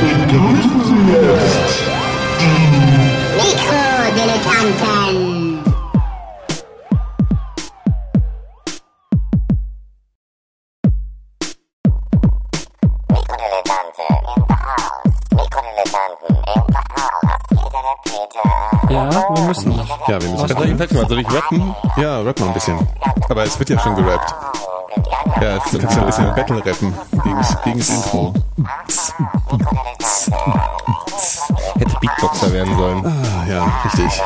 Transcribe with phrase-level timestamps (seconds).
[0.00, 1.82] begrüßen Sie jetzt
[2.40, 2.58] die
[3.36, 5.36] Mikrodilettanten.
[18.88, 20.08] Ja, wir müssen noch.
[20.08, 20.42] Ja, wir müssen.
[20.42, 20.54] Also,
[20.94, 21.74] mal, soll ich rappen?
[21.96, 22.78] Ja, rap mal ein bisschen.
[23.28, 24.34] Aber es wird ja schon gerappt.
[25.40, 26.94] Ja, kannst ja ein bisschen Battle rappen.
[27.24, 28.34] Gegens, gegens Intro.
[31.78, 33.06] hätte Beatboxer werden sollen.
[33.06, 34.22] Ah, ja, richtig.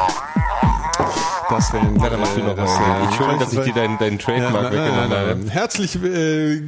[1.49, 2.79] Das wäre Ja, dann mach du noch das, was.
[2.79, 5.37] äh, Entschuldigung, dass ich dir deinen, deinen Trademark nein, weggenommen habe.
[5.51, 6.63] Herzlich äh,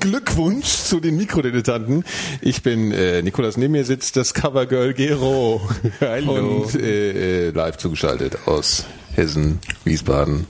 [0.00, 2.04] Glückwunsch zu den Mikrodilettanten.
[2.40, 5.60] Ich bin äh, Nikolas, neben mir sitzt das Covergirl Gero.
[6.00, 6.62] Hallo.
[6.64, 10.46] Und äh, äh, live zugeschaltet aus Hessen, Wiesbaden,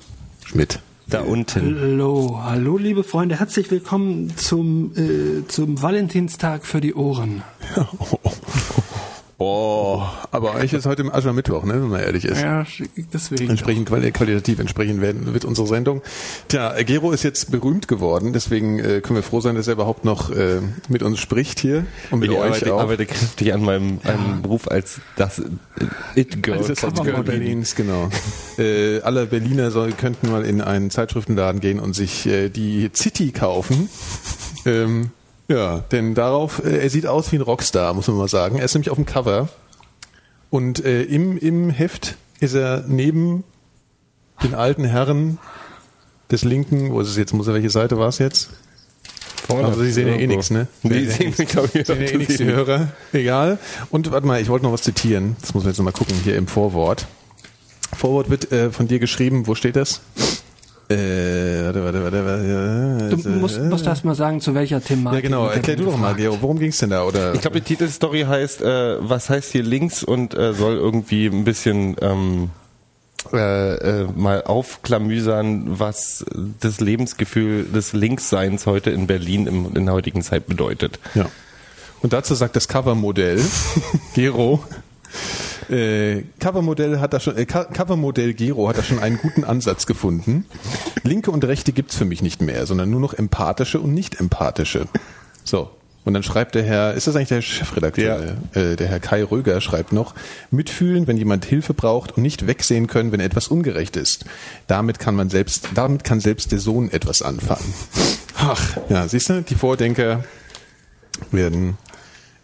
[0.47, 0.79] Schmidt.
[1.07, 1.79] Da unten.
[1.81, 7.43] Hallo, hallo liebe Freunde, herzlich willkommen zum, äh, zum Valentinstag für die Ohren.
[9.37, 12.41] Oh, aber eigentlich ist heute Aschermittwoch, ne, wenn man ehrlich ist.
[12.41, 12.65] Ja,
[13.13, 13.51] deswegen.
[13.51, 16.03] Entsprechend quali- qualitativ entsprechend werden, wird unsere Sendung.
[16.47, 20.05] Tja, Gero ist jetzt berühmt geworden, deswegen äh, können wir froh sein, dass er überhaupt
[20.05, 22.81] noch äh, mit uns spricht hier und mit Ich euch arbeite, auch.
[22.81, 25.43] arbeite kräftig an meinem, einem Beruf als das
[26.15, 26.59] It-Girl.
[26.59, 28.11] Also das von Covergirl Berlins, genau.
[28.57, 33.33] äh, alle Berliner soll, könnten mal in einen Zeitschriftenladen gehen und sich äh, die City
[33.33, 33.89] kaufen.
[34.65, 35.11] Ähm,
[35.49, 38.59] ja, denn darauf, äh, er sieht aus wie ein Rockstar, muss man mal sagen.
[38.59, 39.49] Er ist nämlich auf dem Cover
[40.51, 43.45] und äh, im, im Heft ist er neben
[44.43, 45.39] den alten Herren
[46.31, 48.51] des linken, wo ist es jetzt, muss er, welche Seite war es jetzt?
[49.47, 49.67] Vorne.
[49.67, 50.69] Aber Sie sehen ja eh nichts, ne?
[50.83, 52.89] Die sehen mich, glaube ich, sehen ja eh nichts, die Hörer.
[53.13, 53.59] Egal.
[53.91, 55.37] Und warte mal, ich wollte noch was zitieren.
[55.41, 57.07] Das muss man jetzt noch mal gucken, hier im Vorwort.
[57.95, 60.01] Vorwort wird äh, von dir geschrieben, wo steht das?
[60.89, 63.17] Äh, warte, warte, warte, warte.
[63.17, 65.25] Du musst, musst erst mal sagen, zu welcher Thematik.
[65.25, 65.49] Ja, genau.
[65.49, 66.15] Erklär du doch mal.
[66.15, 67.05] Gero, worum ging's denn da?
[67.05, 67.35] Oder?
[67.35, 71.45] Ich glaube, die Titelstory heißt, äh, was heißt hier links und äh, soll irgendwie ein
[71.45, 72.51] bisschen ähm,
[73.33, 76.27] äh, äh, mal aufklamüsern, was
[76.61, 80.99] das Lebensgefühl des Linksseins heute in Berlin im, in der heutigen Zeit bedeutet.
[81.15, 81.27] Ja.
[82.03, 83.41] Und dazu sagt das Covermodell,
[84.15, 84.63] Gero,
[85.71, 89.87] äh, Covermodell hat da schon, äh, Co- Covermodell Gero hat da schon einen guten Ansatz
[89.87, 90.47] gefunden.
[91.03, 94.87] Linke und Rechte gibt's für mich nicht mehr, sondern nur noch empathische und nicht empathische.
[95.45, 95.71] So.
[96.07, 98.37] Und dann schreibt der Herr, ist das eigentlich der Chefredakteur?
[98.53, 100.15] Äh, der Herr Kai Röger schreibt noch,
[100.51, 104.27] mitfühlen, wenn jemand Hilfe braucht und nicht wegsehen können, wenn etwas ungerecht ist.
[104.67, 107.73] Damit kann man selbst, damit kann selbst der Sohn etwas anfangen.
[108.37, 110.25] Ach, ja, siehst du, die Vordenker
[111.31, 111.79] werden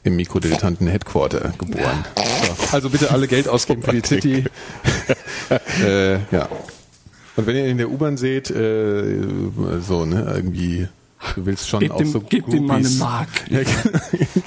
[0.02, 2.04] im Mikrodilettanten Headquarter geboren.
[2.16, 4.44] So, also bitte alle Geld ausgeben für die City.
[5.84, 6.48] äh, ja.
[7.36, 9.04] Und wenn ihr ihn in der U-Bahn seht, äh,
[9.80, 10.88] so, ne, irgendwie,
[11.36, 13.28] du willst schon Gebt auch dem, so gebt ihm mal eine Groupies- Mark.
[13.50, 13.98] Ja, genau.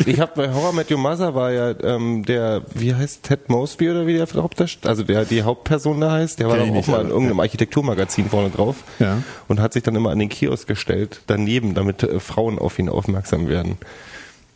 [0.06, 3.90] Ich habe bei Horror Met Your Mother war ja ähm, der, wie heißt Ted Mosby
[3.92, 6.88] oder wie der Hauptdarsteller, also der die Hauptperson da heißt, der war doch auch nicht,
[6.88, 9.22] mal in irgendeinem Architekturmagazin vorne drauf Ja.
[9.47, 12.90] und hat sich dann immer an den Kiosk gestellt, daneben, damit äh, Frauen auf ihn
[12.90, 13.77] aufmerksam werden.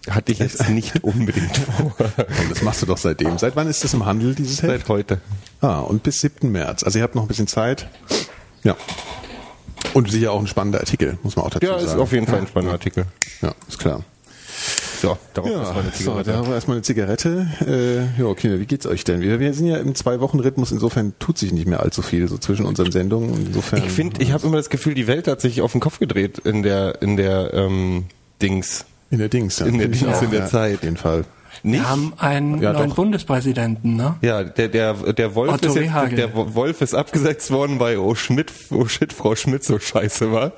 [0.09, 1.93] Hatte ich jetzt nicht unbedingt vor.
[2.17, 3.37] Und das machst du doch seitdem.
[3.37, 4.71] Seit wann ist das im Handel, dieses Heft?
[4.81, 5.21] Seit heute.
[5.61, 6.51] Ah, und bis 7.
[6.51, 6.83] März.
[6.83, 7.87] Also ihr habt noch ein bisschen Zeit.
[8.63, 8.75] Ja.
[9.93, 11.85] Und sicher auch ein spannender Artikel, muss man auch dazu Ja, sagen.
[11.85, 13.05] ist auf jeden Fall ein spannender Artikel.
[13.41, 14.03] Ja, ist klar.
[15.01, 16.47] So, darauf Ja, meine so, Zigarette.
[16.47, 17.47] war erstmal eine Zigarette.
[17.65, 19.21] Äh, ja, Kinder, wie geht's euch denn?
[19.21, 22.65] Wir, wir sind ja im Zwei-Wochen-Rhythmus, insofern tut sich nicht mehr allzu viel so zwischen
[22.65, 23.47] unseren Sendungen.
[23.47, 25.99] Insofern, Ich finde, ich habe immer das Gefühl, die Welt hat sich auf den Kopf
[25.99, 28.05] gedreht in der in der ähm,
[28.41, 28.85] Dings.
[29.09, 29.65] In der Dings, ja.
[29.65, 30.75] in der Dings, in der ja, Zeit.
[30.77, 31.25] Auf jeden Fall.
[31.63, 31.81] Nicht?
[31.81, 32.95] Wir haben einen Ja, neuen doch.
[32.97, 34.15] Bundespräsidenten, ne?
[34.21, 36.15] Ja, der der der Wolf Otto ist jetzt, Rehagel.
[36.15, 40.51] der Wolf ist abgesetzt worden, weil oh Schmidt, oh shit, Frau Schmidt so scheiße war.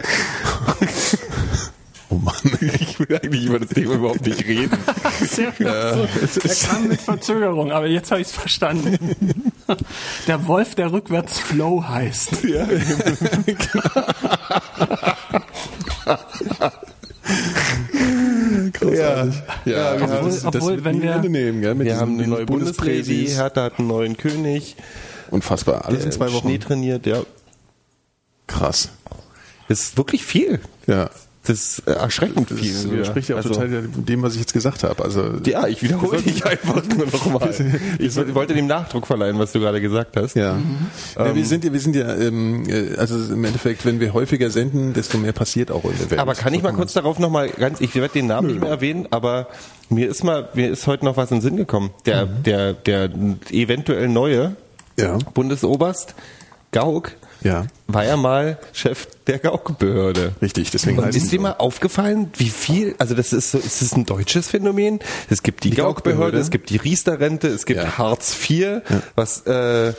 [2.09, 2.33] Oh Mann.
[2.59, 4.75] Ich will eigentlich über das Thema überhaupt nicht reden.
[5.21, 5.67] Sehr gut.
[5.67, 8.97] Der kam mit Verzögerung, aber jetzt habe ich es verstanden.
[10.27, 12.43] Der Wolf, der rückwärts Flow heißt.
[12.43, 12.67] Ja,
[18.73, 19.35] Großartig.
[19.65, 21.75] Ja, wir wir haben- das, obwohl, das wenn nie wir- Ende nehmen, gell?
[21.75, 23.27] Mit wir haben eine den neue Bundespräsi.
[23.27, 24.75] Hertha hat einen neuen König.
[25.31, 25.85] Unfassbar.
[25.85, 26.47] Alles in zwei Wochen.
[26.47, 27.21] Schnee trainiert, ja.
[28.47, 28.89] Krass.
[29.67, 30.59] Das ist wirklich viel.
[30.87, 31.09] Ja.
[31.45, 32.91] Das äh, erschreckend Das viel.
[32.91, 35.01] widerspricht ja auch Also- total dem, was ich jetzt gesagt habe.
[35.03, 37.49] Also, Ja, ich wiederhole dich einfach nur nochmal.
[37.97, 40.35] Ich wollte dem Nachdruck verleihen, was du gerade gesagt hast.
[40.35, 40.53] Ja.
[40.55, 40.87] Mhm.
[41.15, 44.49] ja wir sind ja, wir sind ja, ähm, äh, also im Endeffekt, wenn wir häufiger
[44.49, 46.19] senden, desto mehr passiert auch in der Welt.
[46.19, 49.07] Aber kann ich mal kurz darauf nochmal ganz, ich werde den Namen nicht mehr erwähnen,
[49.11, 49.47] aber
[49.89, 51.91] mir ist mal, mir ist heute noch was in den Sinn gekommen.
[52.05, 53.09] Der, der, der
[53.49, 54.55] eventuell neue
[54.99, 55.17] Ja.
[55.33, 56.15] Bundesoberst
[56.73, 57.67] Gauck Ja.
[57.87, 60.33] war ja mal Chef der Gauk-Behörde.
[60.41, 63.93] Richtig, deswegen heißt ist dir mal aufgefallen, wie viel, also das ist so, ist das
[63.93, 64.99] ein deutsches Phänomen?
[65.29, 66.37] Es gibt die, Die Gauk-Behörde, Gauk-Behörde.
[66.39, 67.97] es gibt die Riester-Rente, es gibt Ja.
[67.97, 68.81] Hartz IV,
[69.15, 69.93] was äh, äh,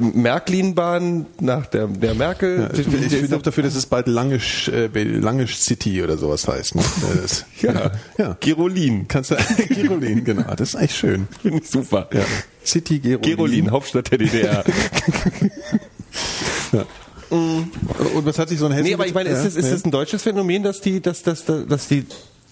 [0.00, 2.60] Märklin-Bahn nach der, der Merkel.
[2.60, 6.16] Ja, ich bin, ich bin auch dafür, dass es bald Langisch, äh, Langisch City oder
[6.16, 6.74] sowas heißt.
[6.76, 6.82] Ne?
[7.12, 8.36] Äh, Das, ja, ja.
[8.40, 9.06] Gerolin.
[9.08, 9.36] Kannst du,
[9.68, 10.54] Gerolin, genau.
[10.54, 11.28] Das ist eigentlich schön.
[11.42, 12.08] Finde ich super.
[12.12, 12.22] Ja.
[12.64, 13.22] City Gerolin.
[13.22, 14.64] Gerolin, Hauptstadt der DDR.
[16.72, 16.84] Ja.
[17.30, 17.70] Und
[18.24, 18.84] was hat sich so ein Hessen...
[18.86, 21.44] nee, aber ich meine, ist das, ist das ein deutsches Phänomen, dass die, dass, dass,
[21.44, 22.04] dass die,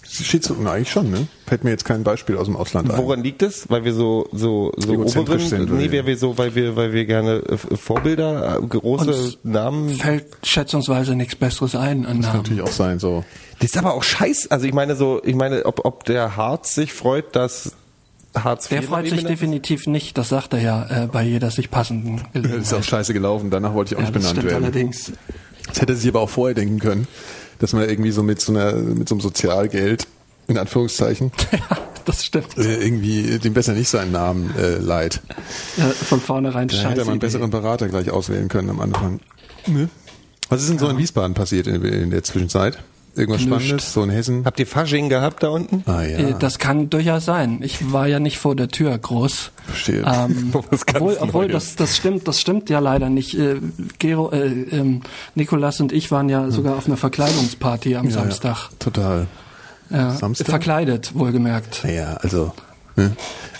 [0.09, 1.27] Schizo na, eigentlich schon, ne?
[1.45, 2.97] Fällt mir jetzt kein Beispiel aus dem Ausland ein.
[2.97, 3.69] woran liegt es?
[3.69, 7.05] Weil wir so, so, so oberen, sind, nee, weil- wir so, weil wir, weil wir
[7.05, 12.37] gerne äh, Vorbilder, äh, große Uns Namen Fällt schätzungsweise nichts Besseres ein an Kann Namen.
[12.37, 13.23] natürlich auch sein, so.
[13.59, 14.49] Das ist aber auch scheiß.
[14.49, 17.73] Also ich meine so, ich meine, ob, ob der Harz sich freut, dass
[18.35, 21.69] Hartz IV Der freut sich definitiv nicht, das sagt er ja äh, bei jeder sich
[21.71, 22.85] passenden Das ist auch Gelegenheit.
[22.85, 24.63] scheiße gelaufen, danach wollte ich auch Ja, nicht das benannt stimmt werden.
[24.65, 25.11] allerdings.
[25.67, 27.07] Das hätte sich aber auch vorher denken können,
[27.59, 30.07] dass man irgendwie so mit so einer, mit so einem Sozialgeld,
[30.47, 32.57] in Anführungszeichen, Ja, das stimmt.
[32.57, 35.21] äh, irgendwie dem besser nicht seinen Namen äh, leiht.
[35.77, 37.01] Ja, von vornherein Da hätte scheiße.
[37.01, 39.19] er mal einen besseren Berater gleich auswählen können am Anfang.
[39.67, 39.89] Ne?
[40.49, 42.79] Was ist denn so in Wiesbaden passiert in, in der Zwischenzeit?
[43.15, 43.55] Irgendwas Nichts.
[43.55, 43.93] Spannendes?
[43.93, 44.45] So in Hessen?
[44.45, 45.83] Habt ihr Fasching gehabt da unten?
[45.87, 47.59] Ah Äh, ja, Das kann durchaus sein.
[47.63, 49.51] Ich war ja nicht vor der Tür groß.
[49.65, 50.03] verstehe.
[50.05, 53.37] Ähm, ganz obwohl, obwohl das, das stimmt, das stimmt ja leider nicht.
[53.37, 53.57] Äh,
[53.97, 55.01] Gero, äh, ähm,
[55.35, 58.69] Nikolas und ich waren ja sogar auf einer Verkleidungsparty am Ja, ja, Samstag.
[58.79, 59.27] total.
[59.89, 60.47] Ja, Samstag?
[60.47, 61.81] Verkleidet, wohlgemerkt.
[61.83, 62.53] Naja, also.
[62.95, 63.15] Ne?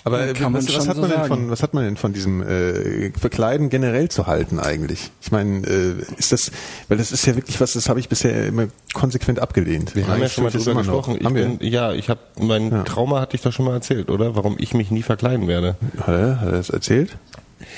[0.09, 2.41] Aber äh, was, was, hat so man denn von, was hat man denn von diesem
[2.41, 5.11] äh, Verkleiden generell zu halten eigentlich?
[5.21, 6.51] Ich meine, äh, ist das,
[6.87, 9.95] weil das ist ja wirklich was, das habe ich bisher immer konsequent abgelehnt.
[9.95, 11.17] Wir haben ja schon mal drüber gesprochen.
[11.19, 12.83] Ich bin, ja, ich habe mein Ja.
[12.83, 14.35] Trauma hatte ich doch schon mal erzählt, oder?
[14.35, 15.75] Warum ich mich nie verkleiden werde.
[15.99, 17.17] Hat er, hat er das erzählt?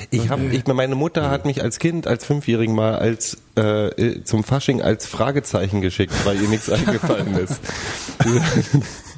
[0.10, 4.44] Ich habe, ich, meine Mutter hat mich als Kind, als Fünfjährigen mal als äh, zum
[4.44, 7.60] Fasching als Fragezeichen geschickt, weil ihr nichts eingefallen ist.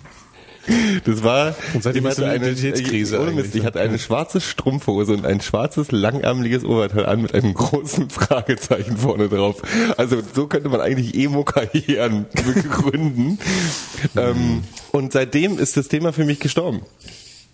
[1.04, 3.68] Das war Und seitdem du eine Identitätskrise Ohne Mist, ich ne?
[3.68, 9.27] hatte eine schwarze Strumpfhose und ein schwarzes langärmeliges Oberteil an mit einem großen Fragezeichen vorne
[9.27, 9.62] drauf.
[9.98, 13.39] Also so könnte man eigentlich Emo-Karrieren begründen.
[14.15, 16.81] ähm, und seitdem ist das Thema für mich gestorben.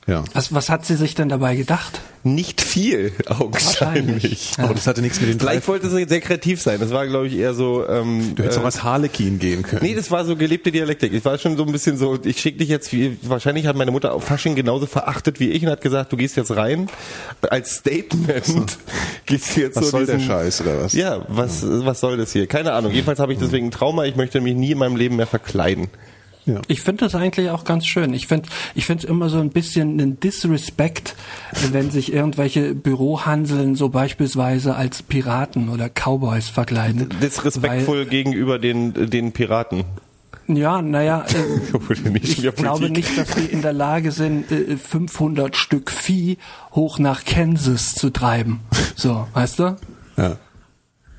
[0.07, 0.23] Ja.
[0.33, 2.01] Was, was hat sie sich denn dabei gedacht?
[2.23, 4.53] Nicht viel, augenscheinlich.
[4.57, 6.79] Aber das hatte nichts mit den Vielleicht wollte sie sehr kreativ sein.
[6.79, 7.87] Das war, glaube ich, eher so.
[7.87, 9.81] Ähm, Du hättest äh, auch als Harlekin gehen können.
[9.83, 11.13] Nee, das war so gelebte Dialektik.
[11.13, 13.91] Ich war schon so ein bisschen so, ich schick dich jetzt, wie, wahrscheinlich hat meine
[13.91, 16.89] Mutter auf Fasching genauso verachtet wie ich und hat gesagt, du gehst jetzt rein.
[17.49, 18.77] Als Statement
[19.25, 20.93] gehst du jetzt was so soll der diesen- Scheiß oder was?
[20.93, 22.47] Ja, was, was soll das hier?
[22.47, 22.91] Keine Ahnung.
[22.91, 24.05] Jedenfalls habe ich deswegen ein Trauma.
[24.05, 25.87] Ich möchte mich nie in meinem Leben mehr verkleiden.
[26.53, 26.61] Ja.
[26.67, 28.13] Ich finde das eigentlich auch ganz schön.
[28.13, 31.15] Ich finde ich finde es immer so ein bisschen ein Disrespect,
[31.71, 37.09] wenn sich irgendwelche Bürohanseln so beispielsweise als Piraten oder Cowboys verkleiden.
[37.21, 39.83] Disrespektvoll gegenüber den, den Piraten.
[40.47, 41.25] Ja, naja,
[41.73, 46.37] äh, ich glaube Politik- nicht, dass die in der Lage sind, äh, 500 Stück Vieh
[46.71, 48.61] hoch nach Kansas zu treiben.
[48.95, 49.77] So, weißt du?
[50.17, 50.37] Ja.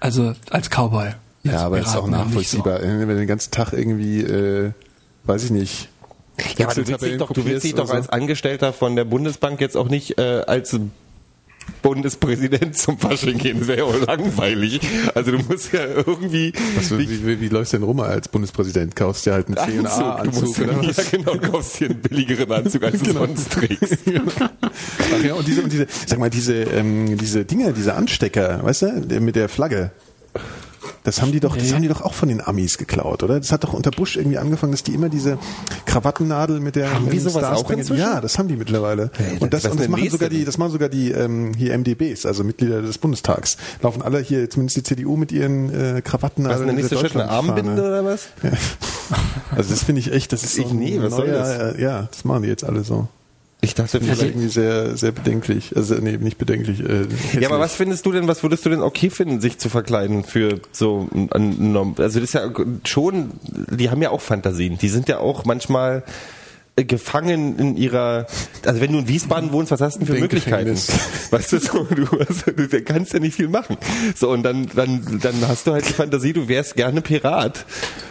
[0.01, 1.11] Also als Cowboy.
[1.45, 2.83] Ja, Als aber ist auch Piraten nachvollziehbar.
[2.83, 4.73] Wenn du den ganzen Tag irgendwie, äh,
[5.25, 5.89] weiß ich nicht.
[6.57, 9.61] Ja, aber du willst dich doch, du willst dich doch als Angestellter von der Bundesbank
[9.61, 10.79] jetzt auch nicht äh, als
[11.83, 13.59] Bundespräsident zum Fasching gehen.
[13.61, 14.81] Das wäre ja auch langweilig.
[15.15, 18.97] Also du musst ja irgendwie Was, wie, wie, wie läufst du denn rum als Bundespräsident?
[18.97, 19.85] Kaufst dir halt einen Anzug.
[19.85, 21.11] Du C&A-Anzug musst oder ja was?
[21.11, 23.99] genau, du kaufst hier einen billigeren Anzug, als du sonst trägst.
[24.09, 28.83] Ach ja, und diese, und diese, sag mal, diese, ähm, diese Dinger, diese Anstecker, weißt
[28.83, 29.93] du, mit der Flagge.
[31.03, 31.73] Das haben die doch, das Nee.
[31.73, 33.39] haben die doch auch von den Amis geklaut, oder?
[33.41, 35.39] Das hat doch unter Bush irgendwie angefangen, dass die immer diese
[35.87, 38.01] Krawattennadel mit der Haben ähm, sowas auch Star-Spangled- inzwischen?
[38.03, 39.11] Ja, das haben die mittlerweile.
[39.41, 42.27] und das, was und das machen sogar die, das machen sogar die ähm, hier MDBs,
[42.27, 43.57] also Mitglieder des Bundestags.
[43.83, 46.61] Laufen alle hier, zumindest die CDU mit ihren äh, Was Krawattennadeln.
[46.61, 47.15] ist denn der nächste Schritt?
[47.17, 47.31] Eine.
[47.31, 48.27] Armbinde oder was?
[49.57, 51.75] Also das finde ich echt, das ist so Ich nie, ein was soll das?
[51.77, 53.09] äh, Ja, das machen die jetzt alle so.
[53.63, 55.77] Ich dachte, Das ist irgendwie sehr, sehr bedenklich.
[55.77, 56.81] Also nee, nicht bedenklich.
[56.81, 57.07] Äh,
[57.39, 60.25] Ja, aber was findest du denn, was würdest du denn okay finden, sich zu verkleiden
[60.25, 62.51] für so ein, ein Norm- also das ist ja
[62.85, 63.33] schon,
[63.71, 66.05] die haben ja auch Fantasien, die sind ja auch manchmal
[66.85, 68.27] gefangen in ihrer,
[68.65, 70.67] also wenn du in Wiesbaden wohnst, was hast du denn für Möglichkeiten?
[70.67, 71.31] Denkgefängnis.
[71.31, 73.77] Weißt du, so, du, hast, du kannst ja nicht viel machen.
[74.15, 77.65] So, und dann, dann, dann hast du halt die Fantasie, du wärst gerne Pirat,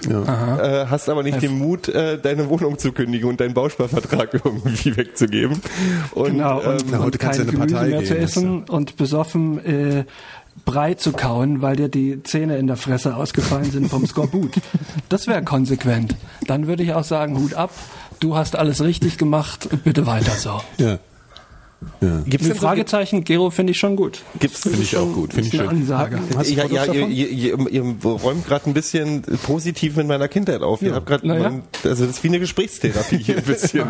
[0.08, 4.96] äh, hast aber nicht den Mut, äh, deine Wohnung zu kündigen und deinen Bausparvertrag irgendwie
[4.96, 5.62] wegzugeben.
[6.12, 9.66] Und, Genau, und, ähm, heute und kein Gemüse Partei mehr zu gehen, essen und besoffen
[9.66, 10.06] äh,
[10.66, 14.54] Brei zu kauen, weil dir die Zähne in der Fresse ausgefallen sind vom Skorbut.
[15.10, 16.16] Das wäre konsequent.
[16.48, 17.72] Dann würde ich auch sagen, Hut ab,
[18.20, 20.62] du hast alles richtig gemacht, bitte weiter so.
[20.78, 21.00] Ja.
[22.02, 22.22] Ja.
[22.26, 24.22] gibt's denn so- Fragezeichen, Gero, finde ich schon gut.
[24.40, 25.34] Gibt's Finde ich auch gut.
[25.34, 25.68] Finde ich schön.
[25.68, 26.18] Ansage.
[26.18, 30.62] Ja, Fotos ja, ihr, ihr, ihr, ihr räumt gerade ein bisschen positiv mit meiner Kindheit
[30.62, 30.82] auf.
[30.82, 31.52] Ihr habt gerade, ja.
[31.90, 33.86] also das ist wie eine Gesprächstherapie hier ein bisschen.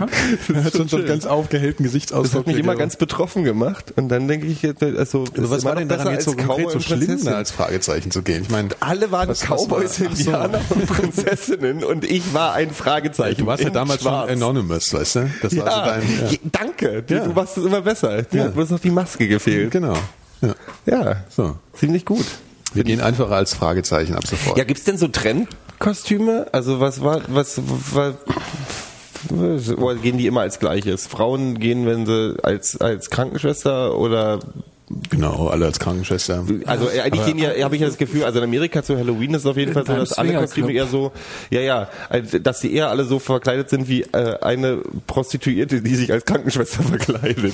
[0.54, 2.42] Er hat so einen ganz aufgehellten das Gesichtsausdruck.
[2.42, 3.94] hat mich immer ganz betroffen gemacht.
[3.96, 6.32] Und dann denke ich, jetzt, also das Also was war immer denn daran jetzt so
[6.32, 8.44] als konkret so schlimm, als Fragezeichen zu gehen?
[8.44, 10.06] Ich meine, Alle waren Was- was Cowboys, so.
[10.06, 13.42] Indianer und Prinzessinnen und ich war ein Fragezeichen.
[13.42, 14.30] du warst ja damals Schwarz.
[14.30, 15.32] schon Anonymous, weißt du?
[15.42, 16.38] Das war Ja, dein, ja.
[16.52, 17.04] Danke.
[17.04, 17.26] Du, Ja.
[17.26, 17.36] du
[17.88, 18.22] es immer besser.
[18.24, 18.44] Du Ja.
[18.46, 19.72] hast bloß noch die Maske gefehlt.
[19.72, 19.98] Genau.
[20.42, 20.56] Ja.
[20.86, 21.58] Ja, So.
[21.74, 22.26] ziemlich gut.
[22.74, 24.58] Wir gehen einfacher als Fragezeichen ab sofort.
[24.58, 26.48] Ja, gibt's denn so Trendkostüme?
[26.52, 27.60] Also was war, was
[27.94, 28.14] war,
[29.78, 31.08] oder gehen die immer als gleiches?
[31.08, 34.40] Frauen gehen, wenn sie als, als Krankenschwester oder,
[35.12, 36.44] Genau, alle als Krankenschwester.
[36.66, 39.36] also äh, eigentlich gehen ja, habe ich ja das Gefühl, also in Amerika zu Halloween
[39.36, 40.34] ist es auf jeden Fall so, dass alle.
[40.34, 41.12] Kostüme eher so,
[41.52, 45.96] ja, ja, also, dass die eher alle so verkleidet sind wie äh, eine Prostituierte, die
[45.96, 47.54] sich als Krankenschwester verkleidet.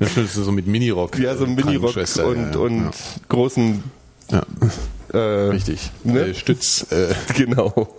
[0.00, 1.18] Ja, das ist so mit Minirock.
[1.18, 2.90] Ja, so ein Minirock und, ja, und
[3.28, 3.82] großen,
[4.30, 4.42] ja.
[5.12, 5.50] äh, ja.
[5.50, 5.90] Richtig.
[6.04, 6.20] Ne?
[6.20, 6.86] Äh, Stütz.
[6.90, 7.96] Äh, genau.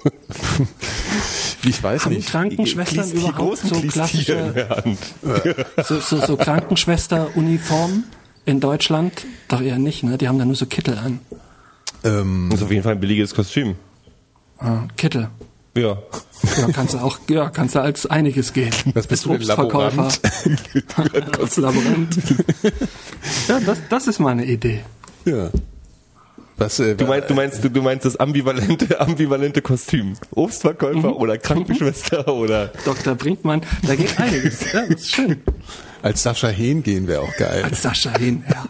[1.63, 2.29] ich weiß Haben nicht.
[2.31, 4.65] Krankenschwestern überhaupt so klassische
[5.83, 8.05] so, so, so Krankenschwester-Uniformen
[8.47, 9.25] in Deutschland?
[9.49, 10.17] Doch eher nicht, ne?
[10.17, 11.19] Die haben da nur so Kittel an.
[12.03, 13.75] Ähm, Das ist auf jeden Fall ein billiges Kostüm.
[14.59, 15.29] Ah, Kittel.
[15.75, 15.97] Ja.
[16.57, 18.71] Ja, kannst du auch, ja, kannst du als einiges gehen.
[18.95, 20.19] Was bist du Als denn, Laborant?
[21.39, 22.17] als Laborant.
[23.47, 24.81] ja, das, das ist meine Idee.
[25.25, 25.49] ja.
[26.59, 30.13] Was, äh, Du meinst, du meinst, du, du meinst das ambivalente, ambivalente Kostüm.
[30.31, 32.71] Obstverkäufer oder Krankenschwester oder.
[32.83, 33.13] Dr.
[33.13, 34.71] Brinkmann, da geht einiges.
[34.73, 35.41] Ja, das ist schön.
[36.07, 37.63] Als Sascha Hehn gehen wäre auch geil.
[37.63, 38.65] Als Sascha hin, ja.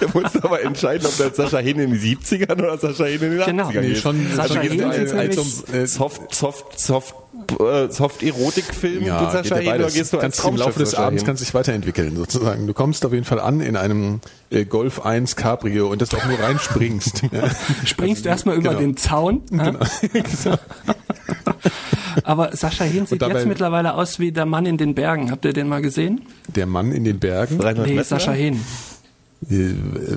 [0.00, 3.20] Da musst du aber entscheiden, ob das Sascha Hehn in den 70ern oder Sascha Hehn
[3.22, 3.68] in den Genau.
[3.68, 3.98] 80ern Nee, geht.
[3.98, 7.14] schon- also Sascha Hehn als, als nämlich- um, äh, Soft, Soft, Soft,
[7.52, 11.22] äh, Soft-Erotik-Film Ja, mit Sascha Hehn oder gehst du als kannst im Laufe des Abends
[11.22, 11.26] Hehn?
[11.26, 12.66] kannst dich weiterentwickeln sozusagen.
[12.66, 16.16] Du kommst auf jeden Fall an in einem äh, Golf 1 Cabrio und dass du
[16.18, 17.22] auch nur reinspringst.
[17.84, 18.80] Springst erstmal über genau.
[18.80, 19.42] den Zaun.
[19.50, 19.72] Ja.
[22.24, 25.30] Aber Sascha Hin sieht dabei- jetzt mittlerweile aus wie der Mann in den Bergen.
[25.30, 26.22] Habt ihr den mal gesehen?
[26.54, 27.58] Der Mann in den Bergen.
[27.58, 28.04] Nee, Messner?
[28.18, 28.60] Sascha Hin.
[29.48, 29.72] Äh,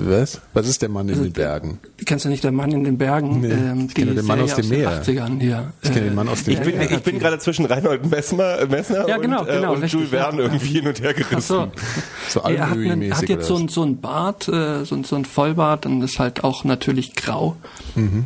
[0.08, 0.40] Was?
[0.52, 1.78] Was ist der Mann in den Bergen?
[2.04, 3.40] Kennst du nicht den Mann in den Bergen?
[3.40, 5.00] Nee, ähm, ich kenne den Mann aus dem Meer.
[5.00, 5.72] den 80ern hier.
[5.82, 6.90] Ich kenne den Mann aus dem Ich bin, Meer.
[6.90, 10.10] ich bin gerade zwischen Reinhold Messner, Messner Ja, genau, und, äh, genau, und richtig, Jules
[10.10, 10.44] Verne ja.
[10.48, 11.36] irgendwie hin und her gerissen.
[11.38, 11.70] Ach so.
[12.28, 15.14] So Er hat, einen, hat jetzt so ein, so ein Bart, äh, so, ein- so
[15.14, 17.56] ein Vollbart und ist halt auch natürlich grau.
[17.94, 18.24] Mhm.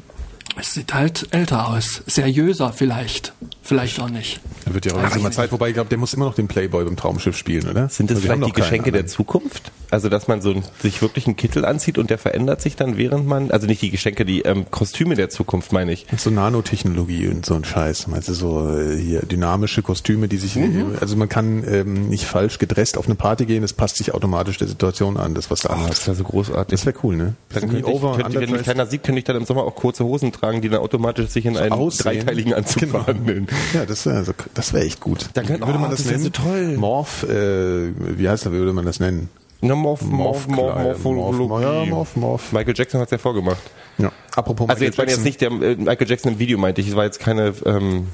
[0.59, 2.03] Es sieht halt älter aus.
[2.07, 3.35] Seriöser vielleicht.
[3.67, 4.41] Vielleicht auch nicht.
[4.65, 6.49] Da wird ja auch langsam mal Zeit, wobei ich glaube, der muss immer noch den
[6.49, 7.89] Playboy beim Traumschiff spielen, oder?
[7.89, 9.07] Sind das Also vielleicht die Geschenke der.
[9.07, 9.71] Zukunft?
[9.91, 12.97] Also, dass man so ein, sich wirklich einen Kittel anzieht und der verändert sich dann,
[12.97, 16.07] während man, also nicht die Geschenke, die ähm, Kostüme der Zukunft, meine ich.
[16.17, 18.09] So Nanotechnologie und so ein Scheiß.
[18.09, 20.59] Meinst du so äh, hier dynamische Kostüme, die sich,
[21.01, 24.59] also man kann ähm, nicht falsch gedresst auf eine Party gehen, das passt sich automatisch
[24.59, 25.91] der Situation an, das was da Oh, anhat.
[25.91, 26.71] das wäre so großartig.
[26.71, 27.35] Das wäre cool, ne?
[27.51, 29.75] Dann So könnte ich, könnte, wenn mich keiner sieht, könnte ich dann im Sommer auch
[29.77, 32.03] kurze Hosen tragen, die dann automatisch sich in einen aussehen.
[32.05, 33.05] dreiteiligen Anzug Genau.
[33.05, 33.47] verwandeln.
[33.75, 35.29] Ja, das wäre so, das wäre echt gut.
[35.35, 36.25] Dann könnte- würde oh, man das, das wär nennen?
[36.25, 36.77] so toll.
[36.77, 39.29] Morph, äh, wie heißt das, wie würde man das nennen?
[39.61, 42.53] Na, Morph, Morph, Morph, Morph, ja, Morph, Morph.
[42.53, 43.63] Michael Jackson hat es ja vorgemacht.
[43.99, 44.13] Ja.
[44.35, 46.89] Apropos Also jetzt war jetzt nicht der äh, Michael Jackson im Video, meinte ich.
[46.89, 48.09] Es war jetzt keine ähm,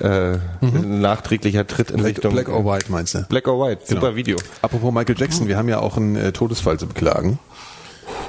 [0.00, 3.22] äh, nachträglicher Tritt in Black, Richtung Black or White meinst du?
[3.22, 3.82] Black or White.
[3.86, 4.16] Super Genau.
[4.16, 4.36] Video.
[4.60, 7.38] Apropos Michael Jackson, wir haben ja auch einen äh, Todesfall zu beklagen.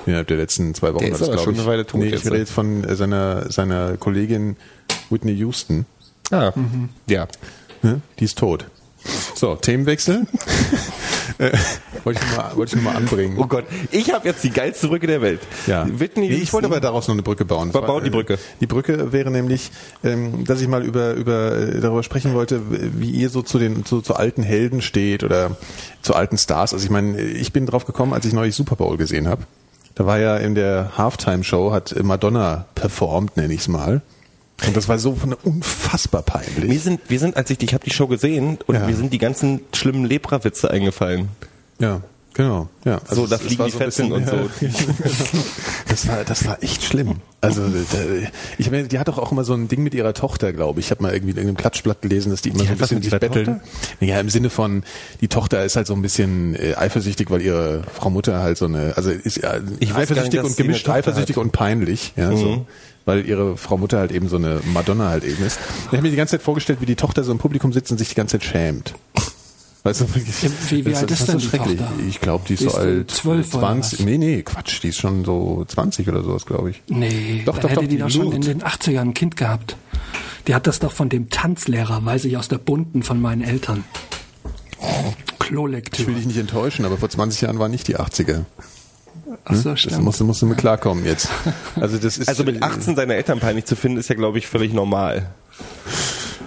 [0.05, 1.59] Innerhalb der letzten zwei Wochen Der war das, aber glaub schon ich.
[1.59, 2.37] eine Weile tot Nee, ich rede ne?
[2.39, 4.55] jetzt von äh, seiner, seiner Kollegin
[5.09, 5.85] Whitney Houston.
[6.31, 6.51] Ah,
[7.07, 7.27] ja.
[7.81, 8.01] Ne?
[8.19, 8.65] Die ist tot.
[9.35, 10.25] So, Themenwechsel.
[11.39, 11.51] Äh,
[12.03, 13.35] wollte ich nur mal, wollte ich nur mal anbringen.
[13.37, 15.39] Oh Gott, ich habe jetzt die geilste Brücke der Welt.
[15.67, 15.85] Ja.
[15.87, 17.71] Whitney nee, ich wollte aber daraus noch eine Brücke bauen.
[17.71, 18.39] Ba- bau die Brücke.
[18.59, 19.69] Die Brücke wäre nämlich,
[20.03, 23.85] ähm, dass ich mal über, über äh, darüber sprechen wollte, wie ihr so zu den
[23.85, 25.57] zu, zu alten Helden steht oder
[26.01, 26.73] zu alten Stars.
[26.73, 29.43] Also ich meine, ich bin drauf gekommen, als ich neulich Super Bowl gesehen habe.
[29.93, 34.01] Da war ja in der Halftime-Show hat Madonna performt, nenne ich es mal.
[34.65, 36.81] Und das war so von unfassbar Wir peinlich.
[36.83, 38.87] sind, wir sind, als ich, ich habe die Show gesehen und Ja.
[38.87, 41.27] mir sind die ganzen schlimmen Lepra-Witze eingefallen.
[41.79, 42.01] Ja,
[42.33, 42.67] genau.
[42.83, 44.49] Ja, So, da fliegen die so Fetzen und so.
[45.87, 47.15] Das war, das war echt schlimm.
[47.39, 47.97] Also, da,
[48.57, 50.87] ich meine, die hat doch auch immer so ein Ding mit ihrer Tochter, glaube ich.
[50.87, 53.11] Ich habe mal irgendwie in irgendeinem Klatschblatt gelesen, dass die immer so ein bisschen sich
[53.17, 53.61] betteln.
[53.99, 54.83] Ja, im Sinne von,
[55.21, 58.65] die Tochter ist halt so ein bisschen äh, eifersüchtig, weil ihre Frau Mutter halt so
[58.65, 61.43] eine, also ist ja, Ich eifersüchtig nicht, und gemischt eifersüchtig hat.
[61.43, 62.65] und peinlich, ja, so.
[63.07, 65.57] Weil ihre Frau Mutter halt eben so eine Madonna halt eben ist.
[65.85, 67.97] Ich habe mir die ganze Zeit vorgestellt, wie die Tochter so im Publikum sitzt und
[67.97, 68.95] sich die ganze Zeit schämt.
[69.83, 70.05] Weißt du,
[70.69, 71.77] Wie- wie das- alt ist denn so die schrecklich.
[71.79, 71.93] Tochter?
[72.09, 73.09] Ich glaube, die ist Die so ist alt.
[73.11, 73.99] 12 oder 20.
[73.99, 74.05] was?
[74.05, 76.83] Nee, nee, Quatsch, die ist schon so 20 oder sowas, glaube ich.
[76.89, 79.77] Nee, Doch, doch, hätte doch, die die doch schon in den 80ern ein Kind gehabt.
[80.47, 83.85] Die hat das doch von dem Tanzlehrer, weiß ich, aus der Bunten von meinen Eltern.
[84.81, 86.07] Ich Klolektüre.
[86.09, 88.43] will dich nicht enttäuschen, aber vor 20 Jahren waren nicht die 80er.
[89.45, 90.03] Ach so, Das stimmt.
[90.03, 91.27] musst, du- musst du mit klarkommen jetzt.
[91.75, 94.47] Also das ist Also mit 18 seine Eltern peinlich zu finden, ist ja, glaube ich,
[94.47, 95.27] völlig normal.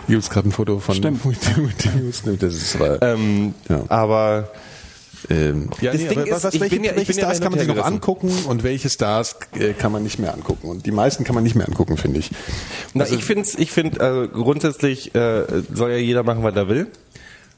[0.06, 1.20] Hier gibt's gerade ein Foto von Stimmt.
[2.40, 3.84] Das ist aber, Ähm, Ja.
[3.88, 4.48] Aber
[5.28, 7.68] ähm, ja, das nee, Ding aber ist, was, welche, ja- welche Stars kann man sich
[7.68, 10.68] noch angucken und welche Stars äh, kann man nicht mehr angucken?
[10.68, 12.30] Und die meisten kann man nicht mehr angucken, finde ich.
[12.94, 16.68] na, Also- ich finde, ich find, also grundsätzlich äh, soll ja jeder machen, was er
[16.68, 16.86] will.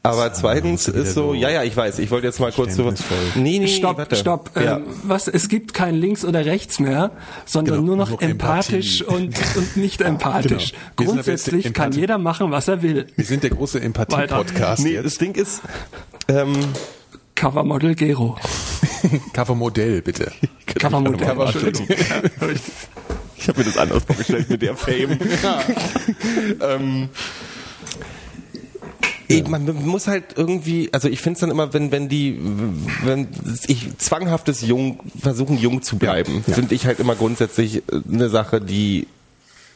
[0.04, 2.92] Aber zweitens wieder ist so, ja, ja, ich weiß, ich wollte jetzt mal kurz so.
[3.36, 4.16] Nee, nee, Stopp, warte.
[4.16, 4.50] stopp.
[4.56, 4.78] Ja.
[4.78, 5.28] Ähm, was?
[5.28, 7.12] Es gibt kein links oder rechts mehr,
[7.46, 10.72] sondern Genau, nur noch nur empathisch und, und nicht empathisch.
[10.96, 11.12] Genau.
[11.12, 12.00] Aber jetzt Grundsätzlich kann Empathie.
[12.00, 13.06] jeder machen, was er will.
[13.14, 15.04] Wir sind der große Empathie-Podcast Nee, jetzt.
[15.04, 15.60] das Ding ist,
[16.26, 16.52] ähm,
[17.36, 18.36] Covermodel Gero.
[19.34, 20.32] Covermodell, bitte.
[20.80, 21.28] Covermodell.
[21.28, 21.86] Cover- Entschuldigung.
[23.36, 25.16] ich habe mir das anders vorgestellt mit der Fame.
[26.60, 27.08] ähm,
[29.32, 32.38] ich, man muss halt irgendwie, also ich finde es dann immer, wenn wenn die,
[33.04, 33.28] wenn
[33.66, 36.54] ich zwanghaftes Jung versuchen jung zu bleiben, Ja.
[36.54, 39.06] finde ich halt immer grundsätzlich äh, eine Sache, die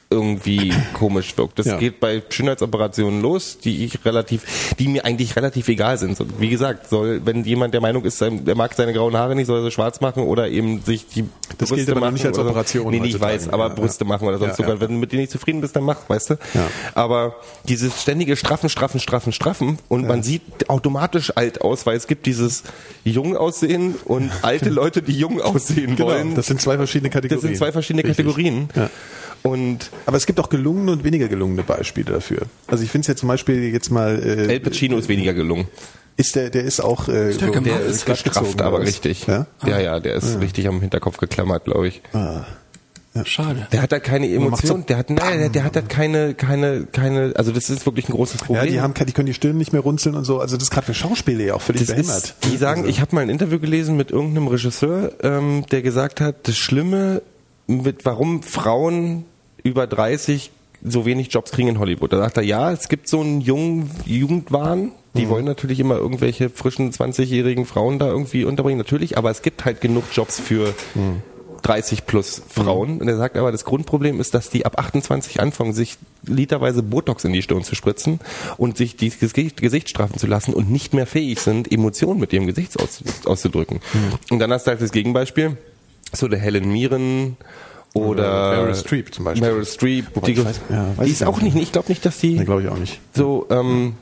[0.08, 1.58] irgendwie komisch wirkt.
[1.58, 1.78] Das Ja.
[1.78, 6.16] geht bei Schönheitsoperationen los, die ich relativ, die mir eigentlich relativ egal sind.
[6.38, 9.58] Wie gesagt, soll, wenn jemand der Meinung ist, er mag seine grauen Haare nicht, soll
[9.60, 11.25] er sie schwarz machen oder eben sich die
[11.58, 12.42] Das aber noch nicht als so.
[12.42, 14.08] Operation Nee, nee, ich weiß, aber Ja, Brüste ja.
[14.08, 14.80] machen oder sonst sogar.
[14.80, 16.34] Wenn du mit dir nicht zufrieden bist, dann mach, weißt du?
[16.54, 16.69] Ja.
[16.95, 22.06] Aber dieses ständige Straffen, Straffen, Straffen, Straffen und man sieht automatisch alt aus, weil es
[22.06, 22.62] gibt dieses
[23.04, 26.34] jung aussehen und alte Leute, die jung aussehen Genau, wollen.
[26.36, 27.40] das sind zwei verschiedene Kategorien.
[27.42, 28.25] Das sind zwei verschiedene Richtig.
[28.25, 28.69] Kategorien.
[29.47, 29.52] Ja.
[29.52, 32.43] Und Aber es gibt auch gelungene und weniger gelungene Beispiele dafür.
[32.67, 34.19] Also ich finde es ja zum Beispiel jetzt mal.
[34.23, 35.67] Äh, El Pacino ist weniger gelungen.
[36.17, 37.09] Ist der, der ist auch.
[37.09, 37.61] Äh, Ist der so-?
[37.61, 38.87] Der ist gestrafft, aber was?
[38.89, 39.26] richtig.
[39.26, 39.47] Ja?
[39.67, 42.02] ja, ja, der ist richtig am Hinterkopf geklammert, glaube ich.
[43.25, 43.67] Schade.
[43.73, 46.87] Der hat halt keine Emotion, so der hat, nein, der, der hat halt keine, keine,
[46.93, 48.65] keine, also das ist wirklich ein großes Problem.
[48.67, 50.39] Ja, die haben, die können die Stirn nicht mehr runzeln und so.
[50.39, 52.17] Also das ist gerade für Schauspieler ja auch völlig Das behämmert.
[52.25, 55.80] ist, die sagen, also, ich habe mal ein Interview gelesen mit irgendeinem Regisseur, ähm, der
[55.80, 57.23] gesagt hat, das Schlimme,
[57.67, 59.25] mit warum Frauen
[59.67, 60.50] über 30
[60.85, 62.13] so wenig Jobs kriegen in Hollywood.
[62.13, 64.93] Da sagt er, ja, es gibt so einen jungen Jugendwahn.
[65.15, 65.31] Die Mhm.
[65.31, 69.81] wollen natürlich immer irgendwelche frischen 20-jährigen Frauen da irgendwie unterbringen, natürlich, aber es gibt halt
[69.81, 71.23] genug Jobs für Mhm.
[71.63, 73.00] 30 plus Frauen.
[73.00, 77.25] Und er sagt aber, das Grundproblem ist, dass die ab 28 anfangen, sich literweise Botox
[77.25, 78.21] in die Stirn zu spritzen
[78.57, 82.33] und sich die Gesicht, Gesicht straffen zu lassen und nicht mehr fähig sind, Emotionen mit
[82.33, 83.81] ihrem Gesicht aus, auszudrücken.
[84.31, 85.57] Und dann hast du halt das Gegenbeispiel,
[86.13, 87.37] so der Helen Mirren
[87.99, 89.49] oder Meryl Streep zum Beispiel.
[89.49, 91.56] Meryl Streep, Wobei die, ich weiß- ja, weiß die ich ist auch nicht.
[91.56, 93.00] ich glaube nicht, dass die Nee, glaube ich auch nicht.
[93.15, 93.95] so, ähm,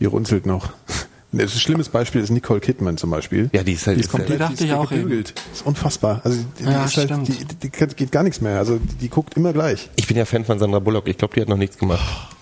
[0.00, 0.70] Die runzelt noch.
[1.30, 3.50] Das ist ein schlimmes Beispiel ist Nicole Kidman zum Beispiel.
[3.52, 5.34] Ja, die ist halt- die ist komplett Die dachte die ist ich auch gebügelt.
[5.50, 6.22] Das ist unfassbar.
[6.24, 8.56] Also die, die Ja, ist halt, die, die geht gar nichts mehr.
[8.56, 9.90] Also die, die guckt immer gleich.
[9.96, 12.00] ich bin ja Fan von Sandra Bullock, ich glaube, die hat noch nichts gemacht.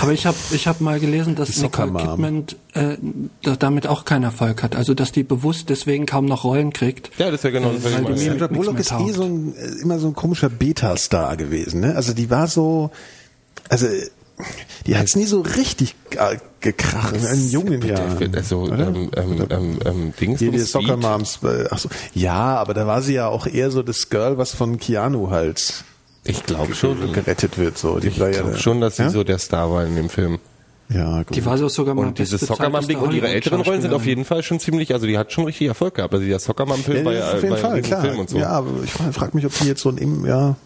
[0.00, 2.06] Aber ich habe ich hab mal gelesen, dass Soccer Nicole.
[2.08, 2.44] Kidman
[2.74, 2.96] äh,
[3.42, 4.74] da- damit auch keinen Erfolg hat.
[4.74, 7.10] Also dass die bewusst deswegen kaum noch Rollen kriegt.
[7.18, 9.22] Ja, das ist ja genau das, was ich Weil die Sandra Bullock ist eh so
[9.24, 11.80] ein, äh, immer so ein komischer Beta-Star gewesen.
[11.80, 11.94] Ne?
[11.94, 12.90] Also die war so,
[13.68, 13.86] also
[14.86, 17.14] die hat's nie so richtig äh, gekracht.
[17.14, 18.34] In jungen Jahren.
[18.34, 18.88] Also, oder?
[18.88, 20.58] ähm, ähm, ähm, ähm, Dings Hier die.
[20.60, 21.40] Soccer Moms.
[21.42, 21.90] äh, Ach so.
[22.14, 25.84] Ja, aber da war sie ja auch eher so das Girl, was von Keanu halt
[26.24, 27.12] Ich glaube schon.
[27.12, 27.78] gerettet wird.
[27.78, 27.98] So.
[27.98, 29.10] Die Ich ja glaube schon, dass sie ja?
[29.10, 30.38] so der Star war in dem Film.
[30.92, 31.36] Ja, gut.
[31.36, 34.24] Die war so sogar mal Und dieses Soccermom-Ding und ihre älteren Rollen sind auf jeden
[34.24, 36.12] Fall schon ziemlich, also die hat schon richtig Erfolg gehabt.
[36.12, 38.00] Also der Soccermom-Film ja, ja auf jeden ja Fall, ein klar.
[38.02, 38.38] Film und so.
[38.38, 40.56] Ja, aber ich frage frag mich, ob die jetzt so ein, im- ja,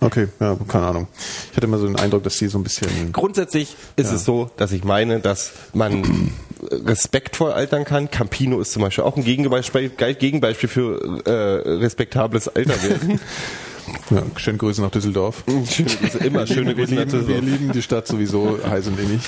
[0.00, 1.08] okay, ja, keine Ahnung.
[1.50, 4.48] Ich hatte immer so den Eindruck, dass die so ein bisschen, Grundsätzlich ist es so,
[4.56, 6.30] dass ich meine, dass man
[6.70, 8.08] respektvoll altern kann.
[8.08, 13.18] Campino ist zum Beispiel auch ein Gegenbeispiel, Gegenbeispiel für äh, respektables Alterwerden.
[14.10, 15.44] Ja, schöne Grüße nach Düsseldorf.
[15.70, 17.44] schöne Grüße, immer schöne Wir Grüße nach lieben, wir Düsseldorf.
[17.44, 19.20] lieben die Stadt sowieso heiß und innig.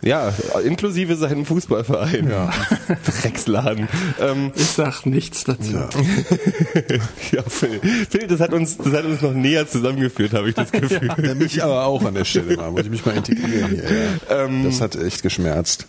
[0.00, 0.32] Ja,
[0.64, 2.30] inklusive seinem Fußballverein.
[2.30, 2.50] Ja.
[3.20, 3.88] Drecksladen.
[4.20, 5.72] Ähm, Ich sag nichts dazu.
[7.32, 10.70] ja, Phil, Phil, das hat uns, das hat uns noch näher zusammengeführt, habe ich das
[10.70, 11.08] Gefühl.
[11.20, 12.70] Ja, mich aber auch an der Stelle mal.
[12.70, 13.84] Muss ich mich mal integrieren hier.
[14.30, 14.44] Ja.
[14.44, 15.86] Ähm, das hat echt geschmerzt.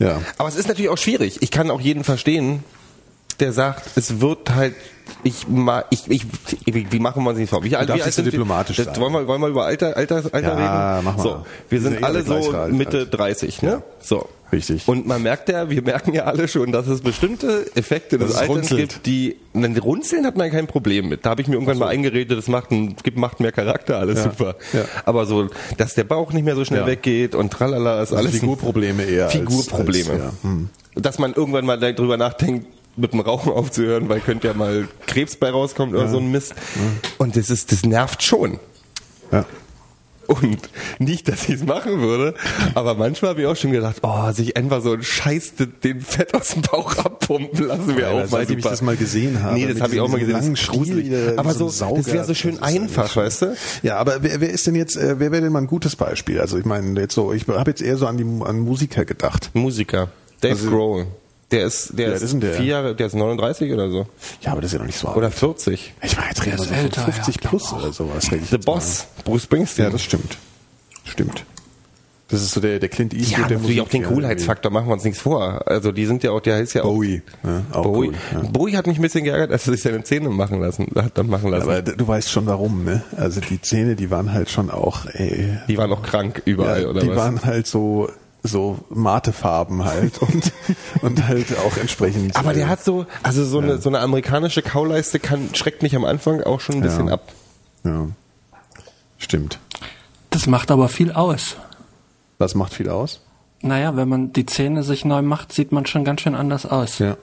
[0.00, 0.20] Ja.
[0.38, 1.38] Aber es ist natürlich auch schwierig.
[1.42, 2.64] Ich kann auch jeden verstehen,
[3.40, 4.74] der sagt, es wird halt,
[5.24, 6.24] ich ma, ich, ich,
[6.66, 7.64] wie machen wir uns nicht vor?
[7.64, 8.30] Wie alt, wie alt so sind wir?
[8.32, 8.96] diplomatisch das, sein.
[9.00, 11.04] Wollen wir, wollen wir über Alter, Alter, Alter Ja, reden?
[11.04, 11.22] mach mal.
[11.22, 12.52] So, wir Wir sind sind eh alle gleich so.
[12.68, 13.68] Mitte 30, ne?
[13.70, 13.82] Ja.
[14.00, 14.28] So.
[14.52, 14.88] Richtig.
[14.88, 18.36] Und man merkt ja, wir merken ja alle schon, dass es bestimmte Effekte des Dass
[18.36, 18.90] es Alterns runzelt.
[18.94, 21.24] gibt, die, nein, Runzeln hat man kein Problem mit.
[21.24, 24.18] Da habe ich mir irgendwann mal eingeredet, das macht, ein, gibt, macht mehr Charakter, alles
[24.18, 24.24] Ja.
[24.24, 24.56] super.
[24.72, 24.80] Ja.
[25.04, 28.40] Aber so, dass der Bauch nicht mehr so schnell weggeht und tralala, ist alles ein-
[28.40, 29.24] Figurprobleme eher.
[29.26, 30.10] als- Figurprobleme.
[30.14, 30.32] Als, ja.
[30.42, 30.68] hm.
[30.96, 35.36] Dass man irgendwann mal drüber nachdenkt, mit dem Rauchen aufzuhören, weil könnte ja mal Krebs
[35.36, 36.54] bei rauskommen oder so ein Mist.
[37.18, 38.58] Und das ist, das nervt schon.
[39.32, 39.44] ja.
[40.26, 40.60] Und
[41.00, 42.34] nicht, dass ich es machen würde,
[42.76, 46.34] aber manchmal habe ich auch schon gedacht, oh, sich einfach so ein Scheiß den- Fett
[46.34, 49.56] aus dem Bauch abpumpen lassen wir Ja, auch mal seitdem ich das mal gesehen habe,
[49.56, 51.12] Nee, das habe ich auch mal gesehen, das ist gruselig.
[51.36, 53.56] Aber so ein das wäre Sauger, so schön einfach, weißt du?
[53.82, 56.40] Ja, aber wer, wer ist denn jetzt, äh, wer wäre denn mal ein gutes Beispiel?
[56.40, 59.50] Also ich meine, jetzt so, ich habe jetzt eher so an die an Musiker gedacht.
[59.54, 60.10] Musiker.
[60.42, 61.06] Dave Also- Grohl.
[61.50, 62.54] Der ist, der alt ist, ist der?
[62.54, 64.06] vier Jahre, der ist 39 oder so.
[64.42, 65.16] Ja, aber das ist ja noch nicht so alt.
[65.16, 65.94] Oder 40.
[66.02, 68.28] ich meine, jetzt reden wir ist so älter, 50 ja, plus oder sowas.
[68.28, 68.74] denke ich The jetzt mal.
[68.74, 69.06] Boss.
[69.24, 69.84] Bruce Springsteen.
[69.86, 70.38] Ja, das stimmt.
[71.04, 71.44] Stimmt.
[72.28, 74.08] Das ist so der, der Clint Die Eastwood haben der natürlich Musik, auch den ja,
[74.08, 75.66] Coolheitsfaktor, machen wir uns nichts vor.
[75.66, 77.22] Also die sind ja auch, der heißt ja auch Bowie.
[77.42, 78.08] Ja, auch Bowie.
[78.08, 78.40] cool, ja.
[78.52, 81.26] Bowie hat mich ein bisschen geärgert, als er sich seine Zähne machen lassen, hat dann
[81.26, 81.68] machen lassen.
[81.68, 83.02] Aber du weißt schon warum, ne?
[83.16, 86.88] Also die Zähne, die waren halt schon auch, ey, die waren auch krank überall, ja,
[86.88, 87.16] oder die was?
[87.16, 88.08] waren halt so
[88.42, 90.52] so Matefarben halt und
[91.02, 92.36] und halt auch entsprechend.
[92.36, 95.94] Aber der äh, hat so, also so eine so eine amerikanische Kauleiste kann schreckt mich
[95.96, 97.14] am Anfang auch schon ein bisschen Ja.
[97.14, 97.32] ab.
[97.84, 98.06] ja,
[99.18, 99.58] stimmt.
[100.30, 101.56] Das macht aber viel aus.
[102.38, 103.20] Was macht viel aus?
[103.62, 106.98] Naja, wenn man die Zähne sich neu macht, sieht man schon ganz schön anders aus.
[106.98, 107.16] Ja.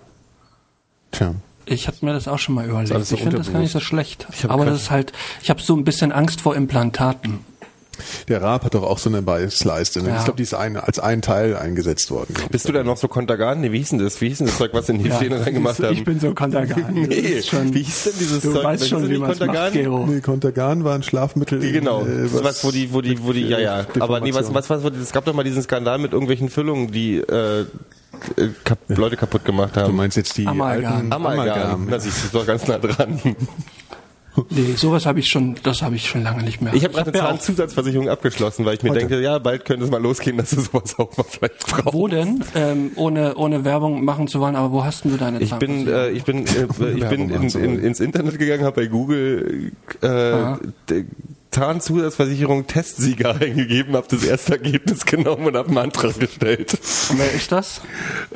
[1.12, 1.34] Tja.
[1.66, 3.06] Ich habe mir das auch schon mal überlegt.
[3.06, 4.28] so Ich finde das gar nicht so schlecht.
[4.48, 7.40] Aber das ist halt, ich habe so ein bisschen Angst vor Implantaten.
[8.28, 10.02] Der Raab hat doch auch so eine Beißleiste.
[10.02, 10.10] Ne?
[10.10, 10.18] Ja.
[10.18, 12.34] Ich glaube, die ist ein, als ein Teil eingesetzt worden.
[12.52, 13.62] Bist du da noch so Kontergan?
[13.62, 14.20] Nee, wie hieß denn das?
[14.22, 15.94] Wie hieß denn das Zeug, was in die Zähne reingemacht haben?
[15.94, 16.94] Ich bin so kontergan.
[17.08, 18.64] Nee, schon- wie hieß denn dieses Du Zeug?
[18.64, 19.74] weißt Welches schon, wie die man es macht, Kontergan?
[19.74, 20.06] Gero.
[20.06, 21.60] Nee, Contergan war ein Schlafmittel.
[21.60, 22.02] Die, genau.
[22.06, 23.86] äh, was, was, wo die, wo die, wo die, ja, ja.
[24.00, 26.92] Aber nee, was, was, was, was, es gab doch mal diesen Skandal mit irgendwelchen Füllungen,
[26.92, 27.66] die äh, äh,
[28.64, 29.96] kap Leute kaputt gemacht Du haben.
[29.96, 30.94] meinst jetzt die Amalgam.
[30.94, 31.88] alten Amalgam.
[31.90, 33.20] Na, siehst du, ist doch ganz nah dran.
[34.50, 36.74] Nee, sowas habe ich schon, das habe ich schon lange nicht mehr.
[36.74, 39.00] Ich habe gerade hab eine Zahnzusatzversicherung abgeschlossen, weil ich mir Heute.
[39.00, 41.94] denke, ja, bald könnte es mal losgehen, dass du sowas auch mal vielleicht brauchst.
[41.94, 42.44] Wo denn?
[42.56, 45.88] Ähm, ohne, ohne Werbung machen zu wollen, aber wo hast denn du deine Ich bin,
[45.88, 49.72] äh, ich bin, äh, ich bin in, in, ins Internet gegangen, habe bei Google
[50.02, 50.56] äh,
[51.52, 56.78] Zahnzusatzversicherung Testsieger eingegeben, habe das erste Ergebnis genommen und habe einen Antrag gestellt.
[57.16, 57.82] Wer ist das?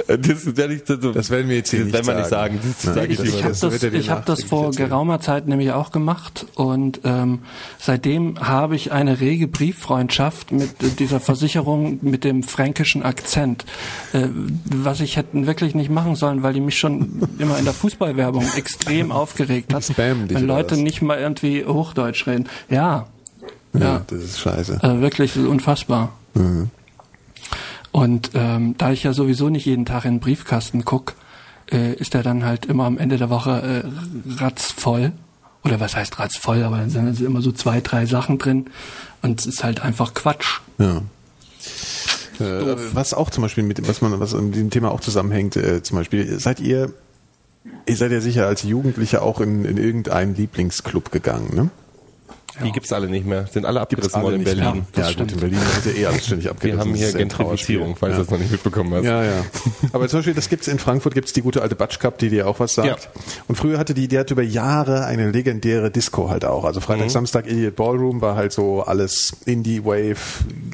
[0.07, 2.59] Äh, Das, werde ich, so, Das werden wir jetzt hier das nicht wir nicht sagen.
[2.59, 2.75] sagen.
[2.77, 4.89] Das Nein, sage ich das- Ich habe das das, ich hab das vor erzählen.
[4.89, 7.39] geraumer Zeit nämlich auch gemacht und ähm,
[7.79, 13.65] seitdem habe ich eine rege Brieffreundschaft mit dieser Versicherung mit dem fränkischen Akzent,
[14.13, 14.27] äh,
[14.65, 18.45] was ich hätten wirklich nicht machen sollen, weil die mich schon immer in der Fußballwerbung
[18.55, 22.47] extrem aufgeregt hat, dich wenn Leute nicht mal irgendwie Hochdeutsch reden.
[22.69, 23.00] Ja,
[23.73, 24.79] Ja, das ist scheiße.
[24.81, 26.13] Also wirklich das ist unfassbar.
[27.91, 31.15] Und ähm, da ich ja sowieso nicht jeden Tag in den Briefkasten guck,
[31.71, 35.11] äh, ist er dann halt immer am Ende der Woche äh, ratzvoll.
[35.63, 38.65] Oder was heißt ratzvoll, aber dann sind immer so zwei, drei Sachen drin.
[39.21, 40.59] Und es ist halt einfach Quatsch.
[40.79, 41.01] Ja.
[42.39, 45.83] Äh, was auch zum Beispiel mit, was man, was in diesem Thema auch zusammenhängt, äh,
[45.83, 46.91] zum Beispiel, seid ihr,
[47.85, 51.69] ihr seid ja sicher als Jugendliche auch in, in irgendeinen Lieblingsclub gegangen, ne?
[52.63, 53.47] Die gibt's alle nicht mehr.
[53.47, 54.63] Sind alle abgerissen alle worden in Berlin.
[54.73, 54.85] mehr.
[54.93, 56.79] das Ja, gut, in Berlin wird ja eh alles ständig Wir abgerissen.
[56.79, 58.17] haben hier Gentrifizierung, falls ja.
[58.17, 59.05] du das noch nicht mitbekommen hast.
[59.05, 59.45] Ja, ja.
[59.93, 62.47] Aber zum Beispiel, das gibt's in Frankfurt, gibt's die gute alte Batsch Cup, die dir
[62.47, 62.87] auch was sagt.
[62.87, 63.21] Ja.
[63.47, 66.65] Und früher hatte die, die hat über Jahre eine legendäre Disco halt auch.
[66.65, 70.17] Also Freitag, Samstag Idiot Ballroom war halt so alles Indie, Wave,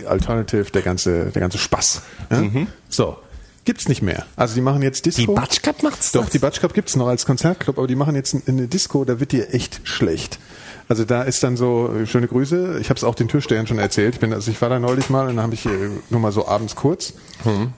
[0.08, 2.02] Alternative, der ganze, der ganze Spaß.
[2.32, 2.44] Ja?
[2.90, 3.18] So.
[3.66, 4.26] Gibt's nicht mehr.
[4.38, 5.22] Also die machen jetzt Disco.
[5.22, 6.30] Die Batsch Cup macht's Doch, das?
[6.30, 9.34] die Batsch Cup gibt's noch als Konzertclub, aber die machen jetzt eine Disco, da wird
[9.34, 10.40] dir echt schlecht.
[10.90, 13.78] Also da ist dann so, äh, schöne Grüße, ich habe es auch den Türstehern schon
[13.80, 15.70] erzählt, ich, bin, also ich war da neulich mal und dann habe ich äh,
[16.10, 17.14] nur mal so abends kurz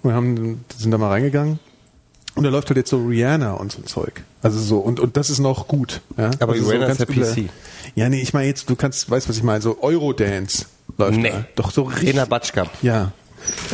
[0.04, 1.60] und haben, sind da mal reingegangen
[2.36, 4.22] und da läuft halt jetzt so Rihanna und so ein Zeug.
[4.42, 6.02] Also so, und, und das ist noch gut.
[6.18, 6.32] Ja?
[6.40, 7.50] Aber also Rihanna ganz ist ja PC.
[7.96, 10.68] Ja, nee, ich meine jetzt, du kannst, weißt was ich meine, so Eurodance
[10.98, 11.32] läuft Nee.
[11.32, 11.46] da.
[11.56, 12.10] Doch so richtig.
[12.10, 12.70] In der Batsch Cup.
[12.82, 13.12] Ja.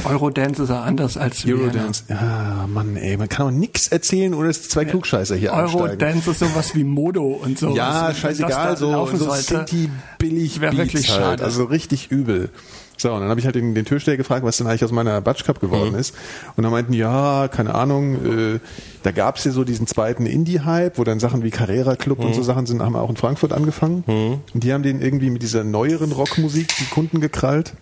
[0.06, 1.63] Eurodance ist ja anders als Vienna.
[1.63, 2.04] Eurodance.
[2.10, 5.54] Ja, Mann, ey, man kann auch nix erzählen, ohne dass zwei Klugscheißer hier.
[5.54, 7.75] Eurodance ist sowas wie Modo und so.
[7.75, 11.43] Ja, das scheißegal, so, so City billig Wäre wirklich halt, schade.
[11.43, 12.49] also richtig übel.
[12.97, 15.19] So, und dann habe ich halt den, den Türsteher gefragt, was denn eigentlich aus meiner
[15.19, 15.99] Batsch Cup geworden Mhm.
[15.99, 16.15] ist.
[16.56, 18.15] Und dann meinten, ja, keine Ahnung,
[18.56, 18.60] äh,
[19.04, 22.28] da gab's ja so diesen zweiten Indie-Hype, wo dann Sachen wie Carrera Club Mhm.
[22.28, 24.06] und so Sachen sind, haben auch in Frankfurt angefangen.
[24.54, 27.73] Und die haben den irgendwie mit dieser neueren Rockmusik die Kunden gekrallt.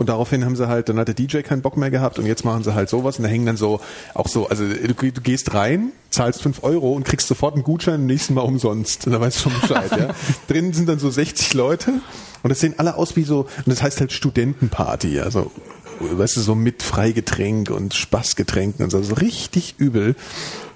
[0.00, 2.42] Und daraufhin haben sie halt, dann hat der DJ keinen Bock mehr gehabt und jetzt
[2.42, 3.82] machen sie halt sowas und da hängen dann so,
[4.14, 7.96] auch so, also du, du gehst rein, zahlst fünf Euro und kriegst sofort einen Gutschein
[7.96, 9.06] im nächsten Mal umsonst.
[9.06, 10.08] Und da weißt du schon Bescheid, ja.
[10.48, 12.00] Drinnen sind dann so 60 Leute
[12.42, 15.52] und das sehen alle aus wie so, und das heißt halt Studentenparty, also
[16.00, 20.16] weißt du, so mit Freigetränk und Spaßgetränken und so, so richtig übel.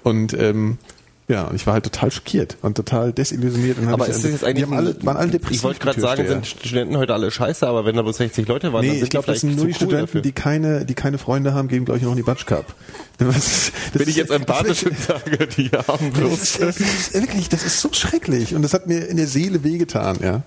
[0.03, 0.77] Und ähm,
[1.27, 3.79] ja, und ich war halt total schockiert und total desillusioniert.
[3.79, 5.57] Und Aber ich, ist das jetzt eigentlich haben alle, waren alle depressiv.
[5.57, 8.73] Ich wollte gerade sagen, sind Studenten heute alle scheiße, aber wenn da bloß 60 Leute
[8.73, 10.21] waren, dann Nee, sind ich glaube, die das sind nur die cool Studenten, dafür.
[10.21, 12.73] die keine, die keine Freunde haben, geben, glaube ich, noch in die Batsch Cup.
[13.17, 16.57] Das, das Wenn ich jetzt empathisch sage, die haben bloß.
[16.59, 20.17] das ist wirklich, das ist so schrecklich und das hat mir in der Seele wehgetan,
[20.21, 20.43] ja.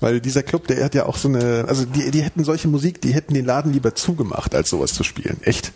[0.00, 3.00] Weil dieser Club, der hat ja auch so eine, also die, die hätten solche Musik,
[3.00, 5.36] die hätten den Laden lieber zugemacht, als sowas zu spielen.
[5.42, 5.70] Echt.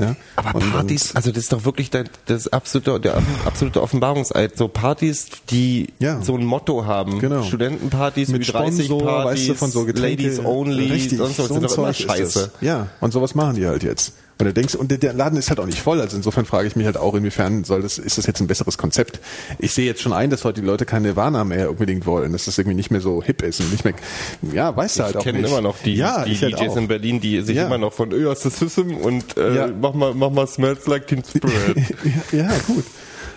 [0.00, 0.16] Ja?
[0.36, 4.56] Aber Und- Partys, also das ist doch wirklich der, das absolute, der absolute Offenbarungseid.
[4.56, 6.20] So Partys, die Ja.
[6.22, 7.18] so ein Motto haben.
[7.18, 7.42] Genau.
[7.42, 11.48] Studentenpartys, mit 30 Sponsor, Partys, weißt du, von so Getränke, Ladies Only, richtig, sonst was,
[11.48, 12.50] so sind doch immer scheiße.
[12.60, 14.12] Ja, und sowas machen die halt jetzt.
[14.40, 16.76] Und du denkst, und der, Laden ist halt auch nicht voll, also insofern frage ich
[16.76, 19.20] mich halt auch, inwiefern soll das, ist das jetzt ein besseres Konzept?
[19.58, 22.46] Ich sehe jetzt schon ein, dass heute die Leute keine Warner mehr unbedingt wollen, dass
[22.46, 23.94] das irgendwie nicht mehr so hip ist und nicht mehr,
[24.52, 25.50] ja, weißt du halt auch Ich kenne nicht.
[25.50, 26.76] immer noch die, ja, die halt DJs auch.
[26.76, 27.66] in Berlin, die sich Ja.
[27.66, 29.68] immer noch von Öas System und äh, Ja.
[29.68, 31.76] mach mal mach mal Smells Like Teen Spirit.
[32.32, 32.84] ja, ja, gut.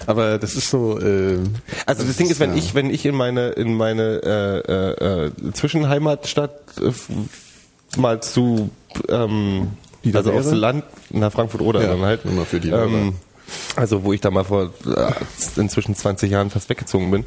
[0.06, 1.38] Aber das ist so, äh,
[1.86, 2.58] Also das Ding ist, wenn ja.
[2.58, 8.70] ich wenn ich in meine in meine äh, äh, äh, Zwischenheimatstadt äh, mal zu
[9.10, 9.70] ähm,
[10.04, 10.56] Die also aus wäre?
[10.56, 13.16] dem Land nach Frankfurt oder Ja, dann halt immer für die ähm,
[13.76, 15.12] also wo ich da mal vor äh,
[15.60, 17.26] inzwischen 20 Jahren fast weggezogen bin,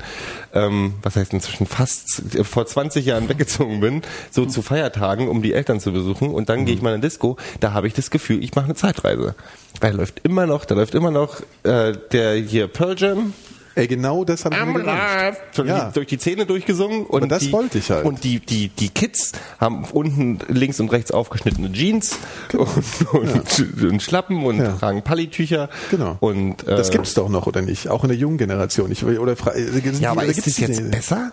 [0.54, 5.42] ähm, was heißt inzwischen fast äh, vor 20 Jahren weggezogen bin, so zu Feiertagen, um
[5.42, 7.94] die Eltern zu besuchen und dann gehe ich mal in eine Disco, da habe ich
[7.94, 9.34] das Gefühl, ich mache eine Zeitreise.
[9.80, 13.34] Weil da läuft immer noch, da läuft immer noch äh, der hier Pearl Jam,
[13.76, 15.40] ey, genau das habe ich mir gewünscht.
[15.54, 15.86] durch, Ja.
[15.88, 17.06] die, durch die Zähne durchgesungen.
[17.06, 18.04] Und Aber das die, wollte ich halt.
[18.04, 22.18] Und die, die, die Kids haben unten links und rechts aufgeschnittene Jeans
[22.52, 22.68] und,
[23.12, 24.72] und, und Schlappen und Ja.
[24.72, 25.68] tragen Pallitücher.
[25.90, 26.16] Genau.
[26.20, 27.88] Und, äh, Das gibt's doch noch, oder nicht?
[27.88, 28.90] Auch in der jungen Generation.
[28.90, 31.32] Ich, oder äh, sind Ja, aber die- ist das jetzt die- besser?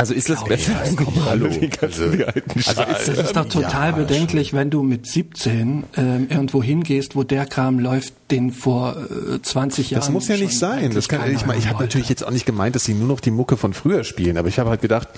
[0.00, 0.70] Also ist das besser?
[0.72, 1.46] ja, komm, hallo.
[1.82, 7.24] Also es ist doch total Ja, bedenklich, wenn du mit 17 ähm, irgendwo hingehst, wo
[7.24, 10.00] der Kram läuft, den vor äh, 20 Jahren.
[10.00, 10.92] Das muss ja nicht sein.
[10.94, 11.88] Das kann, ich meine, ich habe wollte.
[11.88, 14.48] natürlich jetzt auch nicht gemeint, dass sie nur noch die Mucke von früher spielen, aber
[14.48, 15.08] ich habe halt gedacht,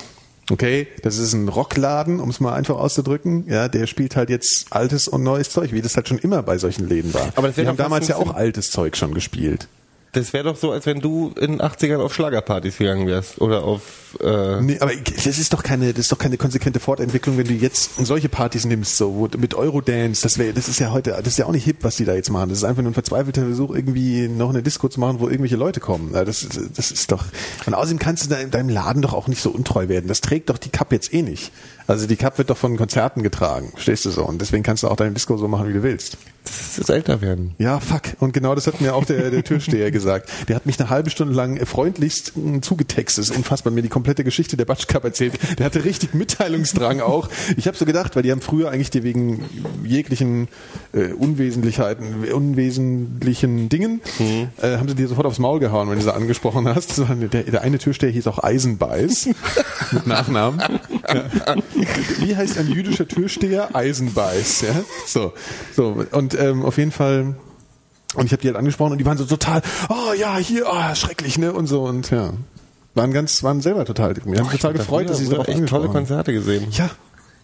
[0.50, 3.46] okay, das ist ein Rockladen, um es mal einfach auszudrücken.
[3.48, 6.58] Ja, der spielt halt jetzt altes und neues Zeug, wie das halt schon immer bei
[6.58, 7.32] solchen Läden war.
[7.36, 9.68] Aber das die haben damals ja auch altes Zeug schon gespielt.
[10.12, 13.40] Das wäre doch so, als wenn du in den 80ern auf Schlagerpartys gegangen wärst.
[13.40, 14.16] Oder auf...
[14.20, 17.54] Äh, Nee, aber das ist doch keine, das ist doch keine konsequente Fortentwicklung, wenn du
[17.54, 21.38] jetzt solche Partys nimmst, so mit Eurodance, das wäre, das ist ja heute, das ist
[21.38, 22.48] ja auch nicht hip, was die da jetzt machen.
[22.48, 25.56] Das ist einfach nur ein verzweifelter Versuch, irgendwie noch eine Disco zu machen, wo irgendwelche
[25.56, 26.12] Leute kommen.
[26.12, 27.24] Das, das ist doch.
[27.66, 30.08] Und außerdem kannst du deinem, deinem Laden doch auch nicht so untreu werden.
[30.08, 31.52] Das trägt doch die Cup jetzt eh nicht.
[31.86, 34.24] Also die Cup wird doch von Konzerten getragen, stehst du so.
[34.24, 36.18] Und deswegen kannst du auch deine Disco so machen, wie du willst.
[36.44, 37.54] Das ist das Älterwerden.
[37.58, 38.02] Ja, fuck.
[38.18, 40.30] Und genau das hat mir auch der, der Türsteher gesagt.
[40.48, 43.24] Der hat mich eine halbe Stunde lang freundlichst mh, zugetextet.
[43.24, 43.72] Das ist unfassbar.
[43.72, 45.34] Mir die komplette Geschichte der Batsch Cup erzählt.
[45.58, 47.28] Der hatte richtig Mitteilungsdrang auch.
[47.56, 49.44] Ich habe so gedacht, weil die haben früher eigentlich die wegen
[49.84, 50.48] jeglichen
[50.92, 54.00] äh, Unwesentlichkeiten, unwesentlichen Dingen,
[54.60, 56.98] äh, haben sie dir sofort aufs Maul gehauen, wenn du sie angesprochen hast.
[56.98, 59.28] Der, der eine Türsteher hieß auch Eisenbeiß
[59.92, 60.60] mit Nachnamen.
[61.08, 61.56] Ja.
[62.18, 63.74] Wie heißt ein jüdischer Türsteher?
[63.74, 64.62] Eisenbeiß.
[64.62, 64.84] Ja?
[65.06, 65.32] So,
[65.74, 67.34] so und ähm, auf jeden Fall.
[68.14, 70.94] Und ich habe die halt angesprochen und die waren so total, oh ja, hier, oh,
[70.94, 71.52] schrecklich, ne?
[71.52, 72.32] Und so und ja.
[72.94, 75.88] Waren ganz, waren selber total, wir haben total gefreut, dass sie darauf echt tolle.
[75.88, 76.66] Konzerte gesehen.
[76.72, 76.90] Ja.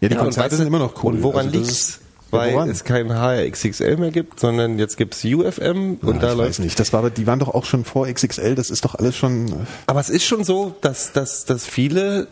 [0.01, 1.15] Ja, die Ja, und Konzerte weißt du- sind immer noch cool.
[1.15, 2.01] Und woran Also liegt's?
[2.33, 2.69] Ja, Weil woran?
[2.69, 6.59] es kein HRXXL mehr gibt, sondern jetzt gibt's UFM und Ah, da ich läuft weiß
[6.59, 6.81] nicht.
[6.81, 8.57] Das war, aber die waren doch auch schon vor XXL.
[8.57, 9.47] Das ist doch alles schon.
[9.87, 12.27] Aber es ist schon so, dass, dass, dass viele,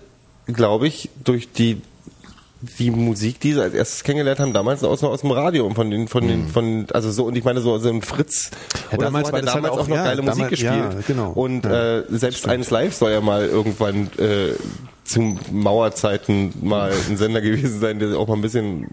[0.48, 1.80] glaube ich, durch die
[2.60, 5.90] die Musik, die sie als erstes kennengelernt haben, damals aus, aus dem Radio und von
[5.90, 8.50] den, von den, von, also so, und ich meine so, so ein Fritz,
[8.90, 10.72] Ja, damals so war halt damals auch- auch noch ja, geile Musik damals- gespielt.
[10.74, 11.32] ja, genau.
[11.32, 14.52] Und Ja, äh, selbst eines Live soll ja mal irgendwann äh,
[15.04, 18.86] zu Mauerzeiten mal ein Sender gewesen sein, der auch mal ein bisschen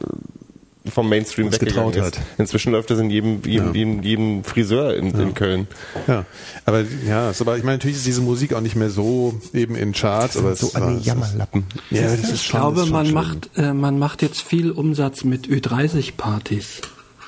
[0.90, 2.18] vom Mainstream Uns weggegangen getraut ist.
[2.20, 2.26] hat.
[2.40, 3.72] Inzwischen läuft das in jedem, jedem, Ja.
[3.74, 5.68] jedem, jedem Friseur in, in Köln.
[6.08, 6.26] Ja,
[6.66, 9.92] aber ja, aber ich meine, natürlich ist diese Musik auch nicht mehr so eben in
[9.94, 11.66] Charts, aber es So es ist- Jammerlappen.
[11.92, 13.14] Ja, das ist Ich schon, glaube, ist schon man schlimm.
[13.16, 16.82] macht, äh, man macht jetzt viel Umsatz mit Ü30-Partys.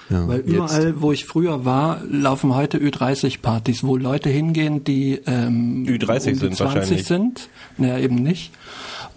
[0.09, 0.47] Ja, Weil jetzt.
[0.49, 6.33] überall, wo ich früher war, laufen heute Ü30-Partys, wo Leute hingehen, die ähm, Ü30 um
[6.33, 7.05] die sind 20 wahrscheinlich.
[7.05, 7.49] sind.
[7.77, 8.51] Naja, eben nicht.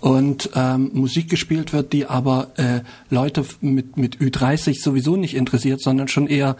[0.00, 5.80] Und ähm, Musik gespielt wird, die aber äh, Leute mit, mit Ü30 sowieso nicht interessiert,
[5.80, 6.56] sondern schon eher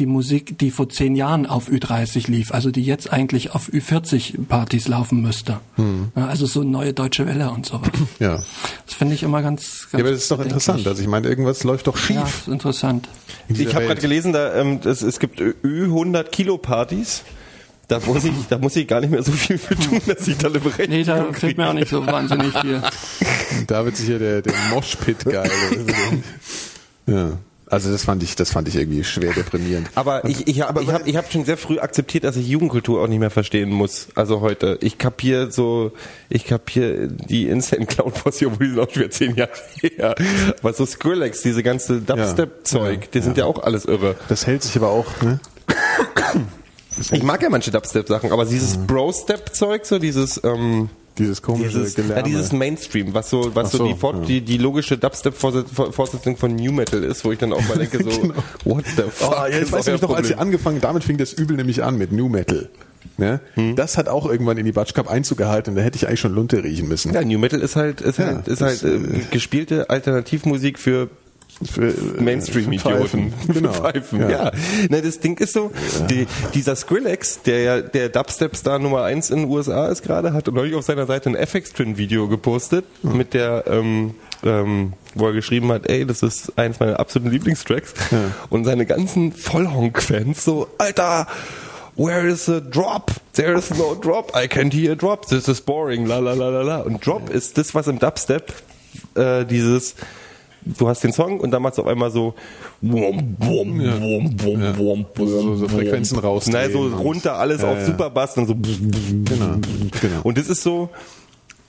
[0.00, 4.88] die Musik, die vor zehn Jahren auf Ü30 lief, also die jetzt eigentlich auf Ü40-Partys
[4.88, 5.60] laufen müsste.
[6.16, 7.90] Ja, also so neue deutsche Welle und sowas.
[8.18, 8.42] Ja.
[8.86, 10.86] Das finde ich immer ganz, ganz ja, aber das ist doch interessant.
[10.86, 12.16] Also ich meine, irgendwas läuft doch schief.
[12.16, 13.08] Ja, ist interessant.
[13.48, 17.22] Ich habe gerade gelesen, da, ähm, es, es gibt Ü100 Kilo Partys.
[17.90, 20.38] Da muss ich, da muss ich gar nicht mehr so viel für tun, dass ich
[20.38, 21.34] da eine Berechtigung Nee, da kriege.
[21.38, 22.80] fehlt mir auch nicht so wahnsinnig viel.
[23.66, 25.50] Da wird sich hier der, der Moshpit geil.
[27.06, 27.32] ja.
[27.66, 29.88] Also das fand ich, das fand ich irgendwie schwer deprimierend.
[29.94, 33.00] Aber ich, ich habe ich hab, ich hab schon sehr früh akzeptiert, dass ich Jugendkultur
[33.00, 34.08] auch nicht mehr verstehen muss.
[34.16, 34.76] Also heute.
[34.80, 35.92] Ich kapier so,
[36.28, 39.50] ich kapier die Insane Clown Posse, obwohl die sind auch schon wieder zehn Jahre
[39.80, 40.14] her.
[40.60, 43.44] Aber so Skrillex, diese ganze Dubstep-Zeug, Ja, die sind ja.
[43.44, 44.16] auch alles irre.
[44.28, 45.38] Das hält sich aber auch, ne?
[47.12, 52.22] Ich mag ja manche Dubstep-Sachen, aber dieses Bro-Step-Zeug, so dieses, ähm, Dieses komische dieses, ja,
[52.22, 54.24] dieses Mainstream, was so, was so, so, die, Fort, ja.
[54.26, 58.10] die, die logische Dubstep-Fortsetzung von New Metal ist, wo ich dann auch mal denke so,
[58.64, 59.36] what the fuck?
[59.36, 62.12] Oh, ich weiß nämlich noch, als sie angefangen, damit fing das Übel nämlich an mit
[62.12, 62.70] New Metal.
[63.16, 63.40] Ne?
[63.54, 63.76] Hm.
[63.76, 66.34] Das hat auch irgendwann in die Batsch Cup Einzug gehalten da hätte ich eigentlich schon
[66.34, 67.12] Lunte riechen müssen.
[67.12, 68.98] Ja, New Metal ist halt, ist Ja, halt, ist halt äh,
[69.30, 71.08] gespielte Alternativmusik für äh,
[72.18, 73.32] Mainstream-Idioten.
[73.32, 73.32] Pfeifen.
[73.52, 73.72] Genau.
[73.72, 74.30] Pfeifen, Ja.
[74.30, 74.52] ja.
[74.88, 75.70] Ne, das Ding ist so,
[76.08, 80.46] die, dieser Skrillex, der ja der Dubstep-Star Nummer eins in den USA ist gerade, hat
[80.48, 83.16] neulich auf seiner Seite ein FX-Twin-Video gepostet, Hm.
[83.16, 87.92] mit der, ähm, ähm, wo er geschrieben hat, ey, das ist eins meiner absoluten Lieblingstracks.
[88.48, 91.26] Und seine ganzen Vollhonk-Fans so, Alter,
[91.96, 93.10] Where is the drop?
[93.34, 94.32] There is no drop.
[94.34, 95.26] I can't hear a drop.
[95.26, 96.06] This is boring.
[96.06, 96.78] La la la la la.
[96.78, 98.54] Und Drop ist das, was im Dubstep
[99.16, 99.96] äh, dieses
[100.62, 102.34] du hast den Song und dann machst du auf einmal so
[102.80, 107.78] wum, wum, wum, wum, wum, So- so Frequenzen rausdrehen Nein, so runter alles Ja, auf
[107.78, 107.86] ja.
[107.86, 109.56] Superbass und so Genau.
[110.00, 110.20] genau.
[110.22, 110.90] und das ist so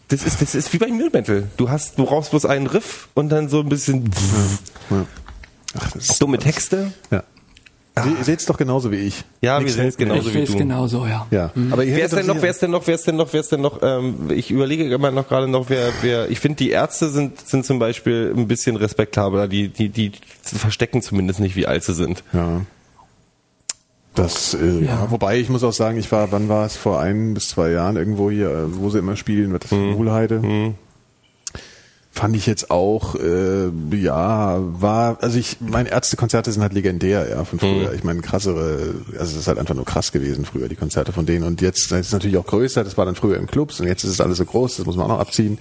[0.10, 1.48] das ist das ist wie beim New Metal.
[1.56, 4.10] Du hast du brauchst bloß einen Riff und dann so ein bisschen
[4.90, 5.06] Ja.
[5.80, 6.92] Ach, dumme Texte.
[7.12, 7.24] ja.
[8.06, 9.24] Ihr seht's doch genauso wie ich.
[9.42, 10.58] Ja, Nix wir sehen es genauso ich wie sehe es du.
[10.58, 11.28] genauso, ja.
[11.32, 13.34] Ja, aber ihr Wer ist denn noch, wer ist denn noch, wer ist denn noch,
[13.34, 16.58] wer ist denn noch, ähm, ich überlege immer noch gerade noch, wer, wer, ich finde
[16.58, 20.12] die Ärzte sind, sind zum Beispiel ein bisschen respektabler, die, die, die
[20.42, 22.24] verstecken zumindest nicht, wie alt sie sind.
[22.34, 22.62] Ja.
[24.16, 24.86] Das, äh, ja.
[24.86, 25.08] Ja.
[25.12, 27.96] wobei ich muss auch sagen, ich war, wann war es, vor ein bis zwei Jahren
[27.96, 29.96] irgendwo hier, äh, wo sie immer spielen, wird das Mhm.
[29.98, 30.42] Wohlheide.
[32.14, 37.46] Fand ich jetzt auch, äh, ja, war, also ich, meine Ärztekonzerte sind halt legendär, ja,
[37.46, 37.90] von früher.
[37.90, 37.96] Mhm.
[37.96, 41.26] Ich meine, krassere, also es ist halt einfach nur krass gewesen früher, die Konzerte von
[41.26, 41.46] denen.
[41.46, 44.12] Und jetzt, ist natürlich auch größer, das war dann früher im Clubs und jetzt ist
[44.12, 45.58] es alles so groß, das muss man auch noch abziehen.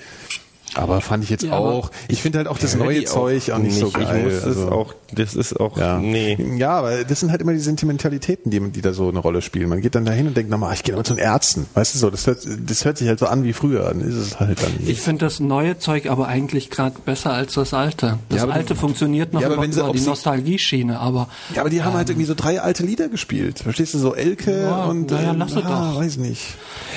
[0.74, 3.76] Aber fand ich jetzt Ja, auch, ich finde halt auch das neue Zeug auch nicht,
[3.76, 4.26] so geil.
[4.28, 4.68] Ich muss also.
[4.70, 5.98] auch, das ist auch, Ja.
[5.98, 6.36] nee.
[6.56, 9.68] ja, aber das sind halt immer die Sentimentalitäten, die, die da so eine Rolle spielen.
[9.68, 11.66] Man geht dann dahin und denkt, nochmal, ich gehe nochmal zu den Ärzten.
[11.74, 13.84] Weißt du so, das hört, das hört sich halt so an wie früher.
[13.84, 14.72] Dann ist es halt dann.
[14.86, 18.18] Ich finde das neue Zeug aber eigentlich gerade besser als das alte.
[18.28, 21.62] Das Ja, alte die- funktioniert noch Ja, aber wenn sie- über die Nostalgie-Schiene, aber ja,
[21.62, 23.58] aber die haben halt irgendwie so drei alte Lieder gespielt.
[23.60, 26.00] Verstehst du, so Elke Ja, und na ja, ähm, lass sie ah, doch.
[26.00, 26.42] weiß nicht.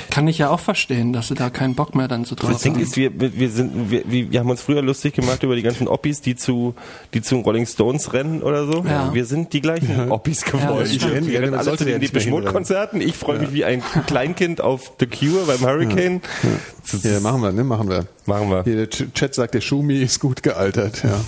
[0.09, 2.61] kann ich ja auch verstehen, dass sie da keinen Bock mehr dann zu drauf Das
[2.61, 2.81] Ding haben.
[2.83, 5.87] ist, wir, wir, wir sind, wir, wir haben uns früher lustig gemacht über die ganzen
[5.87, 6.75] Oppis, die zu,
[7.13, 8.83] die zu Rolling Stones rennen oder so.
[8.85, 9.13] Ja.
[9.13, 10.79] Wir sind die gleichen Oppis geworden.
[10.79, 11.25] das stimmt.
[11.27, 12.51] wir Ja, rennen alle zu den ja Depeche Mode.
[12.51, 13.01] Konzerten.
[13.01, 16.21] Ich freue mich wie ein Kleinkind auf The Cure beim Hurricane.
[17.03, 17.63] Ja, machen wir, ne?
[17.63, 18.05] Machen wir.
[18.25, 18.63] Machen wir.
[18.63, 21.19] Hier, der Ch- Chat sagt, der Schumi ist gut gealtert, ja.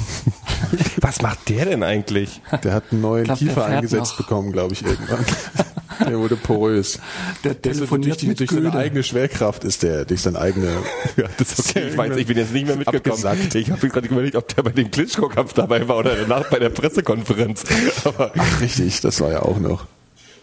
[1.02, 2.42] Was macht der denn eigentlich?
[2.64, 4.18] Der hat einen neuen glaub, Kiefer eingesetzt noch.
[4.18, 5.26] bekommen, glaube ich, irgendwann.
[6.08, 7.00] der wurde porös.
[7.44, 10.40] Der Der ist durch, telefoniert die, mit durch seine eigene Schwerkraft ist der, durch seine
[10.40, 10.68] eigene.
[11.18, 11.90] Ja, das ist okay.
[11.90, 13.26] Ich weiß, ich bin jetzt nicht mehr mitgekommen.
[13.26, 13.56] Abgesackt.
[13.56, 16.70] Ich habe gerade überlegt, ob der bei dem Klitschko-Kampf dabei war oder danach bei der
[16.70, 17.64] Pressekonferenz.
[18.04, 19.86] Aber Ach, richtig, das war ja auch noch.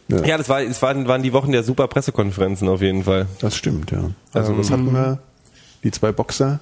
[0.09, 3.27] Ja, ja, das war, es waren, waren die Wochen der super Pressekonferenzen auf jeden Fall.
[3.41, 4.11] das stimmt, ja.
[4.33, 5.19] Also, Ähm, was hatten wir?
[5.85, 6.61] Die zwei Boxer.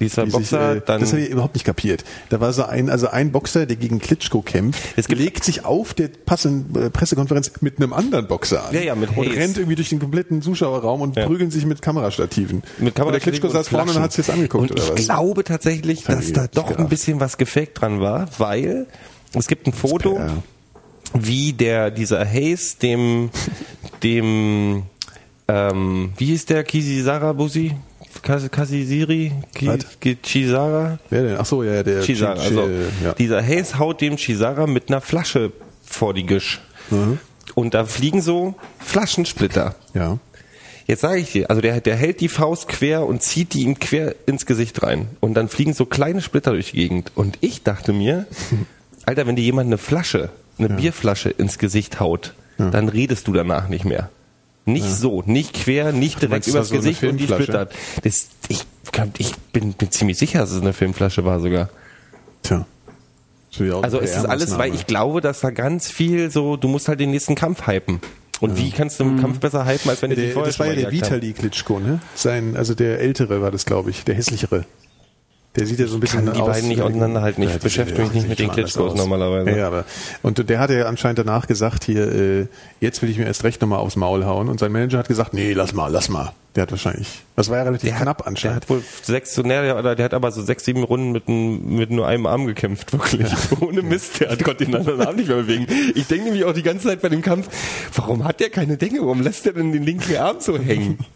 [0.00, 2.04] Dieser die sich, Boxer, äh, dann das habe ich überhaupt nicht kapiert.
[2.28, 5.64] Da war so ein, also ein Boxer, der gegen Klitschko kämpft, Es gibt- legt sich
[5.64, 8.74] auf der passenden äh, Pressekonferenz mit einem anderen Boxer an.
[8.74, 9.36] Ja, ja, mit Und Hayes.
[9.36, 11.26] rennt irgendwie durch den kompletten Zuschauerraum und Ja.
[11.26, 12.62] prügeln sich mit Kamerastativen.
[12.78, 14.90] mit Kamera und der Klitschko saß vorne und hat sich das angeguckt, Und oder ich
[14.90, 15.04] was?
[15.04, 16.88] glaube tatsächlich, hab dass da doch ein gedacht.
[16.90, 18.86] bisschen was gefaked dran war, weil
[19.34, 20.20] es gibt ein Foto,
[21.14, 23.30] wie der dieser Hayes dem
[24.02, 24.84] dem
[25.48, 27.74] ähm, wie hieß der Kisi Sarabusi?
[28.22, 29.32] Kas- Kasisiri?
[30.22, 30.98] Chisara?
[31.10, 31.36] Wer denn?
[31.38, 32.34] Ach so, ja, der Chisara.
[32.34, 32.68] Chi- Also,
[33.04, 33.12] ja.
[33.14, 35.52] dieser Hayes haut dem Chisara mit einer Flasche
[35.84, 36.60] vor die Gisch.
[37.54, 39.74] Und da fliegen so Flaschensplitter.
[39.94, 40.18] ja.
[40.86, 43.78] Jetzt sage ich dir, also der, der hält die Faust quer und zieht die ihm
[43.78, 45.08] quer ins Gesicht rein.
[45.20, 47.12] Und dann fliegen so kleine Splitter durch die Gegend.
[47.14, 48.24] Und ich dachte mir,
[49.04, 53.68] Alter, wenn dir jemand eine Flasche, eine Bierflasche ins Gesicht haut, dann redest du danach
[53.68, 54.08] nicht mehr.
[54.68, 57.74] Nicht so, nicht quer, nicht direkt übers so Gesicht und die splittert.
[58.02, 58.66] Das, ich,
[59.18, 61.70] ich bin, bin ziemlich sicher, dass es eine Filmflasche war sogar.
[62.42, 62.66] Tja.
[63.82, 67.00] Also es ist alles, weil ich glaube, dass da ganz viel so, du musst halt
[67.00, 68.00] den nächsten Kampf hypen.
[68.40, 70.66] Und wie kannst du einen Kampf besser hypen, als wenn du die vorher das war
[70.66, 70.92] ja der?
[70.92, 71.98] Vitali Klitschko, ne?
[72.14, 74.64] Sein, also der ältere war das, glaube ich, der hässlichere.
[75.58, 76.46] Der sieht ja so ein bisschen kann die aus.
[76.48, 77.42] beiden nicht auseinanderhalten.
[77.42, 78.98] Ich Ja, beschäftige mich der nicht mit den Klitschkos aus.
[78.98, 79.50] normalerweise.
[79.50, 79.84] Ja, ja, aber
[80.22, 82.46] und der hat ja anscheinend danach gesagt hier, äh,
[82.80, 84.48] jetzt will ich mir erst recht nochmal aufs Maul hauen.
[84.48, 86.32] Und sein Manager hat gesagt, nee, lass mal, lass mal.
[86.56, 88.56] Der hat wahrscheinlich, das war ja relativ Der knapp hat, der anscheinend.
[88.62, 89.44] hat wohl sechs, ne,
[89.82, 93.28] der, der hat aber so sechs, sieben Runden mit, mit nur einem Arm gekämpft, wirklich.
[93.60, 95.66] Ohne Mist, der hat konnte den anderen Arm nicht mehr bewegen.
[95.94, 97.48] Ich denke nämlich auch die ganze Zeit bei dem Kampf,
[97.94, 99.00] warum hat der keine Denke?
[99.02, 100.98] Warum lässt der denn den linken Arm so hängen?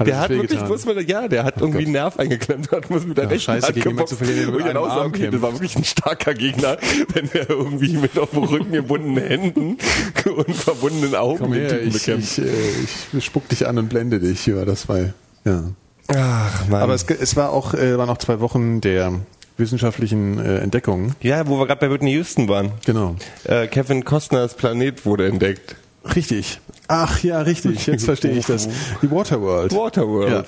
[0.00, 2.88] Hat er der hat wirklich, muss man, ja, der hat irgendwie einen Nerv eingeklemmt, hat
[2.88, 4.14] muss mit der Ja, rechten scheiße, Hand zu geboxt.
[4.14, 6.78] verlieren, Und ich auch okay, das war wirklich ein starker Gegner,
[7.14, 9.76] wenn der irgendwie mit auf dem Rücken gebundenen Händen
[10.24, 12.38] und verbundenen Augen Komm den her, Typen ich, bekämpft.
[12.38, 14.46] ich, äh, ich spuck dich an und blende dich.
[14.46, 14.98] Ja, das war,
[15.44, 15.64] ja.
[16.08, 16.82] Ach, Mann.
[16.82, 19.12] Aber es, es war auch, äh, waren noch zwei Wochen der
[19.58, 21.14] wissenschaftlichen äh, Entdeckungen.
[21.20, 22.72] ja, wo wir gerade bei Whitney Houston waren.
[22.86, 23.16] Genau.
[23.44, 25.76] Äh, Kevin Costners Planet wurde entdeckt.
[26.14, 26.60] Richtig.
[26.88, 27.86] Ach ja, richtig.
[27.86, 28.68] Jetzt verstehe ich das.
[29.02, 29.72] Die Waterworld.
[29.74, 30.30] Waterworld.
[30.30, 30.44] Ja.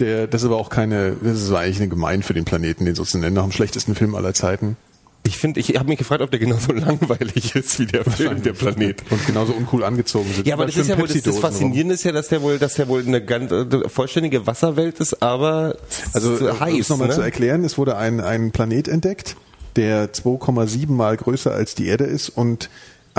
[0.00, 2.94] Der, das ist aber auch keine, das ist eigentlich eine Gemein für den Planeten, den
[2.94, 4.76] so zu nennen, nach dem schlechtesten Film aller Zeiten.
[5.22, 8.54] Ich finde, ich habe mich gefragt, ob der genauso langweilig ist wie der Film, der
[8.54, 9.02] Planet.
[9.10, 10.46] Und genauso uncool angezogen sind.
[10.46, 12.74] Ja, aber das ist ja wohl, das, das Faszinierende ist ja, dass der wohl, dass
[12.74, 15.76] der wohl eine ganz äh, vollständige Wasserwelt ist, aber
[16.14, 16.88] Also, so um es heiß.
[16.88, 17.14] nochmal ne?
[17.14, 19.36] zu erklären, es wurde ein, ein Planet entdeckt,
[19.76, 22.70] der 2,7 mal größer als die Erde ist und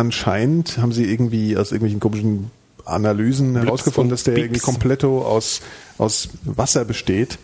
[0.02, 2.52] anscheinend haben sie irgendwie aus irgendwelchen komischen
[2.86, 4.46] Analysen herausgefunden, und dass der Pieps.
[4.46, 5.62] irgendwie kompletto aus,
[5.98, 7.38] aus Wasser besteht.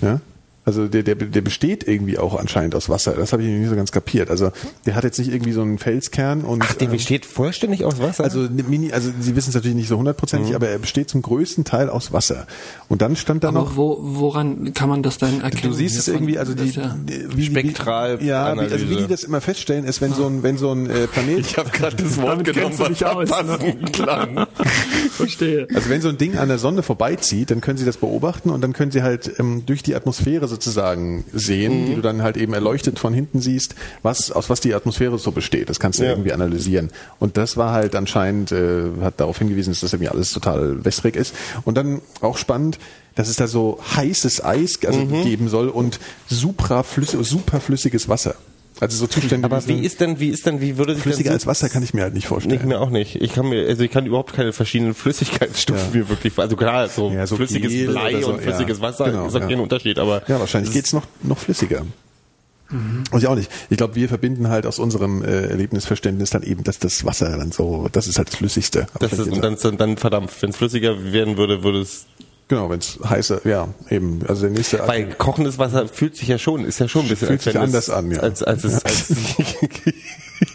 [0.00, 0.20] Ja?
[0.68, 3.12] Also der, der, der besteht irgendwie auch anscheinend aus Wasser.
[3.12, 4.28] Das habe ich nicht so ganz kapiert.
[4.30, 4.50] Also
[4.84, 8.00] der hat jetzt nicht irgendwie so einen Felskern und Ach, der ähm, besteht vollständig aus
[8.00, 8.22] Wasser?
[8.24, 11.22] also eine Mini, also Sie wissen es natürlich nicht so hundertprozentig, aber er besteht zum
[11.22, 12.46] größten Teil aus Wasser.
[12.88, 15.72] Und dann stand da Aber noch wo, woran kann man das dann erkennen?
[15.72, 16.94] Du siehst es irgendwie, also die, ja-
[17.34, 20.42] wie, Spektral- wie, ja, wie, also wie die das immer feststellen, ist, wenn so ein,
[20.42, 22.94] wenn so ein äh, Planet, ich habe gerade das Wort Damit genommen, was ne?
[22.94, 24.46] verpassen klang.
[25.12, 25.66] Verstehe.
[25.74, 28.60] also wenn so ein Ding an der Sonne vorbeizieht, dann können sie das beobachten und
[28.60, 32.52] dann können sie halt ähm, durch die Atmosphäre sozusagen sehen, die du dann halt eben
[32.52, 35.70] erleuchtet von hinten siehst, was aus was die Atmosphäre so besteht.
[35.70, 36.10] Das kannst du Ja.
[36.10, 36.90] irgendwie analysieren.
[37.20, 41.14] Und das war halt anscheinend äh, hat darauf hingewiesen, dass das irgendwie alles total wässrig
[41.16, 41.34] ist.
[41.64, 42.78] Und dann auch spannend,
[43.14, 48.34] dass es da so heißes Eis also geben soll und supraflüssig, superflüssiges Wasser.
[48.80, 51.34] Also so Zustände Aber wie ist denn, wie ist denn, wie würde sich flüssiger denn
[51.34, 52.54] als Wasser kann ich mir halt nicht vorstellen.
[52.56, 53.16] Nicht mehr auch nicht.
[53.16, 56.00] Ich kann mir, also ich kann überhaupt keine verschiedenen Flüssigkeitsstufen Ja.
[56.00, 58.82] mir wirklich, also klar, so, Ja, so flüssiges Gel Blei so, und flüssiges ja.
[58.82, 59.46] Wasser Genau, ist auch ja.
[59.48, 61.84] kein Unterschied, aber Ja, wahrscheinlich geht's noch, noch flüssiger.
[62.70, 63.50] Und ich auch nicht.
[63.70, 67.50] Ich glaube, wir verbinden halt aus unserem äh, Erlebnisverständnis dann eben, dass das Wasser dann
[67.50, 68.86] so, das ist halt das Flüssigste.
[68.92, 70.42] Aber das ist, und dann, dann verdampft.
[70.42, 72.04] Wenn es flüssiger werden würde, würde es,
[72.48, 74.20] genau, wenn es heißer, ja, eben.
[74.26, 77.28] Also der nächste weil kochendes Wasser fühlt sich ja schon, ist ja schon ein bisschen,
[77.28, 78.20] Fühlt als sich anders es, an, ja.
[78.20, 79.08] Als, als es, als,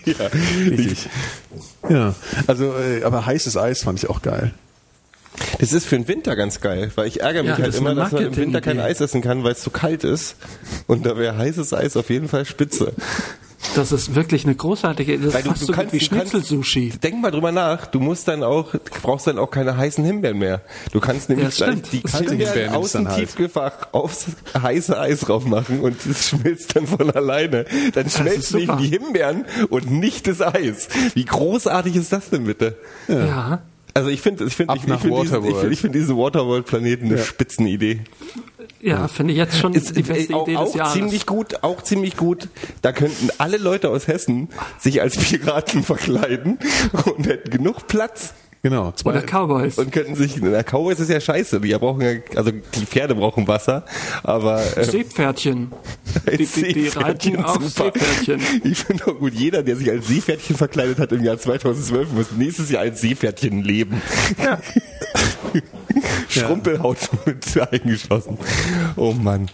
[0.06, 0.28] ja.
[0.70, 1.08] Richtig.
[1.90, 2.16] Ja,
[2.48, 4.54] also, äh, aber heißes Eis fand ich auch geil.
[5.60, 7.96] Das ist für den Winter ganz geil, weil ich ärgere mich Ja, halt das immer,
[7.96, 8.80] dass man im Winter kein.
[8.80, 10.36] Eis essen kann, weil es zu kalt ist.
[10.88, 12.94] Und da wäre heißes Eis auf jeden Fall spitze.
[13.76, 16.90] Das ist wirklich eine großartige, das Weil ist du, fast du so kannst, wie Schnitzel-Sushi.
[17.02, 17.88] denk mal drüber nach.
[17.88, 20.62] Du musst dann auch, du brauchst dann auch keine heißen Himbeeren mehr.
[20.92, 23.22] Du kannst nämlich Ja, die Kalte Himbeeren aus dem dann halt.
[23.26, 24.26] Tiefkühlfach aufs
[24.62, 27.66] heiße Eis drauf machen und es schmilzt dann von alleine.
[27.94, 28.78] Dann schmelzen nicht super.
[28.82, 30.88] die Himbeeren und nicht das Eis.
[31.16, 32.78] Wie großartig ist das denn bitte?
[33.08, 33.64] Ja.
[33.94, 35.56] Also ich finde, ich finde, ich, ich finde diesen, ich Waterworld.
[35.58, 38.02] finde, ich finde diesen Waterworld-Planeten eine Spitzenidee.
[38.82, 40.94] Ja, finde ich jetzt schon Ist, die beste äh, auch, Idee des auch Jahres.
[40.94, 42.50] ziemlich gut, auch ziemlich gut.
[42.82, 46.60] Da könnten alle Leute aus Hessen sich als Piraten verkleiden
[47.16, 48.34] und hätten genug Platz
[48.66, 48.94] Genau.
[48.94, 49.78] Zwei, Oder Cowboys.
[49.78, 50.38] und könnten sich.
[50.38, 51.60] Na, Cowboys ist ja scheiße.
[51.60, 53.86] Die brauchen ja, also die Pferde brauchen Wasser,
[54.24, 55.74] aber äh, Seepferdchen.
[56.32, 57.62] Die, die, die Seepferdchen, reiten auf.
[57.62, 58.40] Seepferdchen.
[58.64, 62.32] Ich finde auch gut, jeder, der sich als Seepferdchen verkleidet hat im Jahr 2012, muss
[62.32, 64.02] nächstes Jahr als Seepferdchen leben.
[64.42, 64.58] Ja.
[66.30, 68.38] Schrumpelhaut mit eingeschlossen.
[68.96, 69.50] Oh Mann.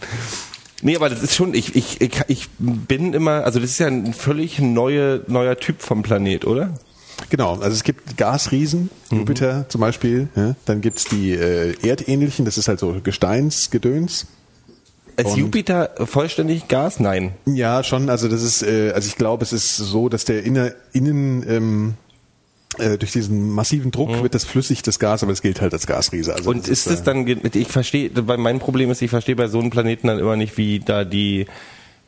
[0.84, 3.88] Nee, aber das ist schon, ich, ich, ich, ich bin immer, also das ist ja
[3.88, 6.76] ein völlig neue, neuer Typ vom Planet, oder?
[7.30, 10.56] Genau, also es gibt Gasriesen, Jupiter zum Beispiel, ja.
[10.66, 14.26] dann gibt's die äh, erdähnlichen, das ist halt so Gesteinsgedöns.
[15.18, 17.00] Ist Jupiter vollständig Gas?
[17.02, 17.34] Nein.
[17.46, 20.72] Ja, schon, also das ist, äh, also ich glaube, es ist so, dass der inner,
[20.94, 21.94] innen ähm,
[22.78, 25.86] äh, durch diesen massiven Druck wird das flüssig, das Gas, aber es gilt halt als
[25.88, 26.34] Gasriese.
[26.34, 29.36] Also Und ist es äh, dann, ge- ich verstehe, weil mein Problem ist, ich verstehe
[29.36, 31.48] bei so einem Planeten dann immer nicht, wie da die,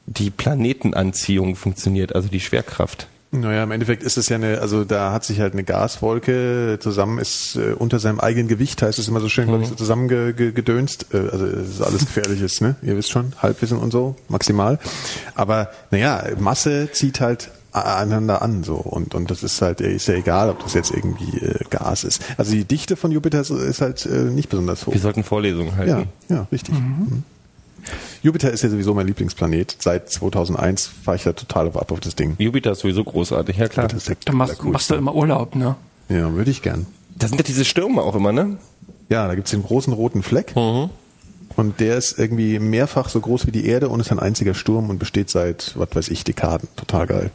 [0.05, 3.07] die Planetenanziehung funktioniert, also die Schwerkraft.
[3.33, 7.17] Naja, im Endeffekt ist es ja eine, also da hat sich halt eine Gaswolke zusammen,
[7.17, 11.13] ist äh, unter seinem eigenen Gewicht, heißt es immer so schön, glaube ich, so zusammengedönst.
[11.13, 12.75] Äh, also das ist alles Gefährliches, ne?
[12.81, 14.79] Ihr wisst schon, Halbwissen und so, maximal.
[15.33, 20.15] Aber naja, Masse zieht halt einander an so und und das ist halt ist ja
[20.15, 23.79] egal ob das jetzt irgendwie äh, Gas ist also die Dichte von Jupiter ist, ist
[23.79, 26.09] halt äh, nicht besonders hoch Wir sollten Vorlesungen halten.
[26.29, 27.23] ja ja richtig Mhm.
[28.21, 32.15] Jupiter ist ja sowieso mein Lieblingsplanet seit 2001 fahre ich da total ab auf das
[32.15, 33.87] Ding Jupiter ist sowieso großartig, ja klar.
[33.87, 35.75] das ist der Da machst, machst du immer Urlaub, ne?
[36.09, 36.87] Ja, würde ich gern.
[37.15, 38.57] Da sind ja diese Stürme auch immer, ne?
[39.09, 40.55] Ja, da gibt's den großen roten Fleck.
[40.55, 40.89] Mhm.
[41.55, 44.89] Und der ist irgendwie mehrfach so groß wie die Erde und ist ein einziger Sturm
[44.89, 46.69] und besteht seit, was weiß ich, Dekaden.
[46.75, 47.31] Total geil.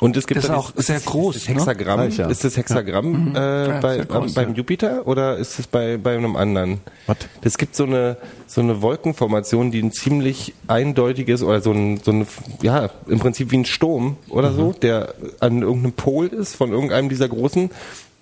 [0.00, 1.54] Und es gibt Das ist auch sehr groß, Das ne?
[1.54, 2.28] Hexagramm, ja.
[2.28, 4.54] ist das Hexagramm äh, Ja, bei, sehr groß, beim ja.
[4.56, 6.80] Jupiter oder ist es bei, bei einem anderen?
[7.06, 7.16] Was?
[7.42, 12.12] Es gibt so eine, so eine Wolkenformation, die ein ziemlich eindeutiges oder so ein, so
[12.12, 12.26] ein,
[12.62, 17.08] ja, im Prinzip wie ein Sturm oder so, der an irgendeinem Pol ist von irgendeinem
[17.08, 17.70] dieser großen,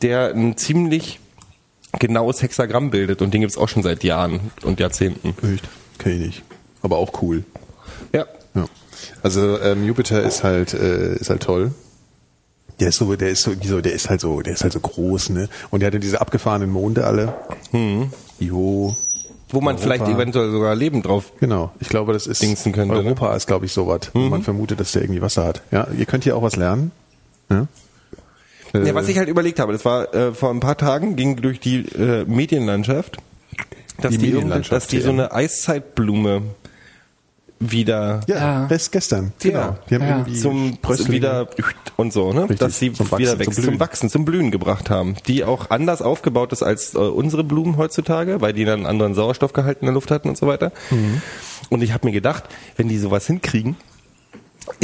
[0.03, 1.21] der ein ziemlich
[1.99, 5.35] genaues Hexagramm bildet und den gibt's auch schon seit Jahren und Jahrzehnten.
[5.53, 5.69] Echt?
[5.99, 6.43] Kenn ich nicht.
[6.83, 7.45] Aber auch cool.
[8.13, 8.27] Ja.
[8.55, 8.67] Ja.
[9.25, 11.73] Also ähm, Jupiter ist halt, äh, ist halt toll.
[12.79, 14.75] Der ist so, der ist so, wie so, der ist halt so, der ist halt
[14.75, 15.49] so groß, ne?
[15.71, 17.33] Und der hat ja diese abgefahrenen Monde alle.
[17.73, 18.11] Mhm.
[18.39, 18.95] Jo.
[19.49, 19.83] Wo man Europa.
[19.83, 21.73] vielleicht eventuell sogar Leben drauf Genau.
[21.81, 23.01] Ich glaube, das ist Dingsen könnte, ne?
[23.01, 24.11] Europa ist, glaube ich, so was.
[24.13, 25.63] wo Man vermutet, dass der irgendwie Wasser hat.
[25.71, 26.91] Ja, ihr könnt hier auch was lernen.
[27.49, 27.67] Ja.
[28.75, 31.37] Äh, Ja, was ich halt überlegt habe, das war äh, vor ein paar Tagen, ging
[31.37, 33.17] durch die äh, Medienlandschaft,
[34.03, 36.43] dass Die die, Medienlandschaft, dass die so eine Eiszeitblume
[37.61, 38.67] wieder ja, Ja.
[38.67, 39.33] das gestern.
[39.43, 39.51] Ja.
[39.51, 39.77] Genau.
[39.89, 40.09] Die haben Ja.
[40.19, 41.13] irgendwie zum Sprösslinge.
[41.13, 41.49] wieder
[41.97, 42.43] und so, ne?
[42.43, 43.65] Richtig, dass sie zum Wachsen, wieder zum wächst, Blühen.
[43.73, 47.77] zum Wachsen, zum Blühen gebracht haben, die auch anders aufgebaut ist als äh, unsere Blumen
[47.77, 50.73] heutzutage, weil die dann einen anderen Sauerstoffgehalt in der Luft hatten und so weiter.
[50.91, 51.23] Mhm.
[51.71, 52.45] Und ich habe mir gedacht,
[52.77, 53.77] wenn die sowas hinkriegen,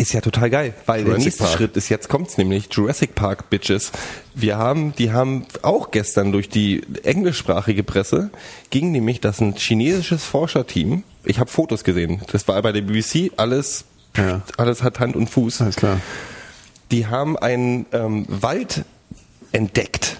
[0.01, 1.57] ist ja total geil, weil der Jurassic nächste Park.
[1.57, 3.93] Schritt ist, jetzt kommt's nämlich, Jurassic Park Bitches.
[4.35, 8.31] Wir haben, die haben auch gestern durch die englischsprachige Presse,
[8.71, 13.33] ging nämlich, dass ein chinesisches Forscherteam, ich habe Fotos gesehen, das war bei der BBC,
[13.37, 13.85] alles,
[14.17, 14.43] Ja.
[14.57, 15.61] alles hat Hand und Fuß.
[15.61, 16.01] Alles klar.
[16.91, 18.85] Die haben einen ähm, Wald
[19.53, 20.17] entdeckt.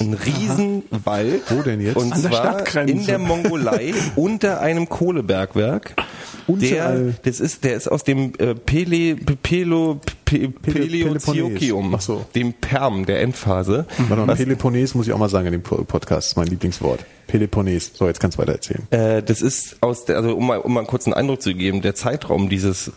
[0.00, 1.42] Ein Riesenwald.
[1.48, 1.96] Wo denn jetzt?
[1.96, 2.92] Und An der zwar Stadtgrenze.
[2.94, 5.94] in der Mongolei unter einem Kohlebergwerk.
[5.96, 7.14] Der, Unterall.
[7.24, 12.24] das ist, der ist aus dem äh, Pele, Pelo, Pe, Peleozoikum, Ach so.
[12.34, 13.84] dem Perm der Endphase.
[14.08, 17.04] Was- Peloponnes muss ich auch mal sagen in dem Po- Podcast, ist mein Lieblingswort.
[17.26, 17.90] Peloponnes.
[17.94, 18.86] So, jetzt kannst du weiter erzählen.
[18.90, 21.82] Äh, das ist aus der, also um mal, um mal einen kurzen Eindruck zu geben,
[21.82, 22.92] der Zeitraum dieses,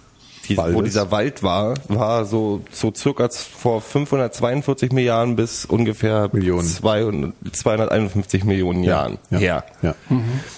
[0.50, 6.68] die, wo dieser Wald war, war so, so circa vor 542 Milliarden bis ungefähr Millionen.
[6.68, 9.64] 200, 251 Millionen Jahren ja, her.
[9.82, 9.96] ja.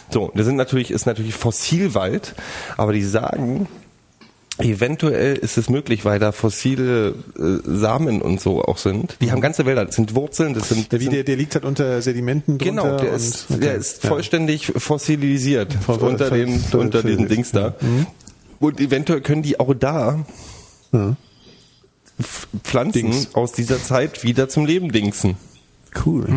[0.10, 2.34] So, das sind natürlich, ist natürlich Fossilwald,
[2.78, 3.68] aber die sagen,
[4.58, 9.18] eventuell ist es möglich, weil da fossile äh, Samen und so auch sind.
[9.22, 11.36] Die haben ganze Wälder, das sind Wurzeln, das sind, Der, das wie, der, sind der
[11.38, 12.84] liegt halt unter Sedimenten drunter.
[12.84, 13.60] Genau, der ist, okay.
[13.60, 14.10] der ist Ja.
[14.10, 17.74] vollständig fossilisiert Voll- unter, den, unter diesen Dings da.
[18.62, 20.24] Und eventuell können die auch da
[20.94, 21.16] Ja.
[22.64, 23.34] Pflanzen Dings.
[23.36, 25.36] aus dieser Zeit wieder zum Leben dingsen.
[26.06, 26.28] Cool.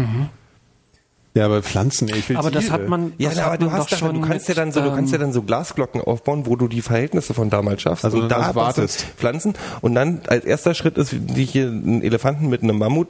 [1.34, 2.74] Ja, aber Pflanzen, ey, ich will Aber das Tiere.
[2.74, 4.72] hat man, Ja, das na, aber du hast doch schon du kannst ja mit, dann
[4.72, 7.82] so, du kannst ja ähm, dann so Glasglocken aufbauen, wo du die Verhältnisse von damals
[7.82, 8.04] schaffst.
[8.04, 9.02] Also und dann da wartest.
[9.16, 9.54] Pflanzen.
[9.80, 13.08] Und dann als erster Schritt ist, die hier einen Elefanten mit einem Mammut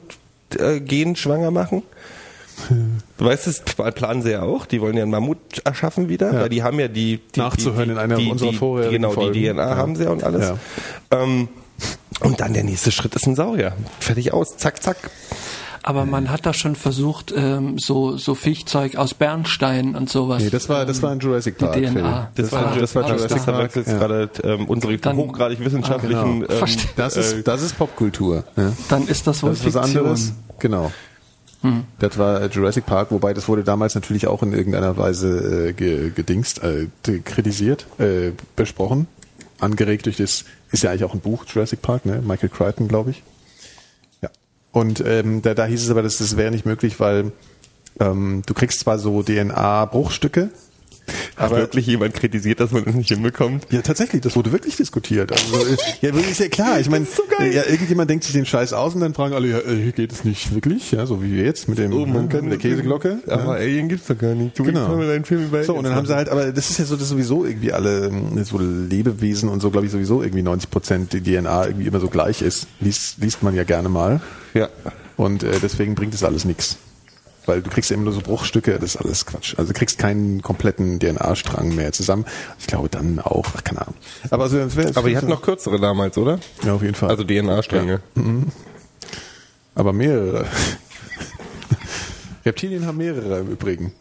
[0.58, 1.82] äh, gen schwanger machen.
[3.18, 3.60] Du weißt, das
[3.94, 4.66] planen sie ja auch.
[4.66, 6.40] Die wollen ja einen Mammut erschaffen wieder, Ja.
[6.42, 9.10] weil die haben ja die, die Nachzuhören die, in einer die, unserer die, vorherigen Genau,
[9.12, 9.32] Folgen.
[9.34, 9.76] die DNA Ja.
[9.76, 10.48] haben sie ja und alles.
[10.48, 10.58] Ja.
[11.10, 11.48] Ähm,
[12.20, 13.72] und dann der nächste Schritt ist ein Saurier.
[14.00, 14.56] Fertig aus.
[14.56, 14.96] Zack, zack.
[15.86, 20.42] Aber man hat da schon versucht, ähm, so, so Viechzeug aus Bernstein und sowas.
[20.42, 21.74] Nee, das war, das war ein Jurassic Park.
[21.74, 21.90] DNA.
[21.92, 22.26] Film.
[22.36, 23.56] Das, war, Ah, das war ah, Jurassic das Park.
[23.58, 23.62] da.
[23.66, 23.98] Das ist Ja.
[23.98, 26.40] gerade ähm, unsere Dann- hochgradig wissenschaftlichen.
[26.40, 26.50] genau.
[26.54, 26.66] ähm.
[26.96, 28.44] Das ist, das ist Popkultur.
[28.56, 28.72] Ja.
[28.88, 30.32] Dann ist das wohl Das ist was anderes.
[30.58, 30.90] Genau.
[31.98, 36.10] Das war Jurassic Park, wobei das wurde damals natürlich auch in irgendeiner Weise äh, ge,
[36.10, 36.88] gedingst, äh,
[37.24, 39.06] kritisiert, äh, besprochen,
[39.60, 42.20] angeregt durch das, ist ja eigentlich auch ein Buch, Jurassic Park, ne?
[42.22, 43.22] Michael Crichton, glaube ich.
[44.20, 44.28] Ja.
[44.72, 47.32] Und ähm, da, da hieß es aber, dass das wäre nicht möglich, weil
[48.00, 50.50] ähm, du kriegst zwar so DNA-Bruchstücke,
[51.36, 53.66] Hat wirklich jemand kritisiert, dass man das nicht hinbekommt?
[53.70, 55.32] Ja, tatsächlich, das wurde wirklich diskutiert.
[55.32, 56.78] Also, äh, ja, ist ja klar.
[56.80, 57.06] Ich meine,
[57.40, 60.24] ja, irgendjemand denkt sich den Scheiß aus und dann fragen alle, ja, äh, geht es
[60.24, 60.92] nicht wirklich?
[60.92, 63.18] Ja, so wie wir jetzt mit dem Oh, man kann der Käseglocke.
[63.26, 64.58] Aber Alien gibt's doch gar nicht.
[64.58, 64.96] Du Genau.
[64.96, 66.96] mal einen Film über So, und dann haben sie halt, aber das ist ja so,
[66.96, 71.12] dass sowieso irgendwie alle ähm, so Lebewesen und so, glaube ich, sowieso irgendwie 90 Prozent
[71.12, 72.66] die DNA irgendwie immer so gleich ist.
[72.80, 74.20] Liest, liest man ja gerne mal.
[74.54, 74.68] Ja.
[75.16, 76.78] Und äh, deswegen bringt das alles nichts.
[77.46, 79.54] Weil du kriegst ja immer nur so Bruchstücke, das ist alles Quatsch.
[79.58, 82.24] Also du kriegst keinen kompletten DNA-Strang mehr zusammen.
[82.58, 83.94] Ich glaube dann auch, ach, keine Ahnung.
[84.30, 86.38] Aber, also, Aber die hatten noch kürzere damals, oder?
[86.64, 87.10] Ja, auf jeden Fall.
[87.10, 88.00] Also DNA-Stränge.
[89.74, 90.46] aber mehrere.
[92.46, 93.92] Reptilien haben mehrere im Übrigen.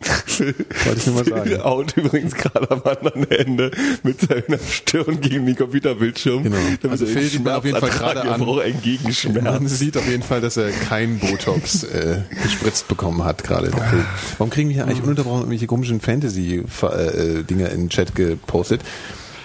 [0.38, 0.64] Wollte
[0.96, 1.60] ich nur mal sagen.
[1.60, 3.70] Out übrigens gerade am anderen Ende
[4.02, 6.42] mit seiner Stirn gegen den Computerbildschirm.
[6.42, 6.56] Genau.
[6.88, 8.40] Also er Phil sieht man auf jeden Fall gerade an.
[8.40, 9.70] Braucht einen Man Gegenschmerz.
[9.78, 13.70] sieht auf jeden Fall, dass er kein Botox äh, gespritzt bekommen hat gerade.
[14.38, 18.80] Warum kriegen wir hier eigentlich ununterbrochen irgendwelche komischen Fantasy-Dinger in den Chat gepostet?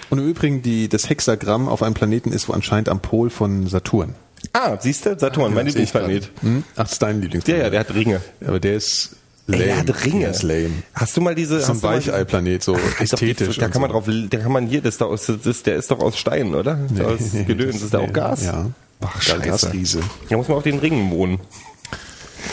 [0.08, 3.66] Und im Übrigen, die, das Hexagramm auf einem Planeten ist wo anscheinend am Pol von
[3.66, 4.14] Saturn.
[4.52, 5.18] Ah, siehst du?
[5.18, 6.30] Saturn, mein Sehe ich Lieblingsplanet.
[6.42, 6.64] Hm?
[6.76, 7.62] Ach, das ist dein Ja, Lieblingsplanet.
[7.64, 8.20] ja, der hat Ringe.
[8.46, 9.16] Aber der ist
[9.46, 9.62] lame.
[9.62, 10.26] Ey, der hat Ringe.
[10.28, 10.70] Ist lame.
[10.94, 11.56] Hast du mal diese...
[11.56, 13.58] Ein hast du mal- Weichei-Planet, so Ist doch die- ästhetisch.
[13.58, 13.98] Da kann man so.
[14.00, 16.16] drauf, da kann man hier, das ist doch aus, das ist, der ist doch aus
[16.18, 16.76] Stein, oder?
[16.76, 18.44] Nee, aus Gedöns, ist der auch Gas?
[18.44, 18.66] Ja.
[19.00, 20.00] Ach, scheiße.
[20.30, 21.38] Da muss man auf den Ringen wohnen.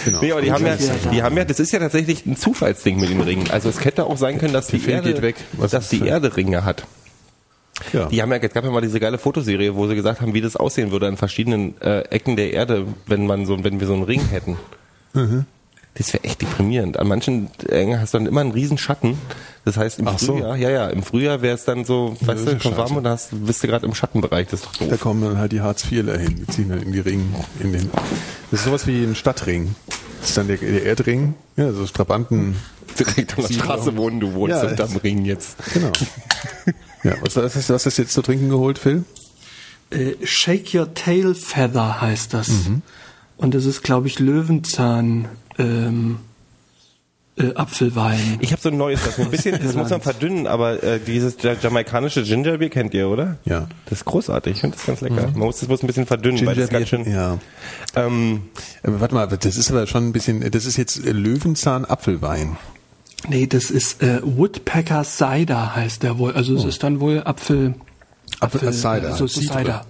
[0.06, 0.22] Genau.
[0.22, 1.10] Nee, aber die haben ja, da.
[1.12, 3.50] die haben ja, das ist ja tatsächlich ein Zufallsding mit den Ringen.
[3.52, 5.36] Also es hätte auch sein können, dass die Phil Erde, geht weg.
[5.54, 6.84] Was dass ist die Erde Ringe hat.
[7.94, 8.08] ja.
[8.08, 10.42] Die haben ja, es gab ja mal diese geile Fotoserie, wo sie gesagt haben, wie
[10.42, 13.94] das aussehen würde an verschiedenen äh, Ecken der Erde, wenn man so, wenn wir so
[13.94, 14.58] einen Ring hätten.
[15.14, 15.46] Mhm.
[15.96, 16.98] Das wäre echt deprimierend.
[16.98, 19.18] An manchen Ecken hast du dann immer einen riesen Schatten.
[19.64, 20.34] Das heißt im Ach so.
[20.38, 22.98] Frühjahr, ja, ja, im Frühjahr wäre es dann so, weißt ist du, ja kommt warm
[22.98, 24.48] und da hast, bist du gerade im Schattenbereich.
[24.48, 25.00] Das ist doch Da doof.
[25.00, 26.36] kommen dann halt die Hartz-IVler hin.
[26.36, 27.34] Die ziehen dann in die Ringen.
[27.60, 27.90] In den,
[28.50, 29.76] das ist sowas wie ein Stadtring.
[30.20, 31.36] Das ist dann der, der Erdring.
[31.58, 32.56] Ja, so Strabanten.
[33.00, 35.56] Direkt an der Straße wohnen, du wohnst Ja, unterm Ring jetzt.
[35.74, 35.92] Genau.
[37.04, 39.04] ja, was, was, hast, was hast du jetzt zu trinken geholt, Phil?
[39.92, 42.50] Äh, Shake Your Tail Feather heißt das.
[42.50, 42.82] Mhm.
[43.38, 45.28] Und das ist, glaube ich, Löwenzahn
[45.58, 46.18] ähm,
[47.36, 48.38] äh, Apfelwein.
[48.42, 51.42] Ich habe so ein neues, das ein bisschen, das muss man verdünnen, aber äh, dieses
[51.42, 53.38] ja- jamaikanische Gingerbier kennt ihr, oder?
[53.46, 53.68] Ja.
[53.86, 55.30] Das ist großartig, ich finde das ganz lecker.
[55.32, 57.10] Man muss das bloß ein bisschen verdünnen, weil das ganz schön.
[57.12, 57.40] ja.
[57.96, 58.44] Ähm,
[58.84, 62.58] Aber warte mal, das ist aber schon ein bisschen, das ist jetzt Löwenzahn-Apfelwein.
[63.28, 66.34] Nee, das ist äh, Woodpecker Cider heißt der wohl.
[66.34, 67.74] Also es ist dann wohl Apfel...
[68.42, 68.46] Oh.
[68.46, 69.08] Apfel- äh, Cider.
[69.12, 69.58] Also Citre.
[69.60, 69.86] Cider.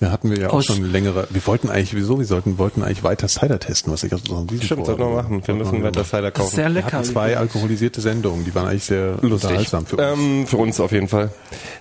[0.00, 1.26] Ja, hatten wir ja auch schon längere.
[1.30, 2.18] Wir wollten eigentlich, wieso?
[2.18, 5.08] Wir sollten, wollten eigentlich weiter Cider testen, was ich aus unserem Video stimmt, sollten wir
[5.08, 5.42] machen.
[5.46, 6.54] Wir müssen weiter Cider kaufen.
[6.54, 6.92] sehr Wir lecker.
[6.98, 10.18] hatten zwei alkoholisierte Sendungen, die waren eigentlich sehr unterhaltsam für uns.
[10.20, 11.30] Ähm, für uns auf jeden Fall.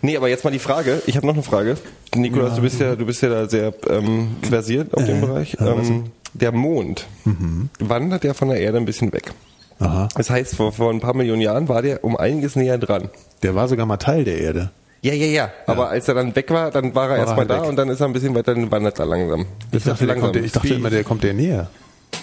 [0.02, 1.02] Nee, aber jetzt mal die Frage.
[1.08, 1.76] Ich habe noch eine Frage.
[2.16, 5.58] Nikolas, du bist ja, du bist ja da sehr ähm, versiert auf dem Bereich.
[5.60, 7.08] Ähm, der Mond
[7.80, 9.34] wandert ja von der Erde ein bisschen weg.
[9.80, 10.08] Aha.
[10.16, 13.10] Das heißt, vor, vor ein paar Millionen Jahren war der um einiges näher dran.
[13.44, 14.72] Der war sogar mal Teil der Erde.
[15.06, 15.52] Ja, ja, ja.
[15.68, 17.70] Aber als er dann weg war, dann war er er erstmal da weg.
[17.70, 19.46] und dann ist er ein bisschen weiter, dann wandert er langsam.
[19.72, 20.24] Ich dachte, langsam.
[20.24, 21.70] kommt, der, ich dachte immer, der kommt der näher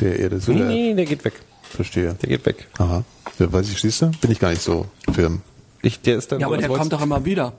[0.00, 0.40] der Erde.
[0.40, 1.34] So Nee, nee, der geht weg.
[1.62, 2.14] Verstehe.
[2.20, 2.66] Der geht weg.
[2.78, 3.04] Aha.
[3.38, 4.10] Ja, weiß ich, siehst du?
[4.20, 5.42] Bin ich gar nicht so firm.
[5.80, 7.52] Ich, der ist dann Ja, aber der kommt doch immer wieder.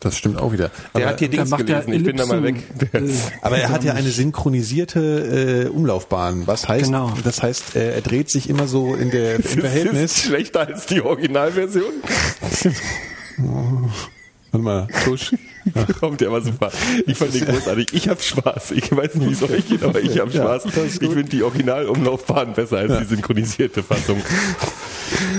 [0.00, 0.70] Das stimmt auch wieder.
[0.94, 1.92] der Aber, hat hier Dings gelesen.
[1.92, 2.62] Ich bin da mal weg.
[3.42, 6.46] Aber er hat ja eine synchronisierte äh, Umlaufbahn.
[6.46, 7.12] Was heißt, Genau.
[7.24, 10.22] das heißt, äh, er dreht sich immer so in der, im Das ist Verhältnis.
[10.22, 11.92] schlechter als die Originalversion.
[13.38, 15.34] Warte mal, tusch.
[16.00, 16.70] Kommt der war super.
[17.06, 17.88] Ich fand den großartig.
[17.92, 18.72] Ich hab Spaß.
[18.72, 20.64] Ich weiß nicht, wie es euch geht, aber ich hab Ja, Spaß.
[20.74, 24.22] das ich finde die Originalumlaufbahn besser als die synchronisierte Fassung.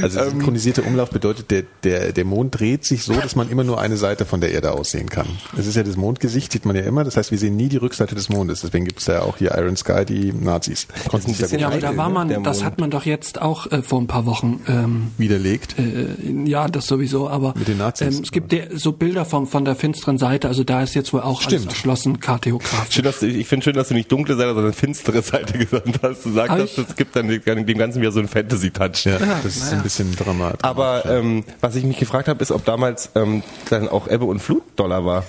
[0.02, 3.80] Also synchronisierte Umlauf bedeutet, der, der, der Mond dreht sich so, dass man immer nur
[3.80, 5.28] eine Seite von der Erde aussehen kann.
[5.58, 7.04] Es ist ja das Mondgesicht, sieht man ja immer.
[7.04, 8.62] Das heißt, wir sehen nie die Rückseite des Mondes.
[8.62, 10.88] Deswegen gibt es ja auch hier Iron Sky, die Nazis.
[11.08, 13.82] Konnten sich ja aber da war ne, man, das hat man doch jetzt auch äh,
[13.82, 15.76] vor ein paar Wochen ähm, widerlegt.
[15.78, 16.06] äh,
[16.46, 19.66] ja, das sowieso, aber Mit den Nazis, ähm, es gibt der, so Bilder von, von
[19.66, 21.62] der finsteren Seite, also da ist jetzt wohl auch Stimmt.
[21.64, 22.94] alles erschlossen, kartografisch.
[22.94, 26.00] Schön, dass du, ich finde schön, dass du nicht dunkle Seite, sondern finstere Seite gesagt
[26.04, 26.26] hast.
[26.26, 29.06] Du sagst, dass es gibt dann dem Ganzen wieder so einen Fantasy-Touch.
[29.06, 30.64] Ja, das ist ein bisschen dramatisch.
[30.64, 34.40] Aber ähm, was ich mich gefragt habe, ist, ob damals ähm, dann auch Ebbe und
[34.40, 35.24] Flut Dollar war.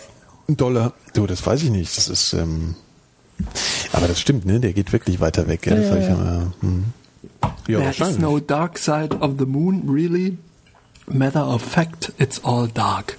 [0.49, 0.93] Dollar.
[1.14, 1.97] Du, das weiß ich nicht.
[1.97, 2.74] Das ist, ähm,
[3.93, 4.61] aber das stimmt, ne?
[4.61, 5.66] Der geht wirklich weiter weg.
[5.66, 6.84] Ja, das hab ich ja, hm.
[7.43, 8.20] ja There is wahrscheinlich.
[8.20, 10.36] no dark side of the moon, really.
[11.07, 13.16] Matter of fact, it's all dark.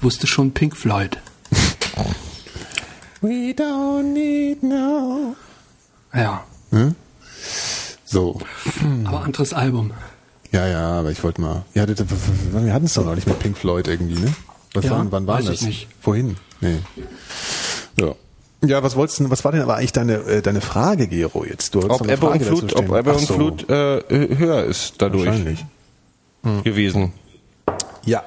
[0.00, 1.18] Wusste schon Pink Floyd.
[3.22, 5.34] We don't need no.
[6.14, 6.44] Ja,
[8.04, 8.40] So.
[9.04, 9.92] aber anderes Album.
[10.52, 11.64] Ja, ja, aber ich wollte mal.
[11.74, 14.32] Ja, wir hatten es doch neulich mit Pink Floyd irgendwie, ne?
[14.74, 15.54] Was Ja, waren, wann war weiß das?
[15.56, 15.88] ich nicht.
[16.00, 16.36] Vorhin?
[16.60, 16.78] Nee.
[17.96, 18.14] Ja.
[18.64, 21.74] Ja, was wolltest du, was war denn aber eigentlich deine, äh, deine Frage, Gero, jetzt?
[21.74, 25.26] Du Ob noch Ebbe und Flut, ob Ebbe und Flut äh, höher ist dadurch.
[25.26, 25.64] Wahrscheinlich.
[26.64, 27.12] gewesen.
[28.04, 28.22] Ja.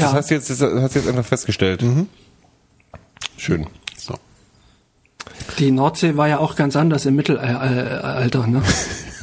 [0.00, 0.16] Das Ja.
[0.18, 1.84] hast du jetzt, das hast du jetzt einfach festgestellt.
[3.36, 3.66] Schön.
[3.96, 4.14] So.
[5.58, 8.62] Die Nordsee war ja auch ganz anders im Mittelalter, ne?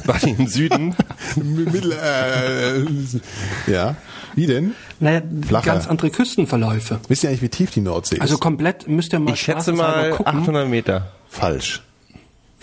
[0.04, 0.94] War die im Süden?
[1.36, 3.96] Mittel, äh, ja.
[4.34, 4.72] Wie denn?
[5.00, 5.66] Naja, Flacher.
[5.66, 7.00] ganz andere Küstenverläufe.
[7.08, 8.22] Wisst ihr eigentlich, wie tief die Nordsee ist?
[8.22, 10.38] Also komplett müsst ihr mal Ich schätze mal gucken.
[10.42, 11.12] 800 Meter.
[11.28, 11.82] falsch.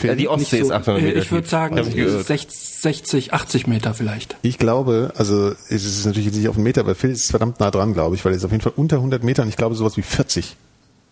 [0.01, 1.19] Ja, die Ostsee so, ist 800 äh, Meter.
[1.19, 2.25] Ich würde sagen ich geirrt.
[2.27, 4.35] 60, 60, 80 Meter vielleicht.
[4.41, 7.71] Ich glaube, also es ist natürlich nicht auf einen Meter, aber Phil ist verdammt nah
[7.71, 9.75] dran, glaube ich, weil er ist auf jeden Fall unter 100 Meter und ich glaube
[9.75, 10.55] sowas wie 40.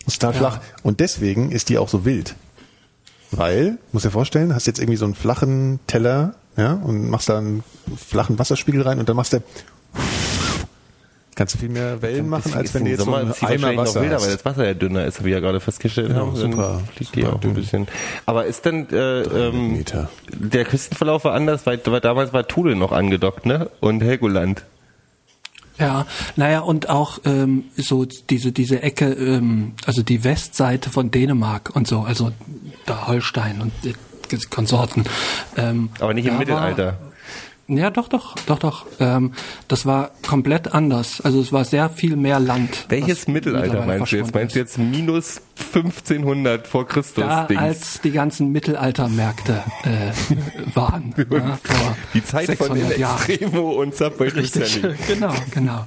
[0.05, 0.39] Das ist total Ja.
[0.39, 0.59] flach.
[0.83, 2.35] Und deswegen ist die auch so wild.
[3.31, 7.37] Weil, muss dir vorstellen, hast jetzt irgendwie so einen flachen Teller, ja, und machst da
[7.39, 7.63] einen
[7.97, 9.41] flachen Wasserspiegel rein und dann machst du
[11.35, 14.01] kannst du viel mehr Wellen machen, als wenn du jetzt so einen Eimer noch Wasser
[14.01, 16.35] wilder, weil das Wasser ja dünner ist, wie wir ja gerade festgestellt Genau, haben.
[16.35, 17.53] super, Dann fliegt die auch ein dünn.
[17.53, 17.87] bisschen.
[18.25, 19.83] Aber ist denn äh, ähm,
[20.31, 23.69] der Küstenverlauf war anders, weil, weil damals war Thule noch angedockt, ne?
[23.79, 24.63] Und Helgoland.
[25.79, 26.05] Ja,
[26.35, 31.87] naja, und auch ähm, so diese, diese Ecke, ähm, also die Westseite von Dänemark und
[31.87, 32.31] so, also
[32.85, 33.95] da Holstein und die
[34.49, 35.03] Konsorten.
[35.57, 36.85] Ähm, Aber nicht im Mittelalter.
[36.85, 37.12] War,
[37.67, 38.85] ja, doch, doch, doch, doch.
[38.99, 39.33] Ähm,
[39.67, 41.21] das war komplett anders.
[41.21, 42.85] Also es war sehr viel mehr Land.
[42.89, 44.33] Welches Mittelalter meinst du jetzt?
[44.33, 45.41] Meinst du jetzt minus
[45.73, 47.61] 1500 vor Christus Da, Dings?
[47.61, 51.13] als die ganzen Mittelaltermärkte äh, waren.
[51.31, 51.57] ja,
[52.13, 53.29] die Zeit von 600 den Jahren.
[53.29, 54.95] Extremo und Subway Richtig, Sally.
[55.07, 55.85] genau, genau.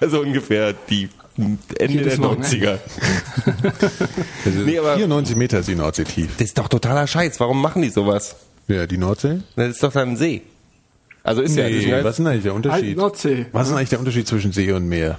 [0.00, 2.78] Also ungefähr die Ende Jedes der Wochenende.
[3.46, 3.80] 90er.
[4.66, 6.28] Nee, aber 94 Meter ist die Nordsee tief.
[6.36, 7.38] das ist doch totaler Scheiß.
[7.40, 8.36] Warum machen die sowas?
[8.74, 9.40] Ja, die Nordsee?
[9.56, 10.42] Das ist doch dann ein See.
[11.22, 12.96] Also ist ja, das ist Nee, ja was ist denn eigentlich der Unterschied?
[12.96, 13.46] Nordsee.
[13.52, 15.18] Was ist denn eigentlich der Unterschied zwischen See und Meer?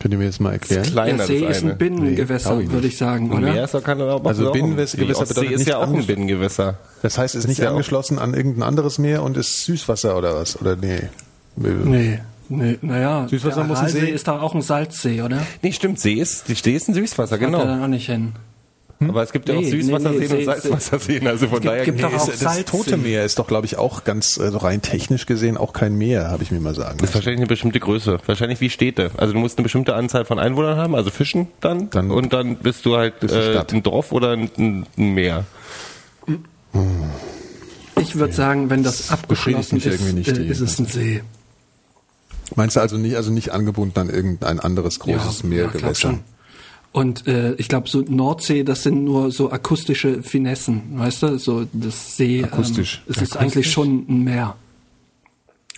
[0.00, 0.82] Könnt ihr mir jetzt mal erklären?
[0.82, 3.40] kleiner, Der See das ist ein Binnengewässer, Nee, ich würde ich sagen, oder?
[3.52, 6.78] Meer ist doch keine Also auch- Binnengewässer bedeutet ist nicht ja auch ein Binnengewässer.
[7.02, 9.36] Das heißt, es ist Das nicht ist ja auch- angeschlossen an irgendein anderes Meer und
[9.36, 10.60] ist Süßwasser oder was?
[10.60, 11.08] Oder nee?
[11.56, 15.46] Nee, nee, naja, Süßwasser der muss ein See- ist doch auch ein Salzsee, oder?
[15.62, 17.64] Nee, stimmt, See ist, die See ist ein Süßwasser, Kommt er genau.
[17.72, 18.32] dann auch nicht hin.
[19.00, 21.66] Aber es gibt ja auch Nee, nee, Süßwasserseen nee, und See- Salzwasserseen, also von gibt-
[21.66, 22.64] daher gibt doch Nee, auch ist, das.
[22.64, 26.30] Tote Meer ist doch, glaube ich, auch ganz also rein technisch gesehen auch kein Meer,
[26.30, 28.18] habe ich mir mal sagen Das ist wahrscheinlich eine bestimmte Größe.
[28.26, 29.10] Wahrscheinlich wie Städte.
[29.16, 31.90] Also du musst eine bestimmte Anzahl von Einwohnern haben, also Fischen dann.
[31.90, 34.50] Dann und dann bist du halt äh, ein Dorf oder ein,
[34.96, 35.44] ein Meer.
[38.00, 41.22] Ich würde sagen, wenn das abgeschlossen mich ist, irgendwie nicht, äh, ist es ein See.
[42.56, 46.20] Meinst du also nicht, also nicht angebunden an irgendein anderes großes ja, Meer glaub schon.
[46.94, 51.38] Und äh, ich glaube, so Nordsee, das sind nur so akustische Finessen, weißt du?
[51.40, 52.44] So das See.
[52.44, 53.02] Akustisch.
[53.04, 54.54] Ähm, es ist eigentlich schon ein Meer.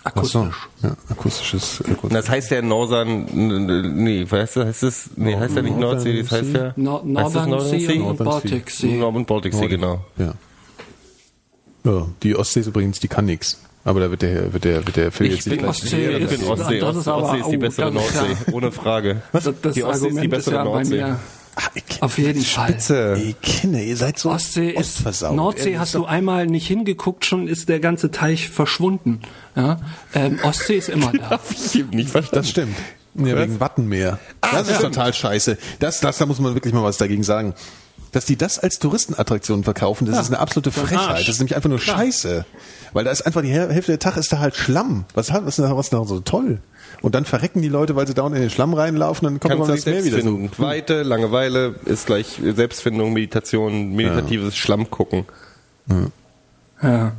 [0.03, 0.41] Ach so.
[0.41, 0.69] Akustisch.
[0.83, 1.83] Ja, akustisches.
[2.03, 6.21] Und das heißt ja Northern, nee, weißt du, heißt es, nee, heißt ja nicht Nordsee,
[6.21, 8.95] das heißt ja, Nor das Northern Sea und Northern Baltic Sea.
[8.97, 10.05] Nord- und Baltic Sea, genau.
[10.17, 10.35] Ja.
[11.83, 12.07] ja.
[12.21, 13.59] Die Ostsee ist übrigens, die kann nix.
[13.87, 16.09] Aber da wird der, wird der, wird der Phil Ich jetzt nicht bin gleich Ostsee
[16.17, 16.79] Ich ist- bin Ostsee.
[16.79, 19.21] das ist aber- Ostsee ist die oh, bessere ja- Nordsee, ohne Frage.
[19.31, 20.95] Das, das Die Ostsee ist die Argument ist, bessere ja bei Nordsee.
[20.97, 21.19] mir
[21.55, 22.77] Ah, ich- auf jeden Fall.
[23.17, 25.03] Ey, Kinder, ihr seid so Ostsee ist.
[25.31, 29.21] Nordsee Ehrlich, hast du einmal nicht hingeguckt, schon ist der ganze Teich verschwunden.
[29.55, 29.79] Ja?
[30.13, 31.29] Ähm, Ostsee ist immer da.
[31.31, 32.35] Hab ich nicht verstanden.
[32.35, 32.75] Das stimmt.
[33.15, 34.19] Ja, wegen Wattenmeer.
[34.41, 35.57] das ist total scheiße.
[35.79, 37.55] Das, das, da muss man wirklich mal was dagegen sagen.
[38.11, 41.21] Dass die das als Touristenattraktion verkaufen, das ist eine absolute Frechheit.
[41.21, 42.45] Das ist nämlich einfach nur Scheiße.
[42.93, 45.05] Weil da ist einfach die Häl- Hälfte der Tag ist da halt Schlamm.
[45.13, 46.59] Was hat, was ist da was ist da so toll?
[47.01, 49.67] Und dann verrecken die Leute, weil sie dauernd in den Schlamm reinlaufen dann kommt man
[49.67, 50.49] das Meer wieder so.
[50.57, 55.25] Weite, Langeweile ist gleich Selbstfindung, Meditation, meditatives Schlammgucken.
[56.81, 57.11] Ja.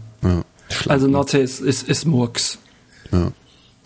[0.89, 2.59] Also Nordsee ist, ist, ist Murks.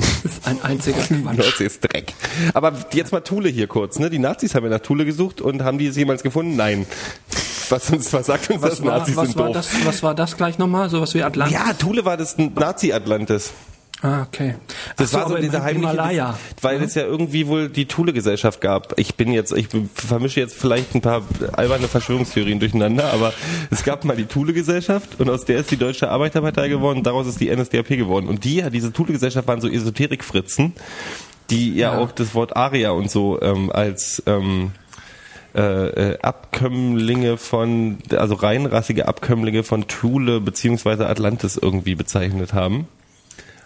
[0.25, 1.39] Ist ein einziger Quatsch.
[1.39, 2.15] Nordsee ist Dreck.
[2.55, 3.99] Aber jetzt mal Thule hier kurz.
[3.99, 4.11] Ne?
[4.11, 6.57] Die Nazis haben ja nach Thule gesucht und haben die es jemals gefunden?
[6.57, 6.87] Nein.
[7.69, 8.73] Was, uns, was sagt uns das?
[8.73, 9.55] Was war, Nazis was, sind war doof.
[9.57, 10.91] das, was war das gleich nochmal?
[10.91, 11.59] Sowas wie Atlantis?
[11.59, 13.53] Ja, Thule war das Nazi-Atlantis.
[14.05, 14.57] Ah, okay.
[14.97, 16.39] Das so, war so dieser im heimliche, Himalaya.
[16.61, 18.99] weil es ja irgendwie wohl die Thule-Gesellschaft gab.
[18.99, 21.23] Ich bin jetzt, ich vermische jetzt vielleicht ein paar
[21.53, 23.33] alberne Verschwörungstheorien durcheinander, aber
[23.71, 27.29] es gab mal die Thule-Gesellschaft und aus der ist die Deutsche Arbeiterpartei geworden, und daraus
[27.29, 28.27] ist die NSDAP geworden.
[28.27, 30.73] Und die, diese Thule-Gesellschaft waren so Esoterik-Fritzen,
[31.51, 31.99] die ja, Ja.
[32.01, 34.73] auch das Wort Aria und so ähm, als ähm,
[35.55, 35.61] äh,
[36.13, 42.89] äh, Abkömmlinge von, also reinrassige Abkömmlinge von Thule beziehungsweise Atlantis irgendwie bezeichnet haben.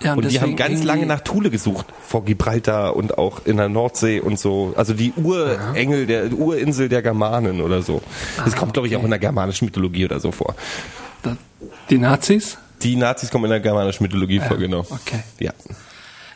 [0.02, 3.56] Ja, Und die deswegen haben ganz lange nach Thule gesucht, vor Gibraltar und auch in
[3.56, 4.74] der Nordsee und so.
[4.76, 8.02] Also die Urengel, der Urinsel der Germanen oder so.
[8.44, 10.54] Das kommt, glaube ich, auch in der germanischen Mythologie oder so vor.
[11.88, 12.58] Die Nazis?
[12.82, 14.80] Die Nazis kommen in der germanischen Mythologie vor, genau.
[14.80, 15.20] okay.
[15.38, 15.52] Ja.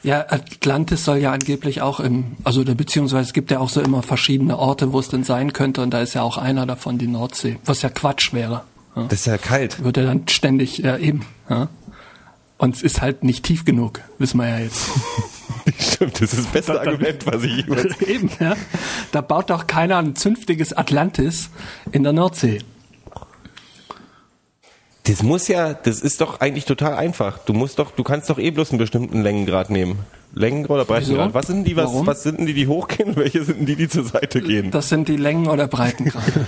[0.02, 4.02] Ja, Atlantis soll ja angeblich auch im, also beziehungsweise es gibt ja auch so immer
[4.02, 7.06] verschiedene Orte, wo es denn sein könnte und da ist ja auch einer davon die
[7.06, 8.62] Nordsee, was ja Quatsch wäre.
[8.96, 9.02] Ja.
[9.04, 9.84] Das ist ja kalt.
[9.84, 11.26] Wird ja dann ständig, ja eben.
[11.50, 11.68] Ja.
[12.60, 14.86] Und es ist halt nicht tief genug, wissen wir ja jetzt.
[15.78, 18.54] Stimmt, das ist das beste Da- da- Argument, was ich jemals Eben, ja.
[19.12, 21.48] Da baut doch keiner ein zünftiges Atlantis
[21.90, 22.58] in der Nordsee.
[25.04, 27.38] Das muss ja, das ist doch eigentlich total einfach.
[27.38, 30.00] Du musst doch, du kannst doch eh bloß einen bestimmten Längengrad nehmen.
[30.34, 31.32] Längengrad oder Breitengrad.
[31.32, 32.06] Was sind die, was, Warum?
[32.06, 34.70] was sind denn die, die hochgehen welche sind denn die, die zur Seite gehen?
[34.70, 36.46] Das sind die Längen oder Breitengrade.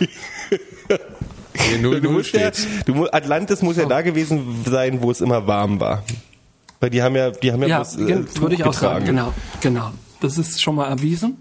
[1.55, 2.51] Hier null, Du null musst ja,
[2.87, 6.03] du, Atlantis muss ja da gewesen sein, wo es immer warm war.
[6.81, 9.05] Weil die haben ja, die haben ja, ja, bloß, äh, würde ich auch sagen.
[9.07, 9.93] Genau, genau.
[10.21, 11.37] Das ist schon mal erwiesen.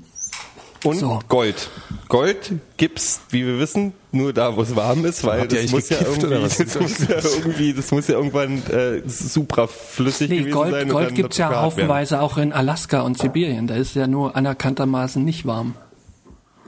[0.83, 1.19] Und So.
[1.27, 1.69] Gold.
[2.09, 5.89] Gold gibt's, wie wir wissen, nur da, wo es warm ist, weil Habt das muss,
[5.89, 10.53] ja gekifft irgendwie, das muss ja irgendwie, das muss ja irgendwann äh, supraflüssig Nee, gewesen
[10.53, 10.89] Gold, sein.
[10.89, 13.67] Gold dann gibt's ja haufenweise auch in Alaska und Sibirien.
[13.67, 15.75] Da ist ja nur anerkanntermaßen nicht warm.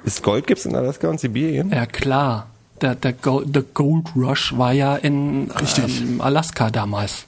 [0.06, 1.72] Ist Gold gibt's in Alaska und Sibirien?
[1.72, 2.50] Ja, klar.
[2.82, 7.26] Der, der Gold, der Gold Rush war ja in ähm, Alaska damals.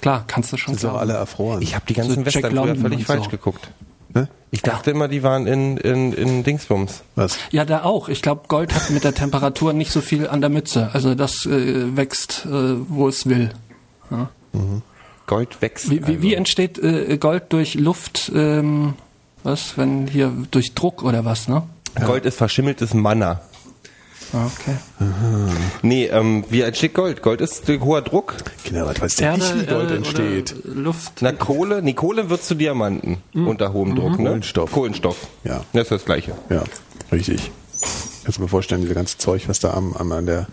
[0.00, 1.10] Klar, kannst du schon Das ist auch glauben.
[1.10, 1.62] alle erfroren.
[1.62, 3.30] Ich habe die ganzen So Western früher völlig falsch so.
[3.30, 3.70] geguckt.
[4.14, 4.28] Ne?
[4.50, 7.02] Ich dachte immer, die waren in, in, in Dingsbums.
[7.14, 7.38] Was?
[7.50, 8.08] Ja, da auch.
[8.08, 10.90] Ich glaube, Gold hat mit der Temperatur nicht so viel an der Mütze.
[10.92, 12.50] Also das äh, wächst, äh,
[12.88, 13.50] wo es will.
[15.26, 15.90] Gold wächst.
[15.90, 16.22] Wie, wie, also.
[16.22, 18.32] wie entsteht äh, Gold durch Luft?
[18.34, 18.94] Ähm,
[19.44, 21.62] was, wenn hier durch Druck oder was, ne?
[22.04, 23.40] Gold ist verschimmeltes Manna.
[24.32, 24.76] Ah, Okay.
[25.82, 27.22] Nee, ähm, wie entsteht Gold?
[27.22, 28.34] Gold ist hoher Druck.
[28.64, 30.54] Kinder, was weiß der nicht, wie Gold äh, entsteht?
[30.64, 31.20] Luft.
[31.20, 34.26] Na, Kohle, nee, Kohle wird zu Diamanten unter hohem Druck, ne?
[34.26, 34.72] Kohlenstoff.
[34.72, 35.28] Kohlenstoff.
[35.44, 35.64] Ja.
[35.72, 36.32] Das ist das Gleiche.
[36.50, 36.64] Ja,
[37.10, 37.50] richtig.
[38.24, 40.46] Kannst du mir vorstellen, diese ganze Zeug, was da am, am, an der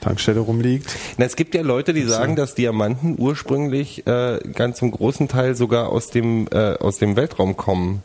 [0.00, 0.94] Tankstelle rumliegt.
[1.18, 5.54] Na, es gibt ja Leute, die sagen, dass Diamanten ursprünglich äh, ganz zum großen Teil
[5.54, 8.02] sogar aus dem, äh, aus dem Weltraum kommen.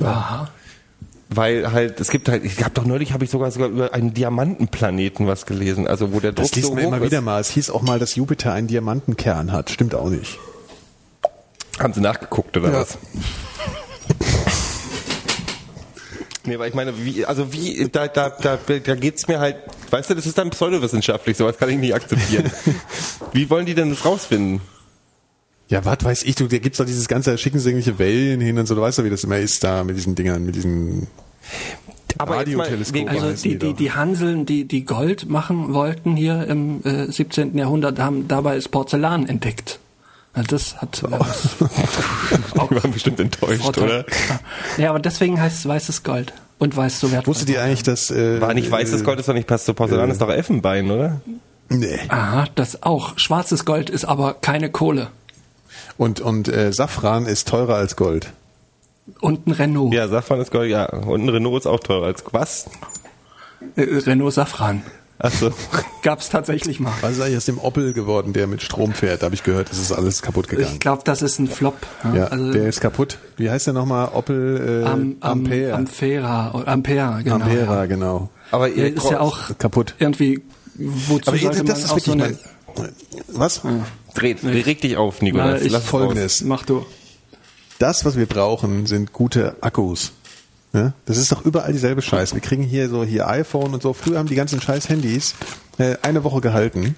[0.00, 0.48] Aha.
[1.30, 4.12] Weil halt, es gibt halt, ich habe doch neulich, habe ich sogar sogar über einen
[4.14, 7.04] Diamantenplaneten was gelesen, also wo der Druck Das liest so man immer ist.
[7.04, 7.40] wieder mal.
[7.40, 9.70] Es hieß auch mal, dass Jupiter einen Diamantenkern hat.
[9.70, 10.38] Stimmt auch nicht.
[11.78, 12.80] Haben sie nachgeguckt oder Ja.
[12.80, 12.98] was?
[16.46, 19.56] Nee, weil ich meine, wie, also wie, da, da, da, da geht's mir halt,
[19.90, 22.50] weißt du, das ist dann pseudowissenschaftlich, sowas kann ich nicht akzeptieren.
[23.32, 24.60] wie wollen die denn das rausfinden?
[25.74, 28.40] Ja, was weiß ich, du, da gibt's doch dieses ganze, da schicken sie irgendwelche Wellen
[28.40, 30.54] hin und so, du weißt doch, wie das immer ist da mit diesen Dingern, mit
[30.54, 31.08] diesen
[32.16, 32.98] Aber jetzt mal, Radioteleskope.
[33.00, 37.58] wegen- Also die, die die, Hanseln, die, die Gold machen wollten hier im äh, 17.
[37.58, 39.80] Jahrhundert, haben dabei ist Porzellan entdeckt.
[40.48, 43.84] Das hat äh, was die waren bestimmt enttäuscht, Vorteil.
[43.84, 44.04] oder?
[44.78, 47.34] Ja, aber deswegen heißt es weißes Gold und weiß so wertvoll.
[47.34, 48.12] Wusstet ihr eigentlich, dass...
[48.12, 51.20] Äh, War nicht weißes Gold, ist doch nicht passt zu Porzellan, ist doch Elfenbein, oder?
[51.68, 51.98] Nee.
[52.10, 53.18] Aha, das auch.
[53.18, 55.08] Schwarzes Gold ist aber keine Kohle.
[55.96, 58.32] Und, und äh, Safran ist teurer als Gold.
[59.20, 59.92] Und ein Renault.
[59.92, 60.86] Ja, Safran ist Gold, ja.
[60.86, 62.66] Und ein Renault ist auch teurer als was?
[63.76, 64.82] Äh, Renault Safran.
[65.18, 65.52] Achso.
[66.02, 66.92] Gab's tatsächlich mal.
[67.00, 69.22] Was ist eigentlich aus dem Opel geworden, der mit Strom fährt?
[69.22, 70.78] Da habe ich gehört, das ist alles kaputt Ich gegangen.
[70.80, 71.76] glaube, das ist ein Flop.
[72.14, 73.18] Ja, also der ist kaputt.
[73.36, 74.08] Wie heißt der nochmal?
[74.12, 75.74] Opel äh, am, am, Ampere.
[75.74, 77.36] Ampera, oder Ampere, genau.
[77.36, 78.28] Ampera, genau.
[78.50, 79.94] Aber Der ihr ist ja auch Kaputt.
[80.00, 80.42] irgendwie,
[80.74, 82.36] wozu Aber sollte das man ist auch so eine...
[82.76, 82.88] mein,
[83.28, 83.62] Was?
[84.14, 85.60] Dreht, reg dich auf, Nikolas.
[85.60, 86.42] Na, ich- Lass Folgendes.
[86.42, 86.86] Mach du.
[87.78, 90.12] Das, was wir brauchen, sind gute Akkus.
[90.72, 90.92] Ja?
[91.06, 92.34] Das ist doch überall dieselbe Scheiße.
[92.34, 93.92] Wir kriegen hier so hier iPhone und so.
[93.92, 95.34] Früher haben die ganzen scheiß Handys
[95.78, 96.96] äh, eine Woche gehalten.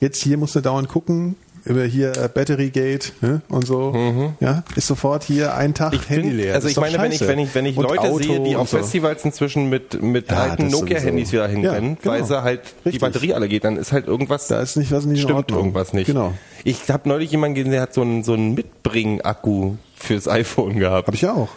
[0.00, 1.36] Jetzt hier musst du dauernd gucken
[1.66, 3.42] über hier äh, Battery Gate ne?
[3.48, 4.32] und so.
[4.40, 6.54] Ja, ist sofort hier ein Tag Ich Handy find, leer.
[6.54, 7.30] also ich meine, wenn ich, scheiße.
[7.30, 8.78] wenn ich, wenn ich Und Leute Auto sehe, die auf so.
[8.78, 12.26] Festivals inzwischen mit, mit Ja, alten Nokia-Handys wieder hinrennen, Ja, weil genau.
[12.28, 13.00] sie halt die Richtig.
[13.00, 16.06] Batterie alle geht, dann ist halt irgendwas, Da ist nicht was nicht stimmt irgendwas nicht.
[16.06, 16.32] Genau.
[16.64, 21.08] Ich habe neulich jemanden gesehen, der hat so einen, so einen Mitbringen-Akku fürs iPhone gehabt.
[21.08, 21.48] Hab ich ja auch.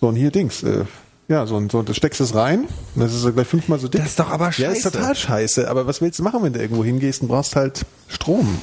[0.00, 0.62] So und hier Dings.
[0.62, 0.84] Äh,
[1.28, 2.64] ja, so ein so das steckst es rein.
[2.96, 4.00] Das ist so gleich fünfmal so dick.
[4.00, 4.90] Das ist doch aber Ja, ist scheiße.
[4.92, 5.70] total scheiße.
[5.70, 8.58] Aber was willst du machen, wenn du irgendwo hingehst und brauchst halt Strom?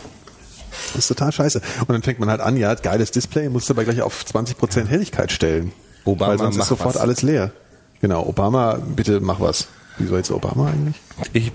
[0.93, 1.61] Das ist total scheiße.
[1.81, 4.87] Und dann fängt man halt an, ja, geiles Display, musst du aber gleich auf 20%
[4.87, 5.71] Helligkeit stellen.
[6.05, 7.01] Obama, Weil sonst mach ist sofort was.
[7.01, 7.51] alles leer.
[8.01, 9.67] Genau, Obama, bitte mach was.
[9.99, 10.95] Wieso jetzt Obama eigentlich?
[11.33, 11.51] Ich,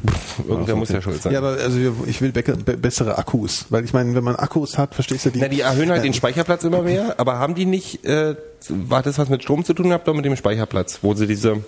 [0.48, 1.32] irgendwer muss ja schuld sein.
[1.32, 3.66] Ja, aber also ich will becke- be bessere Akkus.
[3.70, 5.38] Weil ich meine, wenn man Akkus hat, verstehst du die.
[5.38, 8.34] Na, die erhöhen halt Ja, den Speicherplatz immer mehr, aber haben die nicht, äh,
[8.68, 11.58] war das was mit Strom zu tun gehabt oder mit dem Speicherplatz, wo sie diese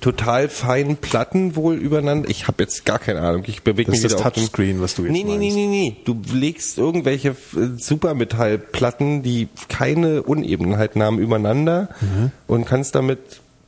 [0.00, 4.04] total feinen Platten wohl übereinander, ich habe jetzt gar keine Ahnung, ich bewege Das mich
[4.04, 5.56] ist das auf dem- Touchscreen, was du jetzt nee, nee, nee, meinst.
[5.56, 7.34] nee, nee, du legst irgendwelche äh,
[7.78, 12.30] Supermetallplatten, die keine Unebenheiten haben, übereinander Mhm.
[12.46, 13.18] und kannst damit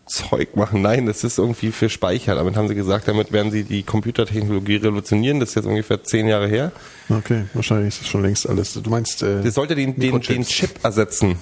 [0.06, 0.82] Zeug machen.
[0.82, 2.36] Nein, das ist irgendwie für Speicher.
[2.36, 5.40] Damit haben sie gesagt, damit werden sie die Computertechnologie revolutionieren.
[5.40, 6.70] Das ist jetzt ungefähr zehn Jahre her.
[7.08, 8.72] Okay, wahrscheinlich ist das schon längst alles.
[8.74, 10.44] Du meinst, äh, Das sollte den, den, den.
[10.44, 11.36] Chip ersetzen.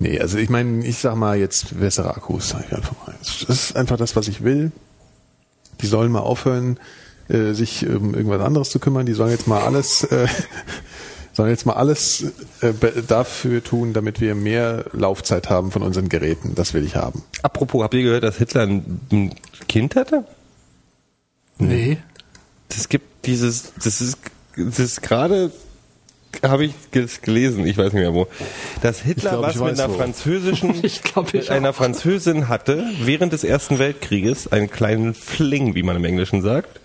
[0.00, 2.48] Nee, also ich meine, ich sag mal jetzt bessere Akkus.
[2.48, 3.14] sag ich einfach mal.
[3.18, 4.72] Das ist einfach das, was ich will.
[5.82, 6.80] Die sollen mal aufhören,
[7.28, 9.04] äh, sich um irgendwas anderes zu kümmern.
[9.04, 10.26] Die sollen jetzt mal alles, äh,
[11.34, 12.32] sollen jetzt mal alles
[12.62, 12.72] äh,
[13.06, 16.54] dafür tun, damit wir mehr Laufzeit haben von unseren Geräten.
[16.54, 17.22] Das will ich haben.
[17.42, 19.34] Apropos, habt ihr gehört, dass Hitler ein, ein
[19.68, 20.24] Kind hatte?
[21.58, 21.98] Nee.
[22.70, 24.16] Es gibt dieses, das ist,
[24.56, 25.52] das ist gerade,
[26.44, 26.72] habe ich
[27.22, 28.26] gelesen, ich weiß nicht mehr wo,
[28.82, 29.96] dass Hitler glaub, was mit einer wo.
[29.98, 31.72] französischen, Ich glaub, ich mit einer.
[31.72, 36.80] Französin hatte während des Ersten Weltkrieges einen kleinen Fling, wie man im Englischen sagt.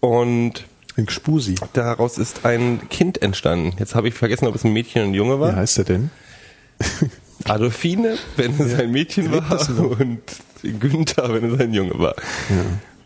[0.00, 0.64] Und
[0.96, 1.54] Ein Gspusi.
[1.72, 3.74] daraus ist ein Kind entstanden.
[3.78, 5.56] Jetzt habe ich vergessen, ob es ein Mädchen oder ein Junge Wie war.
[5.56, 6.10] heißt er denn?
[7.44, 10.20] Adolfine, wenn es ein Mädchen war, und
[10.62, 12.14] Günther, wenn es ein Junge war.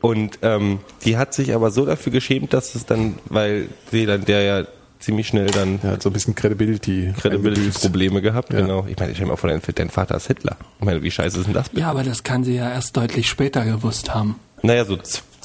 [0.03, 4.24] Und ähm, die hat sich aber so dafür geschämt, dass es dann, weil sie dann
[4.24, 4.66] der ja
[5.01, 7.12] ziemlich schnell dann Er hat so ein bisschen Credibility.
[7.20, 8.61] Credibility-Probleme gehabt, Ja.
[8.61, 8.86] genau.
[8.88, 10.57] Ich meine, stell dir mal vor, dein, Vater ist Hitler.
[10.80, 11.82] Ich meine, wie scheiße ist denn das bitte?
[11.82, 14.36] Ja, aber das kann sie ja erst deutlich später gewusst haben.
[14.62, 14.99] Naja, so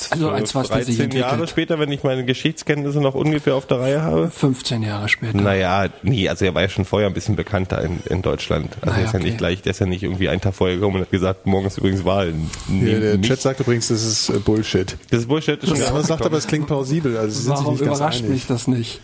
[0.10, 3.68] Also als was der sich 13 Jahre später, wenn ich meine Geschichtskenntnisse noch ungefähr auf
[3.68, 4.32] der Reihe habe.
[4.32, 5.38] 15 Jahre später.
[5.40, 8.70] Naja, nee, also er war ja schon vorher ein bisschen bekannter in, in Deutschland.
[8.82, 9.28] Also Naja, er ist ja okay.
[9.28, 11.68] nicht gleich, der ist ja nicht irgendwie einen Tag vorher gekommen und hat gesagt, morgen
[11.68, 12.30] ist übrigens Wahl.
[12.30, 12.34] Ja,
[12.70, 13.28] Nee, der nicht.
[13.30, 14.98] Chat sagt übrigens, das ist äh, Bullshit.
[15.12, 15.62] das ist Bullshit.
[15.62, 16.08] Ist schon Ja, aber rausgekommen.
[16.08, 17.18] sagt aber, es klingt plausibel.
[17.18, 18.32] Also Warum überrascht einig.
[18.32, 19.02] mich das nicht?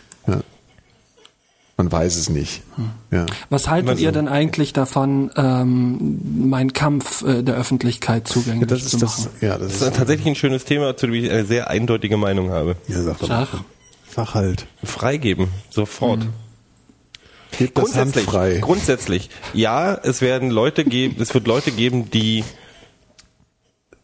[1.77, 1.83] Ja.
[1.83, 2.63] Man weiß es nicht.
[3.11, 3.25] Ja.
[3.49, 8.79] Was haltet Also- ihr denn eigentlich davon, ähm, mein Kampf äh, der Öffentlichkeit zugänglich Das
[8.87, 9.31] zu ist das, machen?
[9.41, 12.17] ja, das Das ist, ist tatsächlich ein schönes Thema, zu dem ich eine sehr eindeutige
[12.17, 12.75] Meinung habe.
[12.87, 13.27] ja, sag doch.
[13.27, 13.47] Sag.
[14.13, 14.65] Sag halt.
[14.83, 16.25] Freigeben, sofort.
[17.57, 18.57] Gebt das Hand Grundsätzlich, frei.
[18.59, 22.43] grundsätzlich, ja, es werden Leute geben, es wird Leute geben, die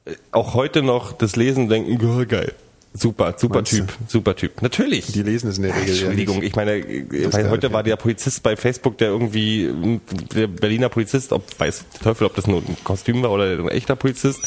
[0.05, 2.53] äh, auch heute noch das Lesen denken, oh, geil.
[2.95, 3.77] Super, super Meinst du?
[3.77, 4.61] Typ, super Typ.
[4.61, 5.07] Natürlich.
[5.07, 5.87] Die lesen es in der Regel.
[5.87, 6.49] ja Entschuldigung, nicht.
[6.49, 7.73] ich meine, meine geil, heute ja.
[7.73, 9.99] war der Polizist bei Facebook, der irgendwie,
[10.35, 13.69] der Berliner Polizist, ob weiß der Teufel, ob das nur ein Kostüm war oder ein
[13.69, 14.41] echter Polizist,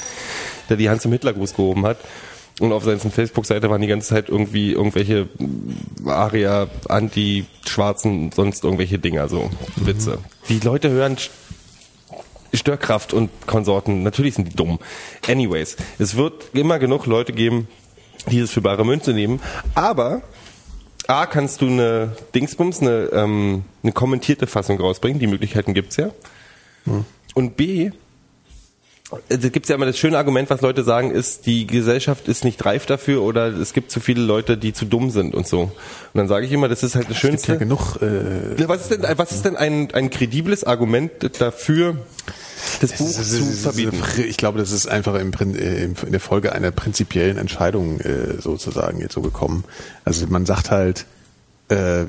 [0.68, 1.98] der die Hand zum Hitlergruß gehoben hat.
[2.60, 5.76] Und auf seiner Facebook-Seite waren die ganze Zeit irgendwie irgendwelche m,
[6.06, 10.18] Aria, Anti-Schwarzen, sonst irgendwelche Dinger, so Witze.
[10.48, 11.16] Die Leute hören
[12.54, 14.78] Störkraft und Konsorten, natürlich sind die dumm.
[15.28, 17.68] Anyways, es wird immer genug Leute geben,
[18.30, 19.40] die es für bare Münze nehmen,
[19.74, 20.22] aber
[21.08, 26.10] A, kannst du eine Dingsbums, eine, ähm, eine kommentierte Fassung rausbringen, die Möglichkeiten gibt's ja.
[27.34, 27.90] Und B,
[29.28, 32.64] es gibt ja immer das schöne Argument, was Leute sagen, ist, die Gesellschaft ist nicht
[32.64, 35.60] reif dafür oder es gibt zu viele Leute, die zu dumm sind und so.
[35.62, 35.72] Und
[36.14, 37.52] dann sage ich immer, das ist halt das Es gibt Schönste.
[37.52, 37.96] ja genug.
[38.02, 41.96] Äh, Was ist denn, was ist denn ein, ein kredibles Argument dafür,
[42.80, 44.02] das Buch es zu es ist- verbieten?
[44.28, 49.00] Ich glaube, das ist einfach äh, im- in der Folge einer prinzipiellen Entscheidung äh, sozusagen
[49.00, 49.62] jetzt so gekommen.
[50.04, 51.06] Also man sagt halt,
[51.68, 52.06] äh,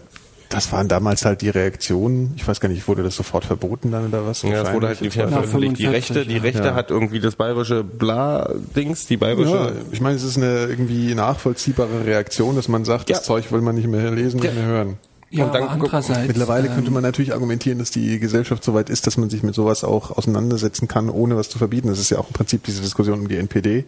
[0.49, 2.33] das waren damals halt die Reaktionen.
[2.37, 4.41] Ich weiß gar nicht, wurde das sofort verboten dann oder was?
[4.43, 5.79] Ja, es wurde halt nicht veröffentlicht.
[5.79, 6.37] Die 45, Rechte, die.
[6.37, 6.73] Rechte Ja.
[6.75, 9.51] hat irgendwie das bayerische Bla-Dings, die bayerische.
[9.55, 13.15] Ja, ich meine, es ist eine irgendwie nachvollziehbare Reaktion, dass man sagt, Ja.
[13.17, 14.45] das Zeug will man nicht mehr lesen, Ja.
[14.51, 14.97] nicht mehr hören.
[15.29, 16.25] Ja, Und dann andererseits.
[16.27, 19.43] Mittlerweile ähm, könnte man natürlich argumentieren, dass die Gesellschaft so weit ist, dass man sich
[19.43, 21.89] mit sowas auch auseinandersetzen kann, ohne was zu verbieten.
[21.89, 23.83] Das ist ja auch im Prinzip diese Diskussion um die NPD.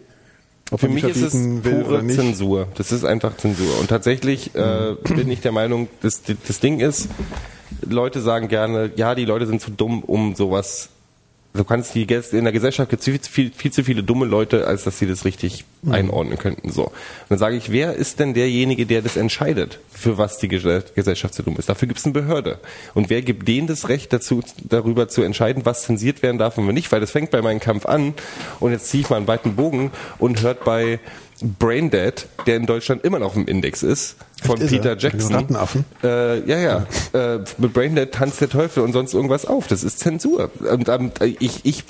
[0.70, 2.06] Ob Für mich ist es pure.
[2.08, 2.68] Zensur.
[2.76, 3.78] Das ist einfach Zensur.
[3.80, 7.08] Und tatsächlich äh, bin ich der Meinung, das, das Ding ist,
[7.82, 10.90] Leute sagen gerne, ja, die Leute sind zu dumm, um sowas.
[11.52, 14.04] Du kannst die Ges- in der Gesellschaft gibt es viel, zu viel, viel zu viele
[14.04, 15.92] dumme Leute, als dass sie das richtig Mhm.
[15.92, 16.70] einordnen könnten.
[16.70, 16.84] So.
[16.84, 16.92] Und
[17.30, 21.34] dann sage ich, wer ist denn derjenige, der das entscheidet, für was die Gesell- Gesellschaft
[21.34, 21.68] zu dumm ist?
[21.68, 22.60] Dafür gibt es eine Behörde.
[22.94, 26.66] Und wer gibt denen das Recht dazu, darüber zu entscheiden, was zensiert werden darf und
[26.68, 26.92] was nicht?
[26.92, 28.14] Weil das fängt bei meinem Kampf an
[28.60, 31.00] und jetzt ziehe ich mal einen weiten Bogen und hört bei
[31.42, 34.78] Braindead, der in Deutschland immer noch im Index ist, von Echt, ist er?
[34.78, 35.34] Peter den Jackson.
[35.34, 35.84] Rattenaffen?
[36.02, 36.86] Äh, ja, ja.
[37.12, 39.66] Äh, mit Braindead tanzt der Teufel und sonst irgendwas auf.
[39.66, 40.50] Das ist Zensur.
[40.60, 41.84] Und ähm, ich, ich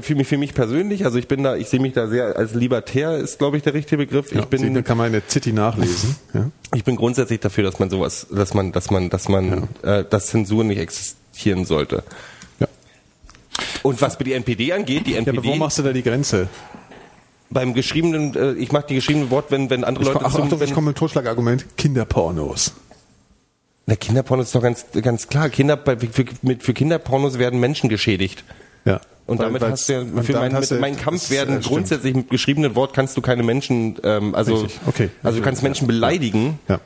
[0.00, 2.54] für mich, für mich persönlich, also ich bin da, ich sehe mich da sehr als
[2.54, 4.32] Libertär, ist glaube ich der richtige Begriff.
[4.32, 6.16] Ja, ich bin, den kann man in der City nachlesen.
[6.32, 6.50] Ja.
[6.74, 10.26] ich bin grundsätzlich dafür, dass man sowas, dass man, dass man, dass man, äh, dass
[10.28, 12.04] Zensur nicht existieren sollte.
[12.58, 12.68] Ja.
[13.82, 16.48] Und was die NPD angeht, die ja, aber wo NPD machst du da die Grenze?
[17.50, 20.44] Beim geschriebenen, äh, ich mache die geschriebene Wort, wenn wenn andere Ich, Leute ach, zum-
[20.44, 21.66] Achtung, ich komme mit Totschlagargument.
[21.76, 22.72] Kinderpornos.
[23.86, 25.48] Na, Kinderporno ist doch ganz, ganz klar.
[25.48, 28.42] Kinder, für, mit, für Kinderpornos werden Menschen geschädigt.
[28.84, 29.00] Ja.
[29.26, 31.66] Und Weil- damit hast du ja, für mein, mit du- meinem Kampf werden stimmt.
[31.66, 35.10] grundsätzlich mit geschriebenem Wort kannst du keine Menschen, ähm, also, Richtig, okay.
[35.22, 36.80] also du kannst Menschen beleidigen, Ja.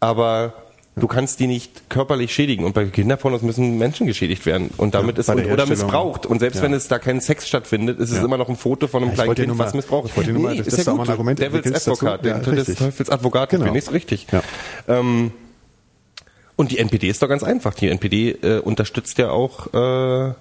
[0.00, 0.54] aber
[0.98, 2.64] du kannst die nicht körperlich schädigen.
[2.64, 4.70] Und bei Kinderpornos müssen Menschen geschädigt werden.
[4.78, 6.24] Und damit Ja, ist, und, oder missbraucht.
[6.24, 6.62] Und selbst Ja.
[6.62, 8.24] wenn es da kein Sex stattfindet, ist es Ja.
[8.24, 10.08] immer noch ein Foto von einem kleinen Kind, nur was mal- missbraucht.
[10.10, 10.96] ich wollte nur mal, dass- ist ja auch gut.
[10.98, 11.66] mal ein Argument Devils.
[11.86, 12.74] Advocate, Ja, der, des.
[12.76, 13.64] Teufels Advokat, Genau.
[13.66, 14.26] bin ich richtig.
[14.88, 15.32] Ähm,
[16.56, 17.74] und die NPD ist doch ganz einfach.
[17.74, 20.32] Die NPD äh, unterstützt ja auch äh,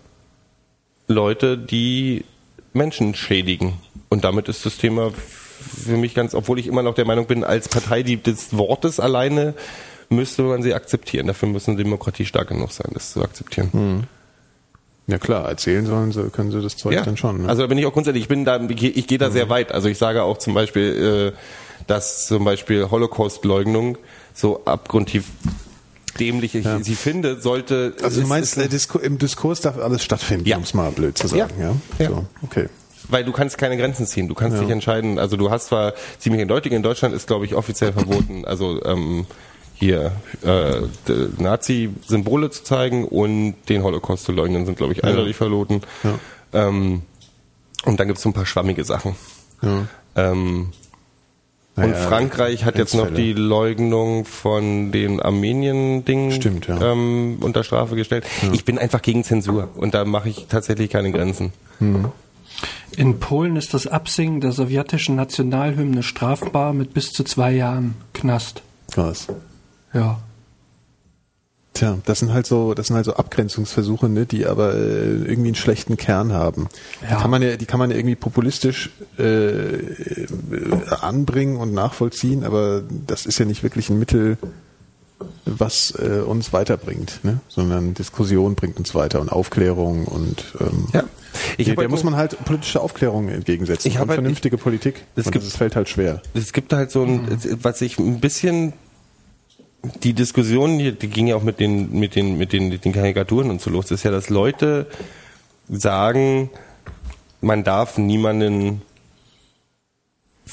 [1.07, 2.23] Leute, die
[2.71, 3.73] Menschen schädigen.
[4.07, 5.11] Und damit ist das Thema
[5.85, 8.99] für mich ganz, obwohl ich immer noch der Meinung bin, als Partei die des Wortes
[9.01, 9.53] alleine
[10.09, 11.27] müsste man sie akzeptieren.
[11.27, 14.07] Dafür muss eine Demokratie stark genug sein, das zu akzeptieren.
[15.07, 17.43] Ja klar, erzählen sollen sie, können sie das Zeug dann schon.
[17.43, 17.49] Ne?
[17.49, 19.71] Also da bin ich auch grundsätzlich, ich bin da, ich, ich gehe da sehr weit.
[19.71, 23.97] Also ich sage auch zum Beispiel, äh, dass zum Beispiel Holocaust-Leugnung
[24.33, 25.25] so abgrundtief
[26.19, 27.93] dämlich ich sie finde, sollte.
[28.01, 30.57] also du meinst, Disku im Diskurs darf alles stattfinden, Ja.
[30.57, 31.75] um es mal blöd zu sagen, ja?
[31.99, 32.09] Ja.
[32.09, 32.67] So, okay.
[33.09, 34.27] weil du kannst keine Grenzen ziehen.
[34.27, 35.19] Du kannst dich entscheiden.
[35.19, 38.45] Also du hast zwar ziemlich eindeutig in Deutschland ist glaube ich offiziell verboten.
[38.45, 39.27] Also ähm,
[39.75, 40.13] hier
[40.43, 40.81] äh,
[41.37, 45.81] Nazi-Symbole zu zeigen und den Holocaust zu leugnen sind glaube ich eindeutig verboten.
[46.03, 46.67] Ja.
[46.67, 47.01] Ähm,
[47.85, 49.15] und dann gibt es so ein paar schwammige Sachen.
[49.61, 49.85] Ja.
[50.15, 50.71] Ähm,
[51.75, 56.91] und Naja, Frankreich hat jetzt noch die Leugnung von den Armenien-Dingen ja.
[56.91, 58.25] ähm, unter Strafe gestellt.
[58.53, 61.51] Ich bin einfach gegen Zensur und da mache ich tatsächlich keine Grenzen.
[62.95, 68.61] In Polen ist das Absingen der sowjetischen Nationalhymne strafbar mit bis zu zwei Jahren Knast.
[68.91, 69.27] Krass.
[69.95, 70.19] Ja.
[71.73, 74.77] Tja, das sind halt so, das sind halt so Abgrenzungsversuche, ne, die aber äh,
[75.25, 76.69] irgendwie einen schlechten Kern haben.
[77.01, 77.19] Die Ja.
[77.19, 80.27] kann man ja, die kann man ja irgendwie populistisch äh, äh,
[81.01, 84.37] anbringen und nachvollziehen, aber das ist ja nicht wirklich ein Mittel,
[85.45, 87.39] was äh, uns weiterbringt, ne?
[87.49, 91.03] sondern Diskussion bringt uns weiter und Aufklärung und ähm, Ja.
[91.57, 94.57] Ich der, der halt muss man halt politische Aufklärung entgegensetzen Ich hab und halt- vernünftige
[94.57, 95.03] Politik.
[95.17, 96.21] Es gibt- das fällt halt schwer.
[96.33, 97.27] Es gibt halt so ein,
[97.61, 98.71] was ich ein bisschen
[100.03, 103.49] die Diskussion die ging ja auch mit den mit den mit den, mit den Karikaturen
[103.49, 103.87] und so los.
[103.87, 104.87] Das ist ja, dass Leute
[105.69, 106.49] sagen,
[107.41, 108.81] man darf niemanden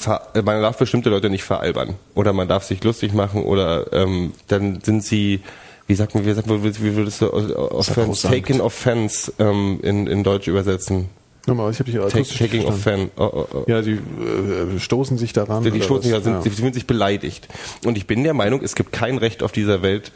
[0.05, 4.33] äh, man darf bestimmte Leute nicht veralbern oder man darf sich lustig machen oder ähm,
[4.47, 5.41] dann sind sie
[5.85, 10.23] wie sagt man, wie, sagt man, wie würdest du offense, taken offense ähm, in, in
[10.23, 11.09] Deutsch übersetzen?
[11.45, 12.67] Nochmal, ich habe dich Take, taking verstanden.
[12.67, 13.11] offense.
[13.17, 13.63] Oh, oh, oh.
[13.67, 15.63] Ja, sie äh, stoßen sich daran.
[15.63, 16.41] Die oder stoßen ja, sind, Ja.
[16.41, 17.47] sie fühlen sich beleidigt.
[17.85, 20.13] Und ich bin der Meinung, es gibt kein Recht auf dieser Welt,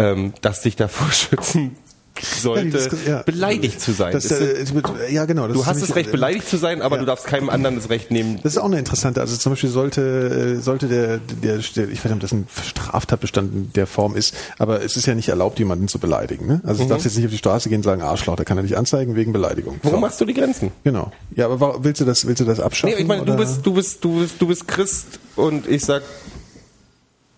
[0.00, 1.76] ähm, das dich davor schützen
[2.22, 3.22] sollte, Ja, ja.
[3.22, 4.12] beleidigt zu sein.
[4.12, 4.64] Das, äh,
[5.10, 5.48] ja, genau.
[5.48, 7.00] Du hast das Recht, beleidigt zu sein, aber ja.
[7.00, 8.38] du darfst keinem anderen das Recht nehmen.
[8.42, 11.98] Das ist auch eine interessante, also zum Beispiel sollte, äh, sollte der, der, der ich
[11.98, 15.28] weiß nicht, ob das ein Straftatbestand in der Form ist, aber es ist ja nicht
[15.28, 16.46] erlaubt, jemanden zu beleidigen.
[16.46, 16.60] Ne?
[16.64, 18.62] Also du darfst jetzt nicht auf die Straße gehen und sagen, Arschloch, der kann er
[18.62, 19.78] nicht anzeigen wegen Beleidigung.
[19.82, 20.00] Warum So.
[20.00, 20.70] machst du die Grenzen?
[20.84, 21.10] Genau.
[21.34, 22.94] Ja, aber warum- willst du das, willst du das abschaffen?
[22.94, 23.44] Nee, ich meine, du oder?
[23.44, 26.02] bist, du bist, du bist, du bist Christ und ich sag,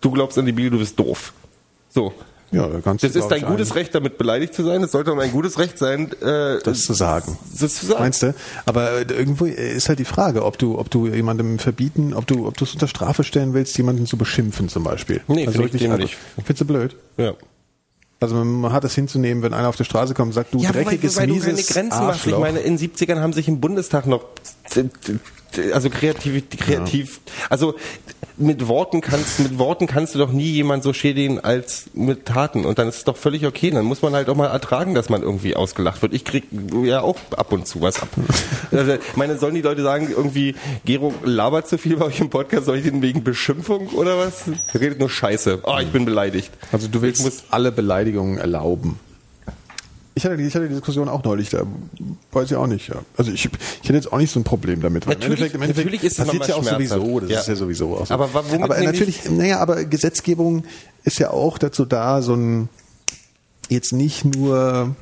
[0.01, 1.33] du glaubst an die Bibel, du bist doof.
[1.89, 2.13] So.
[2.51, 4.81] Ja, kannst Das ist dein ich, gutes Recht, damit beleidigt zu sein.
[4.83, 7.37] Es sollte auch ein gutes Recht sein, äh, das zu sagen.
[7.59, 7.99] das zu sagen.
[7.99, 8.33] Meinst du?
[8.65, 12.47] Aber äh, irgendwo ist halt die Frage, ob du, ob du jemandem verbieten, ob du,
[12.47, 15.21] ob du es unter Strafe stellen willst, jemanden zu beschimpfen zum Beispiel.
[15.27, 16.11] Nee, find ich wirklich, dämlich.
[16.15, 16.95] also, findest du blöd?
[17.17, 17.33] Ja.
[18.19, 20.69] Also man hat es hinzunehmen, wenn einer auf die Straße kommt und sagt, du Ja,
[20.69, 22.25] wobei, dreckiges, wobei du keine mieses Grenzen machst.
[22.25, 22.39] Ich Arschloch.
[22.39, 24.23] meine, in den 70ern haben sich im Bundestag noch
[25.73, 27.19] also kreativ, kreativ,
[27.49, 27.75] also
[28.37, 32.65] mit Worten kannst, mit Worten kannst du doch nie jemand so schädigen als mit Taten.
[32.65, 33.71] Und dann ist es doch völlig okay.
[33.71, 36.13] Dann muss man halt auch mal ertragen, dass man irgendwie ausgelacht wird.
[36.13, 36.45] Ich krieg
[36.83, 38.09] ja auch ab und zu was ab.
[38.69, 42.65] Also, meine, sollen die Leute sagen, irgendwie, Gero labert zu viel bei euch im Podcast,
[42.65, 44.43] soll ich den wegen Beschimpfung oder was?
[44.73, 45.61] Er redet nur Scheiße.
[45.63, 46.51] Oh, ich bin beleidigt.
[46.71, 48.99] Also du willst alle Beleidigungen erlauben.
[50.17, 51.63] Ich hatte, die- ich hatte die Diskussion auch neulich, da
[52.31, 52.89] weiß ich auch nicht.
[52.89, 52.95] Ja.
[53.17, 55.05] Also ich, ich hätte jetzt auch nicht so ein Problem damit.
[55.07, 57.31] Natürlich- natürlich ist es passiert ja auch sowieso, das schmerzhaft.
[57.41, 58.13] ist ja sowieso auch so.
[58.13, 60.63] Aber womit aber natürlich, naja, aber Gesetzgebung
[61.03, 62.69] ist ja auch dazu da, so ein
[63.69, 64.95] jetzt nicht nur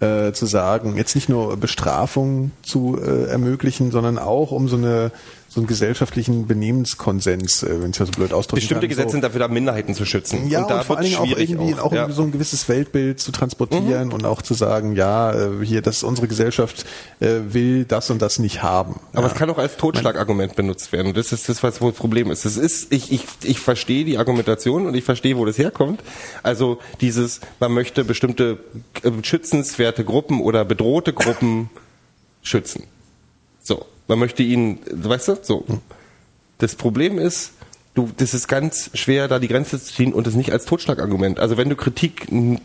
[0.00, 5.12] äh, zu sagen, jetzt nicht nur Bestrafung zu äh, ermöglichen, sondern auch um so eine
[5.52, 8.88] so einen gesellschaftlichen Benehmenskonsens, äh, wenn ich das so blöd ausdrücken Bestimmte kann.
[8.88, 9.12] Gesetze so.
[9.12, 10.48] sind dafür da, Minderheiten zu schützen.
[10.48, 12.10] Ja, und da und vor allen Dingen auch irgendwie auch, Ja.
[12.10, 16.26] so ein gewisses Weltbild zu transportieren und auch zu sagen, ja, äh, hier, dass unsere
[16.26, 16.86] Gesellschaft
[17.20, 18.98] äh, will das und das nicht haben.
[19.12, 19.32] Aber ja.
[19.32, 21.08] es kann auch als Totschlagargument benutzt werden.
[21.08, 22.46] Und das ist das, was wohl das Problem ist.
[22.46, 26.02] Das ist, ich, ich, ich verstehe die Argumentation und ich verstehe, wo das herkommt.
[26.42, 28.58] Also dieses, man möchte bestimmte
[29.22, 31.68] schützenswerte Gruppen oder bedrohte Gruppen
[32.42, 32.84] schützen.
[34.12, 35.64] Man möchte ihnen, weißt du, so.
[36.58, 37.52] Das Problem ist,
[37.94, 41.40] du, das ist ganz schwer, da die Grenze zu ziehen und das nicht als Totschlagargument.
[41.40, 42.58] Also wenn du Kritik äh,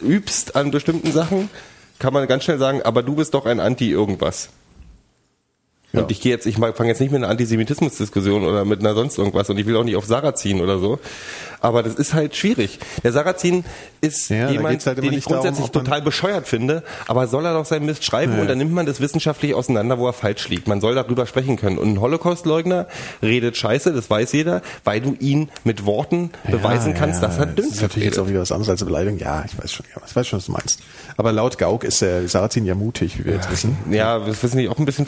[0.00, 1.50] übst an bestimmten Sachen,
[1.98, 4.48] kann man ganz schnell sagen, aber du bist doch ein Anti-Irgendwas.
[5.92, 6.02] Ja.
[6.02, 9.16] Und ich gehe jetzt, ich fange jetzt nicht mit einer Antisemitismusdiskussion oder mit einer sonst
[9.16, 10.98] irgendwas und ich will auch nicht auf Sarrazin oder so.
[11.60, 12.78] Aber das ist halt schwierig.
[13.02, 13.64] Der Sarrazin
[14.02, 17.54] ist Ja, jemand, halt den ich darum, grundsätzlich man- total bescheuert finde, aber soll er
[17.54, 18.42] doch seinen Mist schreiben Ja.
[18.42, 20.68] und dann nimmt man das wissenschaftlich auseinander, wo er falsch liegt.
[20.68, 21.78] Man soll darüber sprechen können.
[21.78, 22.86] Und ein Holocaustleugner
[23.22, 27.54] redet Scheiße, das weiß jeder, weil du ihn mit Worten beweisen kannst, dass er Das
[27.56, 29.18] Dünnpfiff ist natürlich jetzt auch wieder was anderes als eine Beleidigung.
[29.18, 30.80] Ja, ich weiß schon, ja, ich weiß schon, was du meinst.
[31.16, 33.76] Aber laut Gauck ist der Sarazin ja mutig, wie wir jetzt wissen.
[33.90, 35.06] Ja, das wissen nicht auch ein bisschen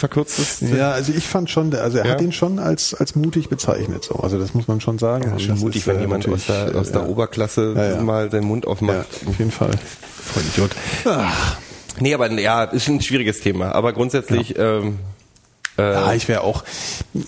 [0.70, 2.26] verkürztes Ja, also ich fand schon, also er hat Ja.
[2.26, 4.14] ihn schon als, als mutig bezeichnet, so.
[4.16, 5.24] Also das muss man schon sagen.
[5.30, 7.06] Ja, schon mutig, ist, wenn äh, jemand aus der, aus der ja.
[7.08, 8.00] Oberklasse Ja, ja.
[8.02, 9.06] mal seinen Mund Ja, aufmacht.
[9.26, 9.70] auf jeden Fall.
[10.22, 10.70] Voll Idiot.
[11.98, 13.72] Nee, aber ja, ist ein schwieriges Thema.
[13.74, 14.98] Aber grundsätzlich, ähm,
[15.76, 16.64] äh, Ja, ich wäre auch,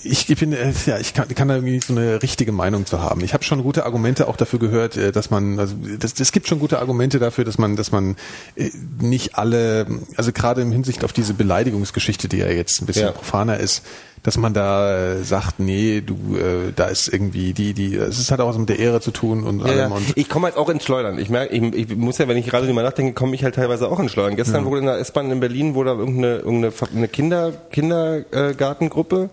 [0.04, 2.86] ich, ich bin, äh, ja, ich kann, kann da irgendwie nicht so eine richtige Meinung
[2.86, 3.22] zu haben.
[3.24, 6.46] Ich habe schon gute Argumente auch dafür gehört, äh, dass man, also das, es gibt
[6.48, 8.16] schon gute Argumente dafür, dass man, dass man
[8.56, 9.86] äh, nicht alle,
[10.16, 13.12] also gerade im Hinsicht auf diese Beleidigungsgeschichte, die ja jetzt ein bisschen Ja.
[13.12, 13.82] profaner ist,
[14.22, 18.30] dass man da äh, sagt, nee, du, äh, da ist irgendwie die, die, es ist
[18.30, 19.86] halt auch was mit der Ehre zu tun und Ja, allem ja.
[19.88, 21.18] und Ich komme halt auch ins Schleudern.
[21.18, 23.88] Ich merke, ich, ich muss ja, wenn ich gerade drüber nachdenke, komme ich halt teilweise
[23.88, 24.36] auch ins Schleudern.
[24.36, 29.30] Gestern wurde in der S-Bahn in Berlin wurde irgendeine, irgendeine Fa- eine Kinder, Kindergartengruppe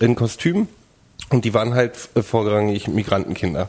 [0.00, 0.68] in Kostüm
[1.30, 3.68] und die waren halt äh, vorrangig Migrantenkinder.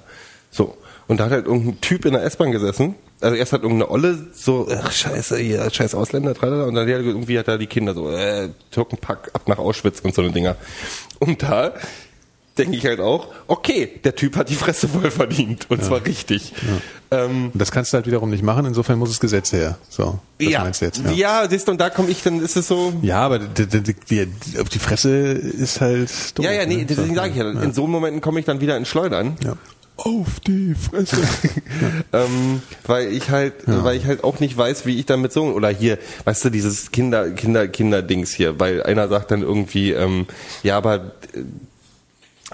[0.51, 0.77] So.
[1.07, 2.95] Und da hat halt irgendein Typ in der S-Bahn gesessen.
[3.21, 6.99] Also erst hat irgendeine Olle so, ach scheiße, hier, scheiß Ausländer, tralala, und dann er
[6.99, 10.55] irgendwie hat er die Kinder so, äh, Türkenpack ab nach Auschwitz und so eine Dinger.
[11.19, 11.73] Und da
[12.57, 16.53] denke ich halt auch, okay, der Typ hat die Fresse voll verdient und zwar richtig.
[17.09, 19.77] Ähm, Und das kannst du halt wiederum nicht machen, insofern muss das Gesetz her.
[19.89, 21.01] So, das ja, meinst du jetzt.
[21.15, 21.47] ja.
[21.49, 23.95] siehst du, und da komme ich, dann ist es so, Ja, aber die, die, die,
[24.25, 26.85] die, auf die Fresse ist halt doof, ja, ja, nee, ne?
[26.85, 29.37] deswegen sage ich ja, in so Momenten komme ich dann wieder ins Schleudern.
[29.43, 29.55] Ja.
[29.97, 31.17] Auf die Fresse.
[32.13, 35.69] ähm, weil ich halt, weil ich halt auch nicht weiß, wie ich damit so oder
[35.69, 40.27] hier, weißt du, dieses Kinder, Kinder, Kinder-Dings hier, weil einer sagt dann irgendwie, ähm,
[40.61, 41.41] ja, aber äh,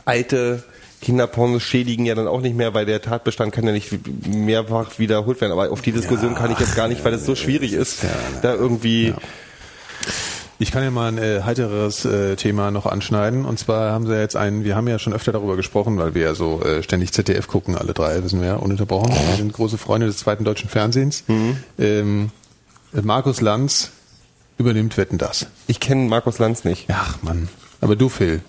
[0.05, 0.63] alte
[1.01, 3.91] Kinderpornos schädigen ja dann auch nicht mehr, weil der Tatbestand kann ja nicht
[4.27, 5.51] mehrfach wiederholt werden.
[5.51, 8.05] Aber auf die Diskussion kann ich jetzt gar nicht, weil es so schwierig ist,
[8.41, 9.13] da irgendwie.
[10.59, 13.43] Ich kann ja mal ein äh, heiteres äh, Thema noch anschneiden.
[13.43, 16.21] Und zwar haben sie jetzt einen, wir haben ja schon öfter darüber gesprochen, weil wir
[16.21, 19.11] ja so äh, ständig ZDF gucken, alle drei, wissen wir ja, ununterbrochen.
[19.11, 21.23] Wir sind große Freunde des zweiten deutschen Fernsehens.
[21.77, 22.29] Ähm,
[22.93, 23.91] Markus Lanz
[24.57, 25.47] übernimmt Wetten das.
[25.67, 26.85] Ich kenne Markus Lanz nicht.
[26.89, 27.49] Ach Mann.
[27.81, 28.41] Aber du, Phil.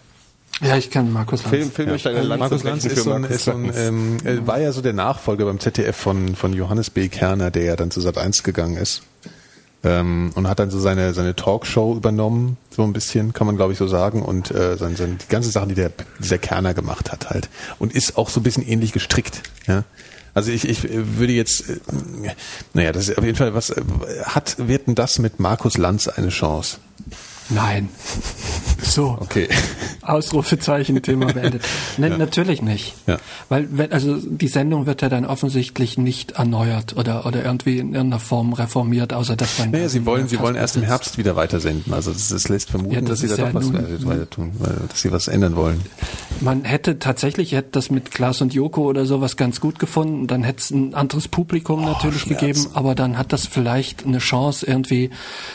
[0.60, 1.54] Ja, ich kenne Markus Lanz.
[1.54, 4.16] Film, Film durch deine Lanze Markus Lanz ist so ein, Markus ist so ein ähm,
[4.24, 7.08] äh, war ja so der Nachfolger beim ZDF von, von Johannes B.
[7.08, 9.02] Kerner, der ja dann zu Sat 1 gegangen ist.
[9.82, 13.72] Ähm, und hat dann so seine, seine Talkshow übernommen, so ein bisschen, kann man glaube
[13.72, 15.90] ich so sagen, und äh, seine, seine, die ganzen Sachen, die der,
[16.20, 17.50] dieser Kerner gemacht hat halt.
[17.78, 19.42] Und ist auch so ein bisschen ähnlich gestrickt.
[19.66, 19.84] Ja?
[20.34, 21.80] Also ich, ich äh, würde jetzt, äh,
[22.72, 23.82] naja, das ist auf jeden Fall was, äh,
[24.24, 26.78] hat, wird denn das mit Markus Lanz eine Chance?
[27.50, 27.88] Nein.
[28.82, 29.16] So.
[29.20, 29.48] Okay.
[30.02, 31.62] Ausrufezeichen, Thema beendet.
[31.96, 32.94] Nein, natürlich nicht.
[33.06, 33.16] Ja.
[33.48, 37.94] Weil, wenn, also die Sendung wird ja dann offensichtlich nicht erneuert oder, oder irgendwie in
[37.94, 39.70] irgendeiner Form reformiert, außer dass man.
[39.70, 40.82] Naja, sie wollen, sie wollen erst im.
[40.82, 41.94] Herbst wieder weitersenden.
[41.94, 44.28] Also das, das lässt vermuten, Ja, das dass sie da doch ja was nun- weiter,
[44.28, 45.80] tun, weil, dass sie was ändern wollen.
[46.40, 50.42] Man hätte tatsächlich, hätte das mit Klaas und Joko oder sowas ganz gut gefunden, dann
[50.44, 52.40] hätte es ein anderes Publikum natürlich Schmerz.
[52.40, 55.08] gegeben, aber dann hat das vielleicht eine Chance, irgendwie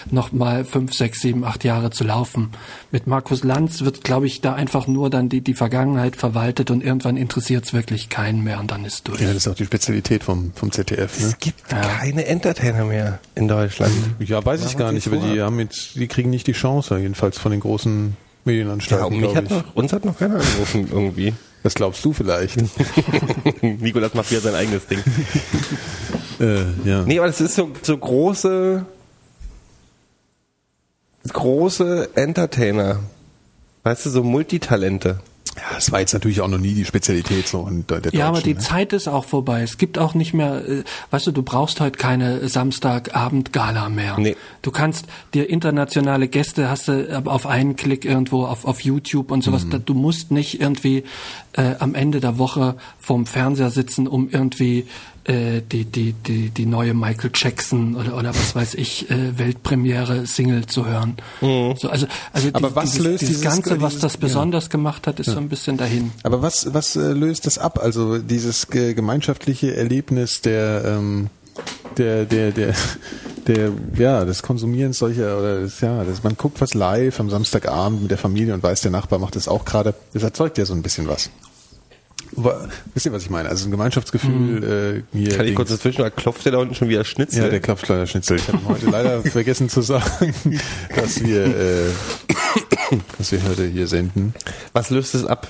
[0.10, 2.50] noch mal fünf, sechs, sieben, acht Jahre zu laufen.
[2.92, 6.84] Mit Markus Lanz wird, glaube ich, da einfach nur dann die, die Vergangenheit verwaltet und
[6.84, 9.22] irgendwann interessiert es wirklich keinen mehr und dann ist durch.
[9.22, 11.20] Ja, das ist auch die Spezialität vom, vom ZDF.
[11.20, 11.28] Ne?
[11.28, 13.94] Es gibt keine Entertainer mehr in Deutschland.
[14.20, 17.40] Ja, weiß ich gar nicht, aber die haben jetzt, die kriegen nicht die Chance, jedenfalls
[17.40, 19.06] von den großen Ja, Medienanstalten.
[19.16, 19.50] und mich hat ich.
[19.52, 21.34] noch, uns hat noch keiner angerufen irgendwie.
[21.62, 22.56] Das glaubst du vielleicht.
[23.62, 25.00] Nikolas macht wieder sein eigenes Ding.
[26.40, 27.04] äh, ja.
[27.04, 28.86] Nee, aber das ist so, so große,
[31.28, 33.00] große Entertainer.
[33.84, 35.20] Weißt du, so Multitalente.
[35.56, 38.42] ja, das war jetzt natürlich auch noch nie die Spezialität so und der Ja, aber
[38.42, 38.60] die ne?
[38.60, 39.62] Zeit ist auch vorbei.
[39.62, 44.16] Es gibt auch nicht mehr, äh, weißt du, du brauchst heute keine Samstagabend-Gala mehr.
[44.20, 44.36] Nee.
[44.62, 49.32] Du kannst dir internationale Gäste hast du äh, auf einen Klick irgendwo auf, auf YouTube
[49.32, 49.66] und sowas.
[49.70, 51.04] Da- Du musst nicht irgendwie
[51.54, 54.88] äh, am Ende der Woche vorm Fernseher sitzen, um irgendwie
[55.26, 60.26] äh, die, die, die, die neue Michael Jackson oder, oder was weiß ich, äh, Weltpremiere
[60.28, 61.18] Single zu hören.
[61.42, 64.20] So, also, also Aber die- was dieses, löst dieses dieses- Ganze, was das ja.
[64.22, 66.12] besonders gemacht hat, ist so ein bisschen dahin.
[66.24, 67.80] Aber was, was äh, löst das ab?
[67.82, 71.28] Also dieses ge gemeinschaftliche Erlebnis der, ähm,
[71.98, 72.74] der, der, der,
[73.48, 78.02] der, ja, des Konsumierens solcher oder das, ja, das, man guckt was live am Samstagabend
[78.02, 79.94] mit der Familie und weiß, der Nachbar macht das auch gerade.
[80.14, 81.30] Das erzeugt ja so ein bisschen was.
[82.38, 83.50] Aber, wisst ihr, was ich meine?
[83.50, 85.36] Also ein Gemeinschaftsgefühl äh, hier.
[85.36, 87.44] Kann ich kurz dazwischen, da klopft der da unten schon wieder Schnitzel.
[87.44, 88.38] ja, der klopft kleiner Schnitzel.
[88.38, 90.34] Ich habe heute leider vergessen zu sagen,
[90.96, 91.90] dass wir, äh,
[93.18, 94.34] dass wir heute hier senden.
[94.74, 95.48] Was löst es ab?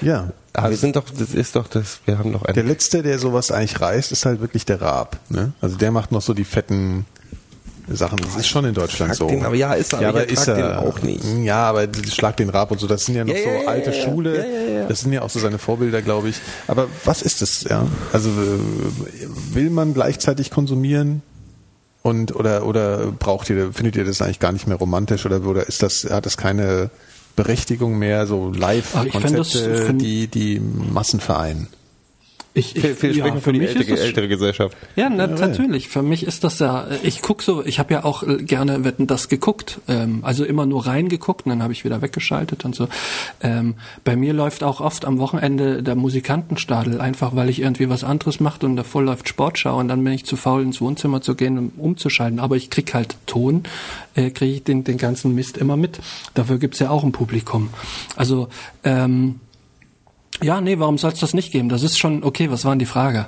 [0.00, 0.32] Ja.
[0.52, 3.18] Ah, wir sind doch, das ist doch das, wir haben doch Der ein, letzte, der
[3.18, 5.18] sowas eigentlich reißt, ist halt wirklich der Raab.
[5.28, 5.52] Ne?
[5.60, 7.06] Also der macht noch so die fetten
[7.88, 8.18] Sachen.
[8.18, 9.26] Das ist schon in Deutschland so.
[9.28, 11.24] den, aber ja, ist er, ja, aber aber ist er den auch nicht.
[11.42, 13.90] Ja, aber Schlag den Raab und so, das sind ja noch Ja, so ja, alte
[13.90, 14.46] ja, Schule.
[14.88, 16.36] Das sind ja auch so seine Vorbilder, glaube ich.
[16.66, 17.64] Aber was ist das?
[17.64, 18.30] Ja, also
[19.52, 21.22] will man gleichzeitig konsumieren?
[22.02, 25.66] Und oder oder braucht ihr, findet ihr das eigentlich gar nicht mehr romantisch oder oder
[25.68, 26.90] ist das hat das keine
[27.36, 31.68] Berechtigung mehr, so das- Live-Konzepte, find- die die Massen vereinen?
[32.60, 34.76] Ich, ich, Viel, viel ja, für die mich ist ältere, das- ältere Gesellschaft.
[34.96, 35.88] Ja, na, natürlich.
[35.88, 39.06] Für mich ist das ja, ich guck so, ich habe ja auch äh, gerne Wetten
[39.06, 42.88] das geguckt, ähm, also immer nur reingeguckt und dann habe ich wieder weggeschaltet und so.
[43.42, 43.74] Ähm,
[44.04, 48.40] bei mir läuft auch oft am Wochenende der Musikantenstadel, einfach weil ich irgendwie was anderes
[48.40, 51.56] mache und davor läuft Sportschau und dann bin ich zu faul ins Wohnzimmer zu gehen,
[51.58, 52.40] um umzuschalten.
[52.40, 53.62] Aber ich krieg halt Ton,
[54.14, 55.98] äh, kriege ich den, den ganzen Mist immer mit.
[56.34, 57.70] Dafür gibt's ja auch ein Publikum.
[58.16, 58.48] Also
[58.84, 59.40] ähm,
[60.42, 61.68] ja, nee, warum soll es das nicht geben?
[61.68, 62.50] Das ist schon okay.
[62.50, 63.26] Was war denn die Frage?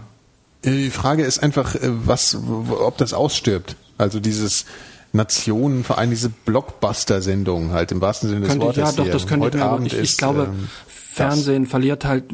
[0.63, 3.77] Äh, Die Frage ist einfach, äh, was, ob das ausstirbt.
[3.99, 4.65] Also dieses
[5.13, 8.79] Nationenverein, diese Blockbuster-Sendung halt im wahrsten Sinne des ich, Wortes.
[8.79, 11.67] ja, doch, das könnte ich Heute mir aber, Abend ich, ich ist, glaube, ähm, Fernsehen
[11.67, 12.25] verliert halt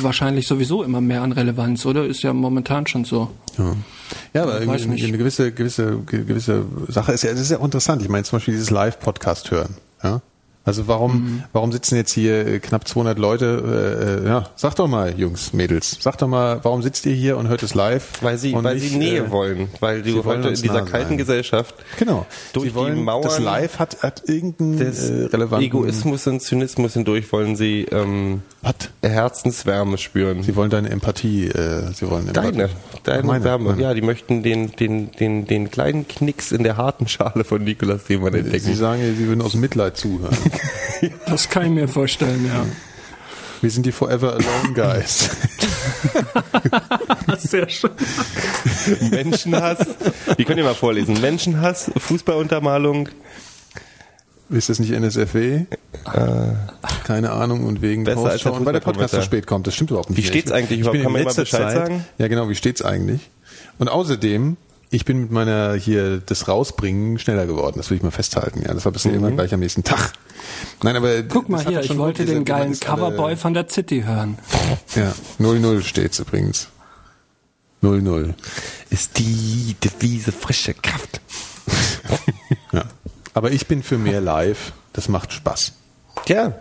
[0.00, 2.06] wahrscheinlich sowieso immer mehr an Relevanz, oder?
[2.06, 3.30] Ist ja momentan schon so.
[3.58, 3.76] Ja,
[4.32, 5.04] ja aber Ich nicht.
[5.04, 8.00] eine gewisse, gewisse, ge- gewisse Sache ist ja, das ist ja auch interessant.
[8.00, 9.76] Ich meine zum Beispiel dieses Live-Podcast hören.
[10.02, 10.22] Ja?
[10.64, 11.42] Also warum, Mhm.
[11.52, 14.22] warum sitzen jetzt hier äh, knapp 200 Leute?
[14.22, 17.36] Äh, äh, ja, sag doch mal, Jungs, Mädels, sag doch mal, warum sitzt ihr hier
[17.36, 18.04] und hört es live?
[18.22, 19.68] Weil sie, weil nicht, sie Nähe äh, wollen.
[19.80, 21.18] Weil sie heute in dieser kalten sein.
[21.18, 22.26] Gesellschaft Genau.
[22.52, 26.40] durch sie wollen, die Mauern das Live hat, hat irgendeinen des äh, relevanten Egoismus und
[26.40, 28.42] Zynismus hindurch wollen sie ähm?
[29.02, 30.42] Herzenswärme spüren.
[30.44, 32.52] Sie wollen deine Empathie, äh, sie wollen Empathie.
[32.52, 32.68] Deine,
[33.02, 33.70] deine Meine, Wärme.
[33.70, 33.82] meine.
[33.82, 38.06] Ja, die möchten den, den, den, den kleinen Knicks in der harten Schale von Nikolas
[38.06, 38.74] Seemann Sie entdecken.
[38.76, 40.36] sagen, sie würden aus Mitleid zuhören.
[41.26, 42.64] Das kann ich mir vorstellen, ja.
[43.60, 45.30] Wir sind die Forever Alone Guys.
[47.38, 47.90] Sehr schön.
[49.10, 49.78] Menschenhass.
[50.38, 51.20] Die könnt ihr mal vorlesen.
[51.20, 53.08] Menschenhass, Fußballuntermalung.
[54.50, 55.66] Ist das nicht NSFW?
[57.04, 59.22] Keine Ahnung und wegen Besser als der und weil der Podcast so Fußballkommentar.
[59.22, 59.66] spät kommt.
[59.66, 60.18] Das stimmt überhaupt nicht.
[60.18, 61.02] Wie steht's eigentlich ich überhaupt?
[61.02, 62.04] Kann man mal Bescheid Zeit, sagen?
[62.18, 62.48] Ja, genau.
[62.48, 63.30] Wie steht's eigentlich?
[63.78, 64.56] Und außerdem,
[64.92, 67.74] ich bin mit meiner hier das rausbringen schneller geworden.
[67.78, 68.62] Das will ich mal festhalten.
[68.62, 70.12] Ja, das war bisher immer gleich am nächsten Tag.
[70.82, 74.38] Nein, aber Guck mal hier, ich wollte diese- den geilen Coverboy von der City hören.
[74.94, 76.68] Ja, 0-0 steht's übrigens.
[77.82, 78.34] 0-0.
[78.90, 81.20] Ist die Devise frische Kraft.
[82.72, 82.84] Ja.
[83.34, 84.72] Aber ich bin für mehr Live.
[84.92, 85.72] Das macht Spaß.
[86.26, 86.54] Ja,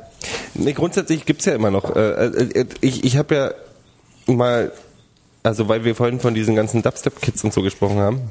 [0.53, 1.95] nee, grundsätzlich gibt's ja immer noch.
[1.95, 4.71] Äh, äh, ich ich habe ja mal,
[5.43, 8.21] also weil wir vorhin von diesen ganzen Dubstep-Kids und so gesprochen haben.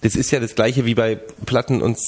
[0.00, 1.98] Das ist ja das gleiche wie bei Platten und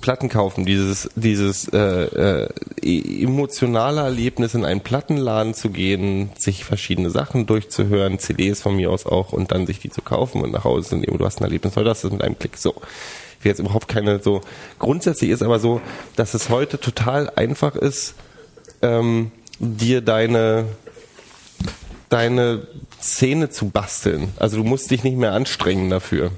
[0.00, 0.64] Platten kaufen.
[0.64, 2.48] Dieses, dieses äh, äh,
[2.82, 8.90] e- emotionale Erlebnis in einen Plattenladen zu gehen, sich verschiedene Sachen durchzuhören, CDs von mir
[8.90, 11.18] aus auch und dann sich die zu kaufen und nach Hause zu nehmen.
[11.18, 12.74] Du hast ein Erlebnis, weil das ist mit einem Klick so.
[13.38, 14.40] Ich will jetzt überhaupt keine so.
[14.78, 15.82] Grundsätzlich ist aber so,
[16.16, 18.14] dass es heute total einfach ist,
[18.80, 20.66] ähm, dir deine
[22.14, 22.68] deine
[23.00, 24.32] Szene zu basteln.
[24.38, 26.30] Also du musst dich nicht mehr anstrengen dafür.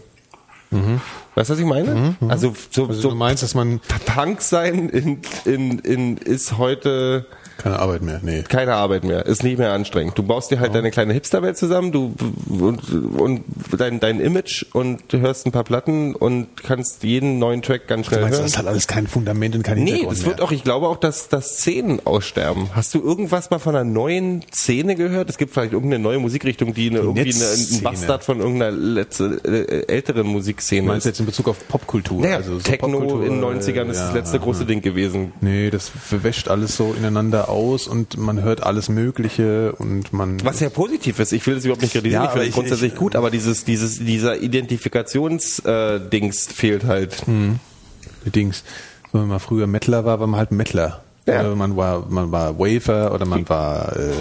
[1.35, 2.17] Weißt du, was ich meine?
[2.29, 7.27] Also so, Also so du meinst, dass man Punk sein in, in, in, ist heute
[7.59, 8.21] keine Arbeit mehr.
[8.23, 8.43] Nee.
[8.43, 10.17] keine Arbeit mehr, ist nicht mehr anstrengend.
[10.19, 12.15] Du baust dir halt deine kleine Hipsterwelt zusammen, du
[12.49, 12.81] und,
[13.19, 13.43] und
[13.77, 18.07] dein, dein Image und du hörst ein paar Platten und kannst jeden neuen Track ganz
[18.07, 18.47] Du schnell meinst, hören.
[18.51, 21.29] das hat alles kein Fundament und kein Nee, das wird auch, ich glaube auch, dass,
[21.29, 22.69] dass Szenen aussterben.
[22.75, 25.31] Hast du irgendwas mal von einer neuen Szene gehört?
[25.31, 27.83] Es gibt vielleicht irgendeine neue Musikrichtung, die, eine, irgendwie eine, ein.
[27.83, 31.13] Bastard von irgendeiner letzte, äh, älteren Musikszene Du meinst ist.
[31.13, 32.21] jetzt in Bezug auf Popkultur?
[32.23, 35.33] Naja, also so Techno Popkultur, in den 90ern ist ja, das letzte große Ding gewesen.
[35.41, 40.43] Nee, das verwäscht alles so ineinander aus und man hört alles Mögliche und man.
[40.45, 42.49] Was ja positiv ist, ich will das überhaupt nicht kritisieren, Ja, ich finde aber es
[42.49, 47.23] ich- grundsätzlich ich- gut, aber dieses, dieses, dieser Identifikationsdings äh, fehlt halt.
[47.27, 48.65] die Dings.
[49.13, 51.03] Wenn man früher Mettler war, war man halt Mettler.
[51.27, 51.43] Ja.
[51.55, 54.13] Man war, man war Wafer oder man war äh,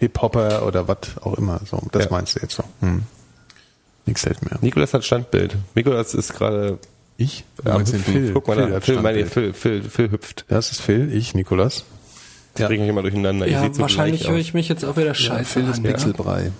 [0.00, 1.60] Hip-Hopper oder was auch immer.
[1.64, 2.10] So, das Ja.
[2.10, 2.64] meinst du jetzt so.
[2.80, 3.02] Hm.
[4.04, 4.58] Nix hält mehr.
[4.60, 5.56] Nikolas hat Standbild.
[5.74, 6.78] Nikolas ist gerade
[7.16, 7.44] Ich?
[7.64, 7.98] Hüpfen.
[8.00, 8.32] Phil?
[8.34, 9.26] Guck mal Phil da, Phil, meine.
[9.26, 10.44] Phil, Phil, Phil hüpft.
[10.48, 11.84] Das ist Phil, ich, Nikolas.
[12.58, 13.48] Das bringe ich immer durcheinander.
[13.48, 15.84] Ja, wahrscheinlich höre ich mich jetzt auch wieder scheiße Phil ist an.
[15.84, 15.90] Ja.
[15.92, 16.52] Pixelbrei.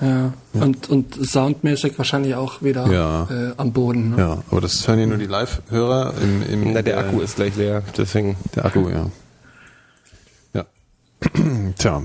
[0.00, 0.32] Ja.
[0.54, 3.28] Und, und soundmäßig wahrscheinlich auch wieder Ja.
[3.30, 4.10] äh, am Boden.
[4.10, 4.18] Ne?
[4.18, 7.36] Ja, aber das hören ja nur die Live-Hörer im, im Na, der äh, Akku ist
[7.36, 8.36] gleich leer, deswegen.
[8.56, 9.10] Der Akku, ja.
[10.54, 10.64] Ja.
[11.78, 12.02] Tja.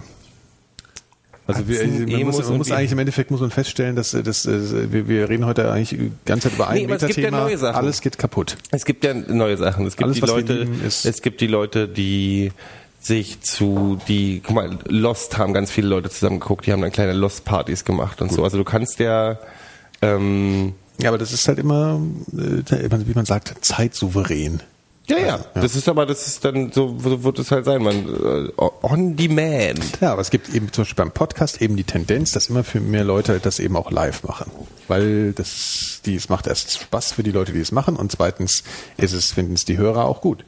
[1.47, 4.45] Also wir, man, muss, man muss eigentlich im Endeffekt muss man feststellen, dass, äh, dass
[4.45, 7.17] äh, wir, wir reden heute eigentlich die ganze Zeit über ein Nee, aber es gibt
[7.19, 7.75] ja neue Sachen.
[7.75, 8.57] Alles geht kaputt.
[8.71, 9.85] Es gibt ja neue Sachen.
[9.85, 12.51] Es gibt Alles, die Leute, es gibt die Leute, die
[13.05, 16.91] sich zu die, guck mal, Lost haben ganz viele Leute zusammen geguckt, die haben dann
[16.91, 18.43] kleine Lost-Partys gemacht und so.
[18.43, 19.37] Also du kannst ja
[20.01, 22.01] ähm, Ja, aber das ist halt immer,
[22.33, 24.61] äh, wie man sagt, zeitsouverän.
[25.07, 28.07] Ja, ja, das ist aber, das ist dann, so so wird es halt sein, man,
[28.07, 28.49] äh,
[28.81, 30.01] on demand.
[30.01, 32.79] Ja, aber es gibt eben zum Beispiel beim Podcast eben die Tendenz, dass immer für
[32.79, 34.49] mehr Leute das eben auch live machen.
[34.87, 38.63] Weil das, die, es macht erst Spaß für die Leute, die es machen und zweitens
[38.97, 40.43] ist es, finden es die Hörer auch gut.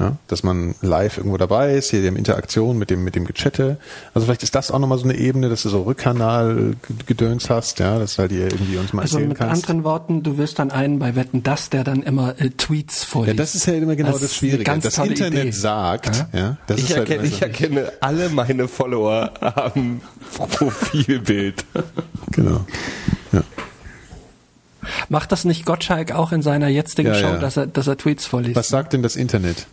[0.00, 3.76] Ja, dass man live irgendwo dabei ist, hier die Interaktion mit dem, mit dem Gechatte.
[4.14, 7.98] Also vielleicht ist das auch nochmal so eine Ebene, dass du so Rückkanal-Gedöns hast, ja,
[7.98, 9.64] dass du halt hier irgendwie uns mal Also erzählen mit kannst.
[9.68, 13.36] anderen Worten, du wirst dann einen bei Wetten das, der dann immer äh, Tweets vorliest.
[13.38, 14.64] Ja, das ist ja immer genau Das das, Schwierige.
[14.64, 15.50] ganz Das Internet Idee.
[15.52, 20.00] sagt, ja, das Ich ist halt erkenne, ich so- erkenne alle meine Follower am
[20.34, 21.64] Profilbild.
[22.30, 22.64] genau.
[23.32, 23.42] Ja.
[25.10, 27.36] Macht das nicht Gottschalk auch in seiner jetzigen Ja, Show, ja.
[27.38, 28.56] Dass, er, dass er Tweets vorliest?
[28.56, 29.66] Was sagt denn das Internet?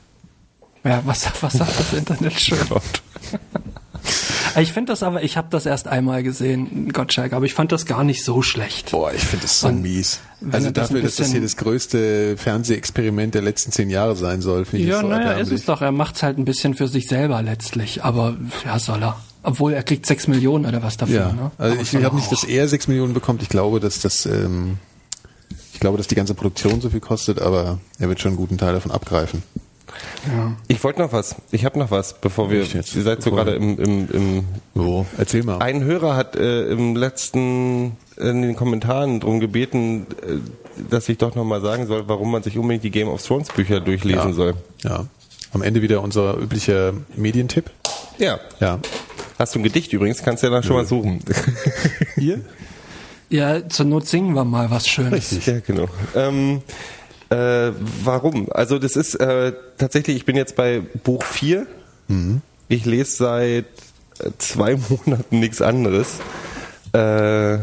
[0.88, 2.58] Ja, was, was sagt das Internet schon?
[4.62, 7.86] ich finde das aber, ich habe das erst einmal gesehen, Gottschalk, aber ich fand das
[7.86, 8.92] gar nicht so schlecht.
[8.92, 10.20] Boah, ich finde das so Und mies.
[10.52, 14.42] Also das dafür, ein dass das hier das größte Fernsehexperiment der letzten zehn Jahre sein
[14.42, 15.82] soll, finde ich Ja, das so naja, ist es doch.
[15.82, 18.04] Er macht's halt ein bisschen für sich selber letztlich.
[18.04, 19.18] Aber ja, soll er.
[19.44, 21.16] Obwohl er kriegt sechs Millionen oder was dafür.
[21.16, 21.52] Ja, ne?
[21.58, 23.42] also Aber ich glaube nicht, dass er sechs Millionen bekommt.
[23.42, 24.78] Ich glaube, dass das, ähm,
[25.74, 28.58] ich glaube, dass die ganze Produktion so viel kostet, aber er wird schon einen guten
[28.58, 29.44] Teil davon abgreifen.
[30.68, 31.36] Ich wollte noch was.
[31.52, 32.64] Ich habe noch was, bevor wir.
[32.64, 32.96] Jetzt?
[32.96, 34.46] Ihr seid so gerade im, im, im.
[34.76, 35.60] So, erzähl mal.
[35.60, 41.36] Ein Hörer hat äh, im letzten in den Kommentaren darum gebeten, äh, dass ich doch
[41.36, 44.34] noch mal sagen soll, warum man sich unbedingt die Game of Thrones Bücher durchlesen ja.
[44.34, 44.54] soll.
[44.84, 45.06] Ja.
[45.54, 47.72] Am Ende wieder unser üblicher Medientipp.
[48.18, 48.40] Ja.
[48.60, 48.80] Ja.
[49.40, 50.24] Hast du ein Gedicht übrigens?
[50.24, 51.20] Kannst du ja dann schon mal suchen.
[52.16, 52.42] Hier?
[53.30, 55.46] Ja, zur Not singen wir mal was Schönes.
[55.46, 55.88] Ja, genau.
[56.16, 56.62] Ähm,
[57.30, 57.72] äh,
[58.04, 58.52] warum?
[58.52, 61.68] Also das ist äh, tatsächlich, ich bin jetzt bei Buch 4.
[62.70, 63.66] Ich lese seit
[64.20, 66.20] äh, zwei Monaten nichts anderes.
[66.94, 67.60] Äh,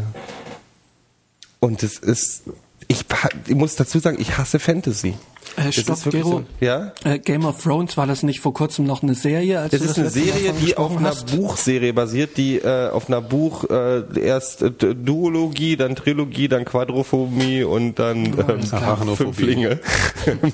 [1.59, 2.43] und es ist,
[2.87, 3.05] ich,
[3.47, 5.15] ich muss dazu sagen, ich hasse Fantasy.
[5.57, 6.29] Äh, Das stopp, Gero.
[6.29, 6.43] so.
[6.59, 6.91] Ja?
[7.03, 9.59] Äh, Game of Thrones, war das nicht vor kurzem noch eine Serie?
[9.59, 11.35] Als Es du ist das eine Serie, die auf einer hast?
[11.35, 17.63] Buchserie basiert, die äh, auf einer Buch äh, erst äh, Duologie, dann Trilogie, dann Quadrophobie
[17.63, 19.15] und dann ähm.
[19.15, 19.79] Fünflinge.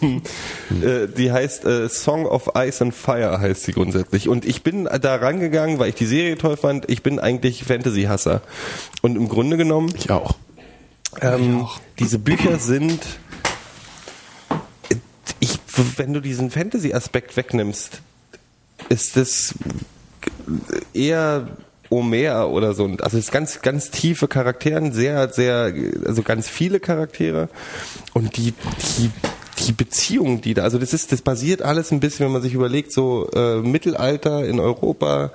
[0.84, 4.28] äh, die heißt äh, Song of Ice and Fire heißt sie grundsätzlich.
[4.30, 6.90] Und ich bin da rangegangen, weil ich die Serie toll fand.
[6.90, 8.42] Ich bin eigentlich Fantasy-Hasser.
[9.02, 10.36] Und im Grunde genommen Ich auch.
[11.22, 11.66] ähm,
[12.00, 13.31] diese Bücher sind, ich,
[15.98, 18.02] wenn du diesen Fantasy-Aspekt wegnimmst,
[18.90, 19.54] ist das
[20.94, 21.48] eher
[21.90, 22.86] Omer oder so.
[23.02, 25.74] Also es ist ganz, ganz tiefe Charaktere, sehr, sehr,
[26.06, 27.50] also ganz viele Charaktere
[28.14, 28.54] und die,
[28.98, 29.12] die,
[29.66, 32.54] die Beziehungen, die da, also das ist, das basiert alles ein bisschen, wenn man sich
[32.54, 35.32] überlegt, so äh, Mittelalter in Europa,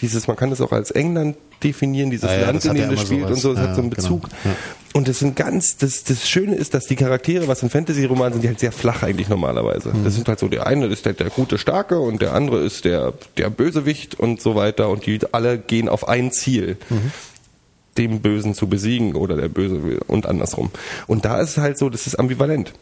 [0.00, 3.00] dieses, man kann das auch als England definieren, dieses Ja, ja, Land, in dem das
[3.02, 3.30] spielt sowas.
[3.32, 4.02] und so, das Ja, hat so einen genau.
[4.08, 4.28] Bezug.
[4.44, 4.50] Ja.
[4.94, 8.42] Und das sind ganz, das, das Schöne ist, dass die Charaktere, was in Fantasy-Romanen sind,
[8.42, 9.90] die halt sehr flach eigentlich normalerweise.
[9.90, 10.04] Mhm.
[10.04, 12.84] Das sind halt so, der eine ist der, der gute Starke und der andere ist
[12.84, 16.76] der, der Bösewicht und so weiter und die alle gehen auf ein Ziel.
[16.88, 17.12] Mhm.
[17.96, 20.70] Dem Bösen zu besiegen oder der Böse will- und andersrum.
[21.06, 22.72] Und da ist es halt so, das ist ambivalent.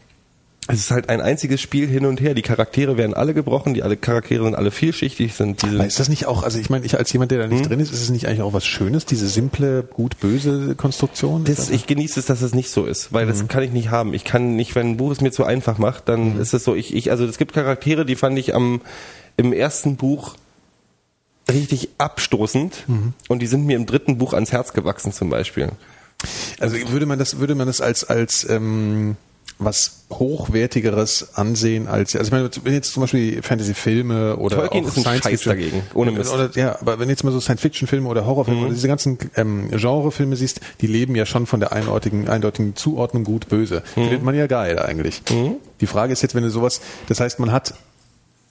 [0.68, 2.34] Es ist halt ein einziges Spiel hin und her.
[2.34, 5.76] Die Charaktere werden alle gebrochen, die alle Charaktere sind alle vielschichtig, sind diese.
[5.76, 7.68] Aber ist das nicht auch, also ich meine, ich als jemand, der da nicht Hm?
[7.68, 11.44] drin ist, ist es nicht eigentlich auch was Schönes, diese simple, gut-böse Konstruktion?
[11.44, 13.30] Das, ich genieße es, dass es nicht so ist, weil Mhm.
[13.30, 14.12] das kann ich nicht haben.
[14.12, 16.40] Ich kann nicht, wenn ein Buch es mir zu einfach macht, dann Mhm.
[16.40, 18.80] ist es so, ich, ich, also es gibt Charaktere, die fand ich am,
[19.36, 20.34] im ersten Buch
[21.48, 23.12] richtig abstoßend Mhm.
[23.28, 25.68] und die sind mir im dritten Buch ans Herz gewachsen zum Beispiel.
[26.58, 29.16] Also würde man das, würde man das als, als ähm,
[29.58, 34.88] was hochwertigeres ansehen als, also ich meine, wenn jetzt zum Beispiel Fantasy-Filme oder Tolkien auch
[34.88, 36.32] ist Science Scheiß Fiction, dagegen, ohne Mist.
[36.32, 38.66] Oder, ja, aber wenn jetzt mal so Science-Fiction-Filme oder Horrorfilme Mhm.
[38.66, 43.24] oder diese ganzen ähm, Genrefilme siehst, die leben ja schon von der eindeutigen, eindeutigen Zuordnung
[43.24, 43.82] gut böse.
[43.96, 44.02] Mhm.
[44.02, 45.22] Findet man ja geil eigentlich.
[45.80, 47.74] Die Frage ist jetzt, wenn du sowas, das heißt, man hat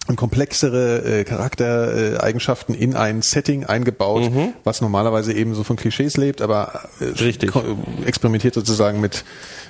[0.07, 4.31] und komplexere äh, Charaktereigenschaften in ein Setting eingebaut,
[4.63, 9.23] was normalerweise eben so von Klischees lebt, aber äh, experimentiert sozusagen mit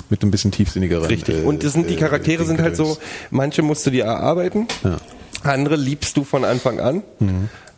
[0.10, 1.06] mit ein bisschen tiefsinnigeren.
[1.06, 1.40] Richtig.
[1.40, 2.98] äh, Und das sind die äh, Charaktere sind halt so,
[3.32, 4.98] manche musst du dir erarbeiten, Ja.
[5.44, 7.02] andere liebst du von Anfang an.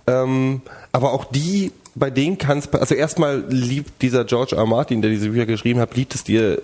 [0.07, 0.61] Ähm,
[0.91, 4.65] aber auch die, bei denen kannst also erstmal liebt dieser George R.
[4.65, 6.61] Martin, der diese Bücher geschrieben hat, liebt es dir äh,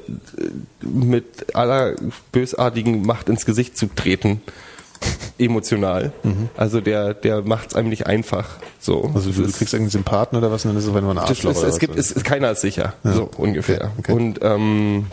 [0.82, 1.95] mit aller
[2.32, 4.41] bösartigen Macht ins Gesicht zu treten.
[5.38, 6.11] Emotional.
[6.57, 8.57] Also der, der macht es einem nicht einfach.
[8.80, 9.11] So.
[9.13, 11.51] Also du, du kriegst irgendeinen Sympathen oder was, und dann ist es einfach ein Arschloch.
[11.51, 12.93] ist, es gibt, es, es, keiner ist sicher.
[13.03, 13.91] So ungefähr.
[13.97, 14.11] Okay.
[14.11, 15.07] Und ähm,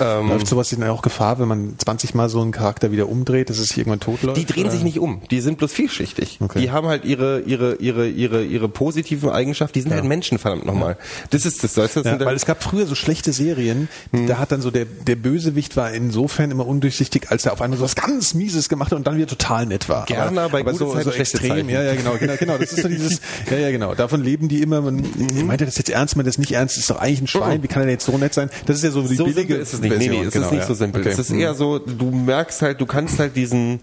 [0.00, 3.50] Ähm, Läuft sowas denn auch Gefahr, wenn man 20 Mal so einen Charakter wieder umdreht,
[3.50, 4.36] dass es sich irgendwann tot läuft?
[4.38, 5.22] Die drehen sich nicht um.
[5.30, 6.38] Die sind bloß vielschichtig.
[6.40, 6.60] Okay.
[6.60, 9.74] Die haben halt ihre, ihre, ihre, ihre, ihre positiven Eigenschaften.
[9.74, 10.96] Die sind halt Menschen, verdammt nochmal.
[11.30, 11.74] Das ist das.
[11.74, 14.70] das, das Ja, sind weil es gab früher so schlechte Serien, da hat dann so
[14.70, 18.68] der, der Bösewicht war insofern immer undurchsichtig, als er auf einmal so was ganz Mieses
[18.68, 20.06] gemacht hat und dann wieder total nett war.
[20.06, 22.58] Gerne, aber gute so, so extrem, ja, ja, genau, genau, genau.
[22.58, 23.20] Das ist so dieses,
[23.50, 23.94] ja, ja, genau.
[23.94, 24.80] Davon leben die immer.
[24.80, 25.04] Man,
[25.46, 26.76] meint er das jetzt ernst, meint er das nicht ernst?
[26.76, 27.62] Ist doch eigentlich ein Schwein.
[27.62, 28.50] Wie kann er denn jetzt so nett sein?
[28.66, 29.98] Das ist ja so die so billige nicht.
[29.98, 30.66] Nee, nee, es Version, ist genau, nicht ja.
[30.66, 31.00] so simpel.
[31.02, 31.10] Okay.
[31.10, 33.80] Es ist eher so, du merkst halt, du kannst halt diesen,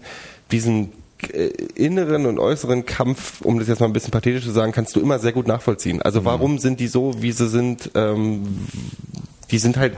[0.50, 0.92] diesen
[1.32, 4.94] äh, inneren und äußeren Kampf, um das jetzt mal ein bisschen pathetisch zu sagen, kannst
[4.96, 6.02] du immer sehr gut nachvollziehen.
[6.02, 6.24] Also Hm.
[6.26, 7.90] warum sind die so, wie sie sind?
[7.94, 8.42] Ähm,
[9.50, 9.94] die sind halt,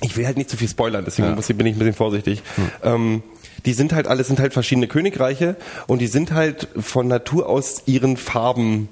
[0.00, 2.42] ich will halt nicht zu viel spoilern, deswegen muss ich, bin ich ein bisschen vorsichtig.
[2.56, 2.70] Hm.
[2.82, 3.22] Ähm,
[3.64, 5.56] die sind halt alles sind halt verschiedene Königreiche
[5.86, 8.88] und die sind halt von Natur aus ihren Farben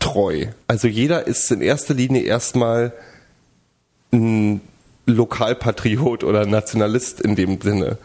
[0.00, 0.46] treu.
[0.66, 2.92] Also jeder ist in erster Linie erstmal
[4.12, 4.60] ein
[5.06, 7.98] Lokalpatriot oder Nationalist in dem Sinne.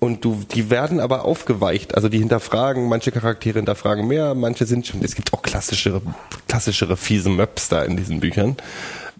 [0.00, 1.94] Und du, die werden aber aufgeweicht.
[1.94, 6.02] Also die hinterfragen, manche Charaktere hinterfragen mehr, manche sind schon, es gibt auch klassischere,
[6.46, 8.56] klassischere fiese Möps da in diesen Büchern.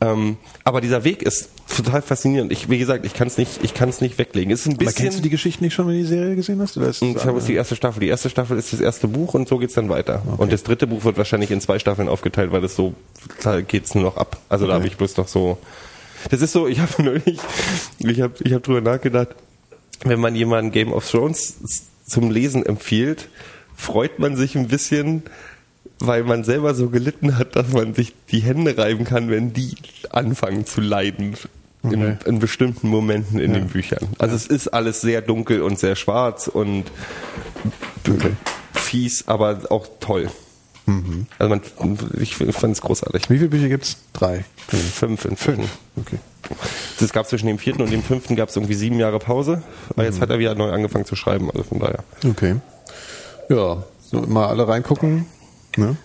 [0.00, 2.52] Ähm, aber dieser Weg ist total faszinierend.
[2.52, 4.52] Ich, wie gesagt, ich kann es nicht, ich kann es nicht weglegen.
[4.52, 5.02] Es ist ein Aber bisschen.
[5.02, 6.76] kennst du die Geschichte nicht schon, wenn du die Serie gesehen hast?
[6.76, 7.98] Oder ist ich habe jetzt die erste Staffel.
[7.98, 10.22] Die erste Staffel ist das erste Buch und so geht's dann weiter.
[10.36, 12.94] Und das dritte Buch wird wahrscheinlich in zwei Staffeln aufgeteilt, weil das so,
[13.42, 14.38] da geht's nur noch ab.
[14.48, 15.58] Also da habe ich bloß noch so.
[16.30, 17.38] Das ist so, ich habe neulich,
[17.98, 19.28] ich habe ich hab drüber nachgedacht,
[20.04, 21.56] wenn man jemanden Game of Thrones
[22.06, 23.28] zum Lesen empfiehlt,
[23.76, 25.22] freut man sich ein bisschen,
[26.00, 29.74] weil man selber so gelitten hat, dass man sich die Hände reiben kann, wenn die
[30.10, 31.34] anfangen zu leiden.
[31.84, 32.16] In, Okay.
[32.26, 34.08] in bestimmten Momenten in den Büchern.
[34.18, 36.84] Also es ist alles sehr dunkel und sehr schwarz und
[38.08, 38.32] Okay.
[38.74, 40.28] fies, aber auch toll.
[41.38, 41.60] Also man,
[42.18, 43.28] ich fand es großartig.
[43.30, 43.98] Wie viele Bücher gibt's?
[44.12, 44.44] Drei.
[44.68, 45.64] Fünf inzwischen.
[45.96, 46.18] Okay.
[47.00, 50.04] Es gab zwischen dem vierten und dem fünften gab es irgendwie sieben Jahre Pause, aber
[50.04, 52.04] jetzt hat er wieder neu angefangen zu schreiben, also von daher.
[52.24, 52.56] Okay.
[53.50, 55.26] Ja, so mal alle reingucken.
[55.76, 55.96] Ne?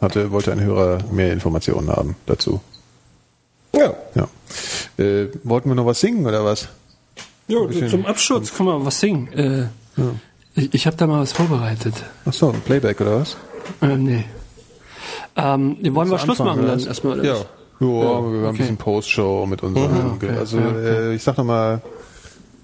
[0.00, 2.60] Hatte, wollte ein Hörer mehr Informationen haben dazu.
[3.74, 3.94] Ja.
[4.14, 4.28] Ja.
[5.04, 6.68] Äh, wollten wir noch was singen oder was?
[7.48, 7.58] Ja,
[7.88, 9.32] zum Abschluss kann man was singen.
[9.32, 9.66] Äh,
[10.54, 11.94] Ich, ich habe da mal was vorbereitet.
[12.24, 13.36] Ach so, ein Playback oder was?
[13.82, 14.24] Äh, nee.
[15.36, 17.20] Ähm, wollen wir Schluss anfangen, machen dann erstmal?
[17.20, 17.34] Oder Ja.
[17.34, 17.46] was?
[17.80, 20.12] Ja, wir haben ein bisschen Postshow mit unseren.
[20.16, 20.86] okay, also ja, okay.
[21.10, 21.80] Äh, ich sag nochmal,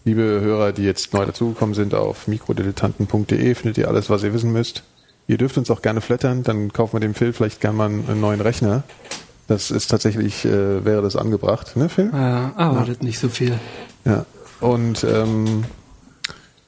[0.05, 4.53] liebe Hörer, die jetzt neu dazugekommen sind, auf mikrodilettanten.de findet ihr alles, was ihr wissen
[4.53, 4.83] müsst.
[5.27, 8.21] Ihr dürft uns auch gerne flattern, dann kaufen wir dem Phil vielleicht gerne mal einen
[8.21, 8.83] neuen Rechner.
[9.49, 12.11] Das ist tatsächlich, äh, wäre das angebracht, ne Phil?
[12.13, 13.59] Ja, erwartet nicht so viel.
[14.05, 14.27] Ja.
[14.61, 15.65] Und ähm,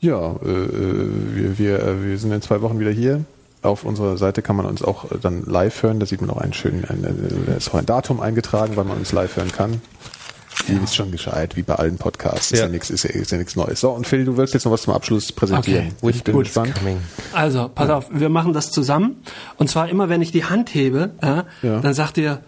[0.00, 3.24] ja, äh, äh, wir, wir, äh, wir sind in zwei Wochen wieder hier.
[3.62, 5.98] Auf unserer Seite kann man uns auch äh, dann live hören.
[6.01, 7.10] Da sieht man auch einen schönen, ein, äh,
[7.47, 9.80] da ist auch ein Datum eingetragen, weil man uns live hören kann.
[10.66, 12.51] Die ist schon gescheit, wie bei allen Podcasts.
[12.52, 12.70] Ist ja, Ja.
[12.70, 13.80] nichts, ist ja, ist ja nichts Neues.
[13.80, 15.93] So, und Phil, du willst jetzt noch was zum Abschluss präsentieren.
[16.02, 16.44] Okay, ich bin gut.
[16.44, 16.74] gespannt.
[17.32, 19.16] Also, pass auf, wir machen das zusammen.
[19.56, 21.80] Und zwar immer, wenn ich die Hand hebe, ja, Ja.
[21.80, 22.40] dann sagt ihr,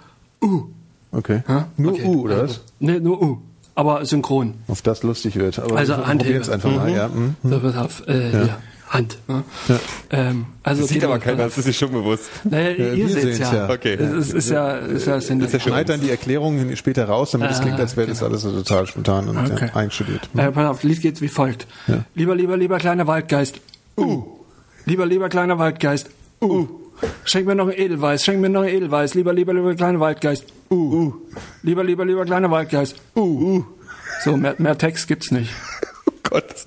[0.43, 0.65] uh.
[1.13, 1.43] Okay.
[1.49, 1.69] Ja?
[1.77, 2.05] Nur okay.
[2.05, 2.61] U, oder also, was?
[2.81, 3.39] Ne, nur U.
[3.77, 4.55] Aber synchron.
[4.69, 5.59] Auf das lustig wird.
[5.61, 6.41] Aber Also wir Handhebe.
[6.41, 7.09] probieren es einfach mal, ja.
[7.09, 7.37] Mhm.
[7.45, 8.57] So, pass auf, äh, hier,
[8.91, 9.19] Hand.
[9.29, 9.45] Ne?
[10.11, 12.25] Ähm, also Sieht geht aber keiner, das ist sich schon bewusst.
[12.43, 13.55] Naja, Ja, ihr sehen's ja.
[13.55, 13.71] ja.
[13.71, 13.95] Okay.
[13.95, 17.53] Es ist, ist ja, ist ja, sind Er schneidet dann die Erklärungen später raus, damit
[17.53, 19.67] es Ah, klingt, als wäre das alles so total spontan und Okay.
[19.73, 20.29] ja, einstudiert.
[20.37, 21.69] Äh, pass auf, Lied geht's wie folgt.
[21.87, 22.05] Ja.
[22.17, 23.61] Lieber, lieber, lieber kleiner Waldgeist.
[23.97, 24.25] Uh.
[24.87, 26.11] Lieber, lieber kleiner Waldgeist.
[26.43, 26.67] Uh.
[27.25, 29.15] Schenk mir noch ein Edelweiß, schenk mir noch ein Edelweiß.
[29.15, 30.47] Lieber, lieber, lieber kleiner Waldgeist.
[30.69, 30.75] Uh.
[30.75, 31.15] uh.
[31.63, 32.97] Lieber, lieber, lieber kleiner Waldgeist.
[33.15, 33.21] Uh.
[33.21, 33.65] uh.
[34.25, 35.51] So, mehr, mehr Text gibt's nicht.
[36.31, 36.65] Gott.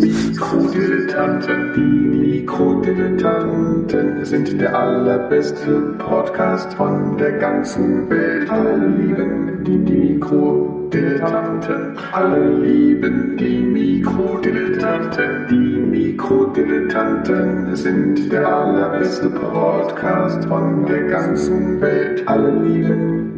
[0.00, 8.50] Mikrodilettanten, die Mikrodilettanten sind der allerbeste Podcast von der ganzen Welt.
[8.50, 20.46] Alle lieben die, die Mikrodilettanten, alle lieben die Mikrodilettanten, die Mikrodilettanten sind der allerbeste Podcast
[20.46, 22.26] von der ganzen Welt.
[22.26, 23.37] Alle lieben